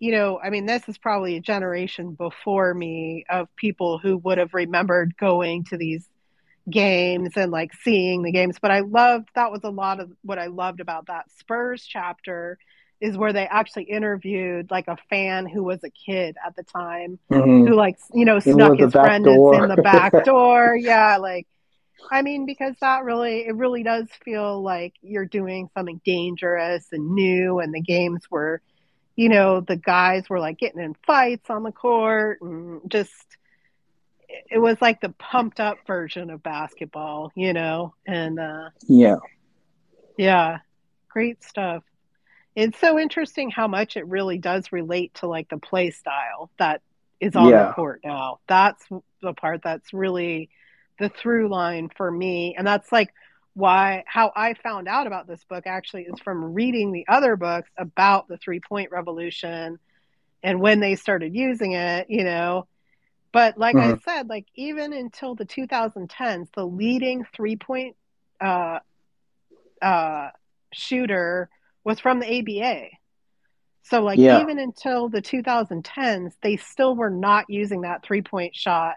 [0.00, 4.38] you know, I mean this is probably a generation before me of people who would
[4.38, 6.08] have remembered going to these
[6.70, 8.58] games and like seeing the games.
[8.62, 12.58] But I loved that was a lot of what I loved about that Spurs chapter
[13.00, 17.18] is where they actually interviewed like a fan who was a kid at the time
[17.30, 20.76] hmm who like you know snuck his friend in the back door.
[20.80, 21.46] Yeah, like
[22.10, 27.14] I mean, because that really, it really does feel like you're doing something dangerous and
[27.14, 28.60] new, and the games were,
[29.16, 33.12] you know, the guys were like getting in fights on the court and just,
[34.50, 39.16] it was like the pumped up version of basketball, you know, and uh, Yeah.
[40.18, 40.58] yeah,
[41.08, 41.84] great stuff.
[42.56, 46.82] It's so interesting how much it really does relate to like the play style that
[47.20, 47.68] is on Yeah.
[47.68, 48.38] the court now.
[48.46, 48.84] That's
[49.22, 50.50] the part that's really
[50.98, 52.54] the through line for me.
[52.56, 53.10] And that's like
[53.54, 57.70] why how I found out about this book actually is from reading the other books
[57.78, 59.78] about the three point revolution
[60.42, 62.66] and when they started using it, you know.
[63.32, 64.00] But like I Mhm.
[64.04, 67.96] said, like even until the 2010s, the leading three point
[68.40, 68.78] uh,
[69.82, 70.28] uh,
[70.72, 71.48] shooter
[71.84, 72.90] was from the ABA.
[73.82, 74.38] So like Yeah.
[74.38, 78.94] even until the 2010s, they still were not using that three point shot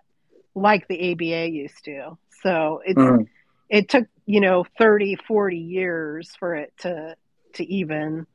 [0.57, 2.17] like the ABA used to.
[2.43, 3.27] So it's Mhm.
[3.69, 7.15] it took, you know, 30, 40 years for it to
[7.53, 8.25] to even,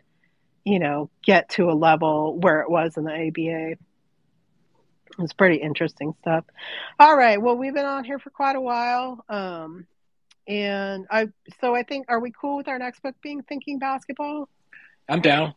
[0.64, 3.76] you know, get to a level where it was in the ABA.
[5.18, 6.44] It's pretty interesting stuff.
[6.98, 7.40] All right.
[7.40, 9.24] Well, we've been on here for quite a while.
[9.28, 9.86] Um,
[10.48, 11.28] and I,
[11.60, 14.48] so I think, are we cool with our next book being Thinking Basketball?
[15.08, 15.54] I'm down.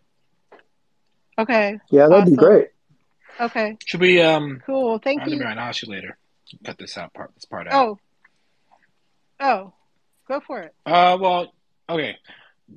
[1.38, 1.80] Okay.
[1.90, 2.70] Yeah, that'd be great.
[3.40, 3.78] Okay.
[3.86, 4.22] Should we?
[4.22, 5.00] Um, Cool.
[5.00, 5.44] Thank I'll, you.
[5.44, 6.18] I'll ask you later.
[6.64, 7.32] Cut this out part.
[7.36, 7.74] This part out.
[7.74, 8.00] Oh.
[9.40, 9.74] Oh.
[10.28, 10.74] Go for it.
[10.86, 11.54] Uh, well,
[11.90, 12.18] okay.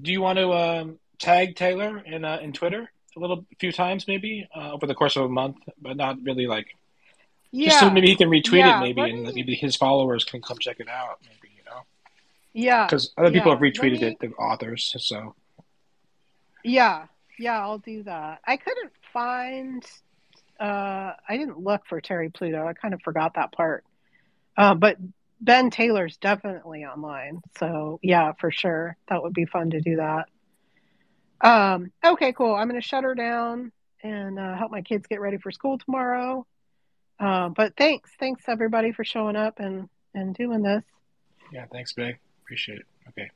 [0.02, 4.06] Do you want to um, tag Taylor in uh, in Twitter a little, few times
[4.06, 6.66] maybe uh, over the course of a month, but not really like
[7.50, 7.70] Yeah.
[7.70, 10.40] just so maybe he can retweet Yeah, it maybe, let and maybe his followers can
[10.42, 11.18] come check it out.
[11.22, 11.80] Maybe you know,
[12.52, 12.86] yeah.
[12.86, 13.56] because other people yeah.
[13.56, 14.94] have retweeted me- it, the authors.
[14.98, 15.34] So
[16.62, 17.06] Yeah.
[17.38, 17.60] Yeah.
[17.60, 18.40] I'll do that.
[18.46, 19.84] I couldn't find,
[20.60, 22.66] uh, I didn't look for Terry Pluto.
[22.66, 23.84] I kind of forgot that part.
[24.56, 24.96] Uh, but
[25.40, 27.40] Ben Taylor's definitely online.
[27.58, 28.96] So yeah, for sure.
[29.08, 30.28] That would be fun to do that.
[31.40, 32.54] Um, okay, cool.
[32.54, 33.70] I'm going to shut her down
[34.02, 36.46] and uh, help my kids get ready for school tomorrow.
[37.20, 38.10] Uh, but thanks.
[38.18, 40.82] Thanks everybody for showing up and, and doing this.
[41.52, 42.18] yeah, thanks, Big.
[42.42, 42.86] Appreciate it.
[43.08, 43.30] Okay.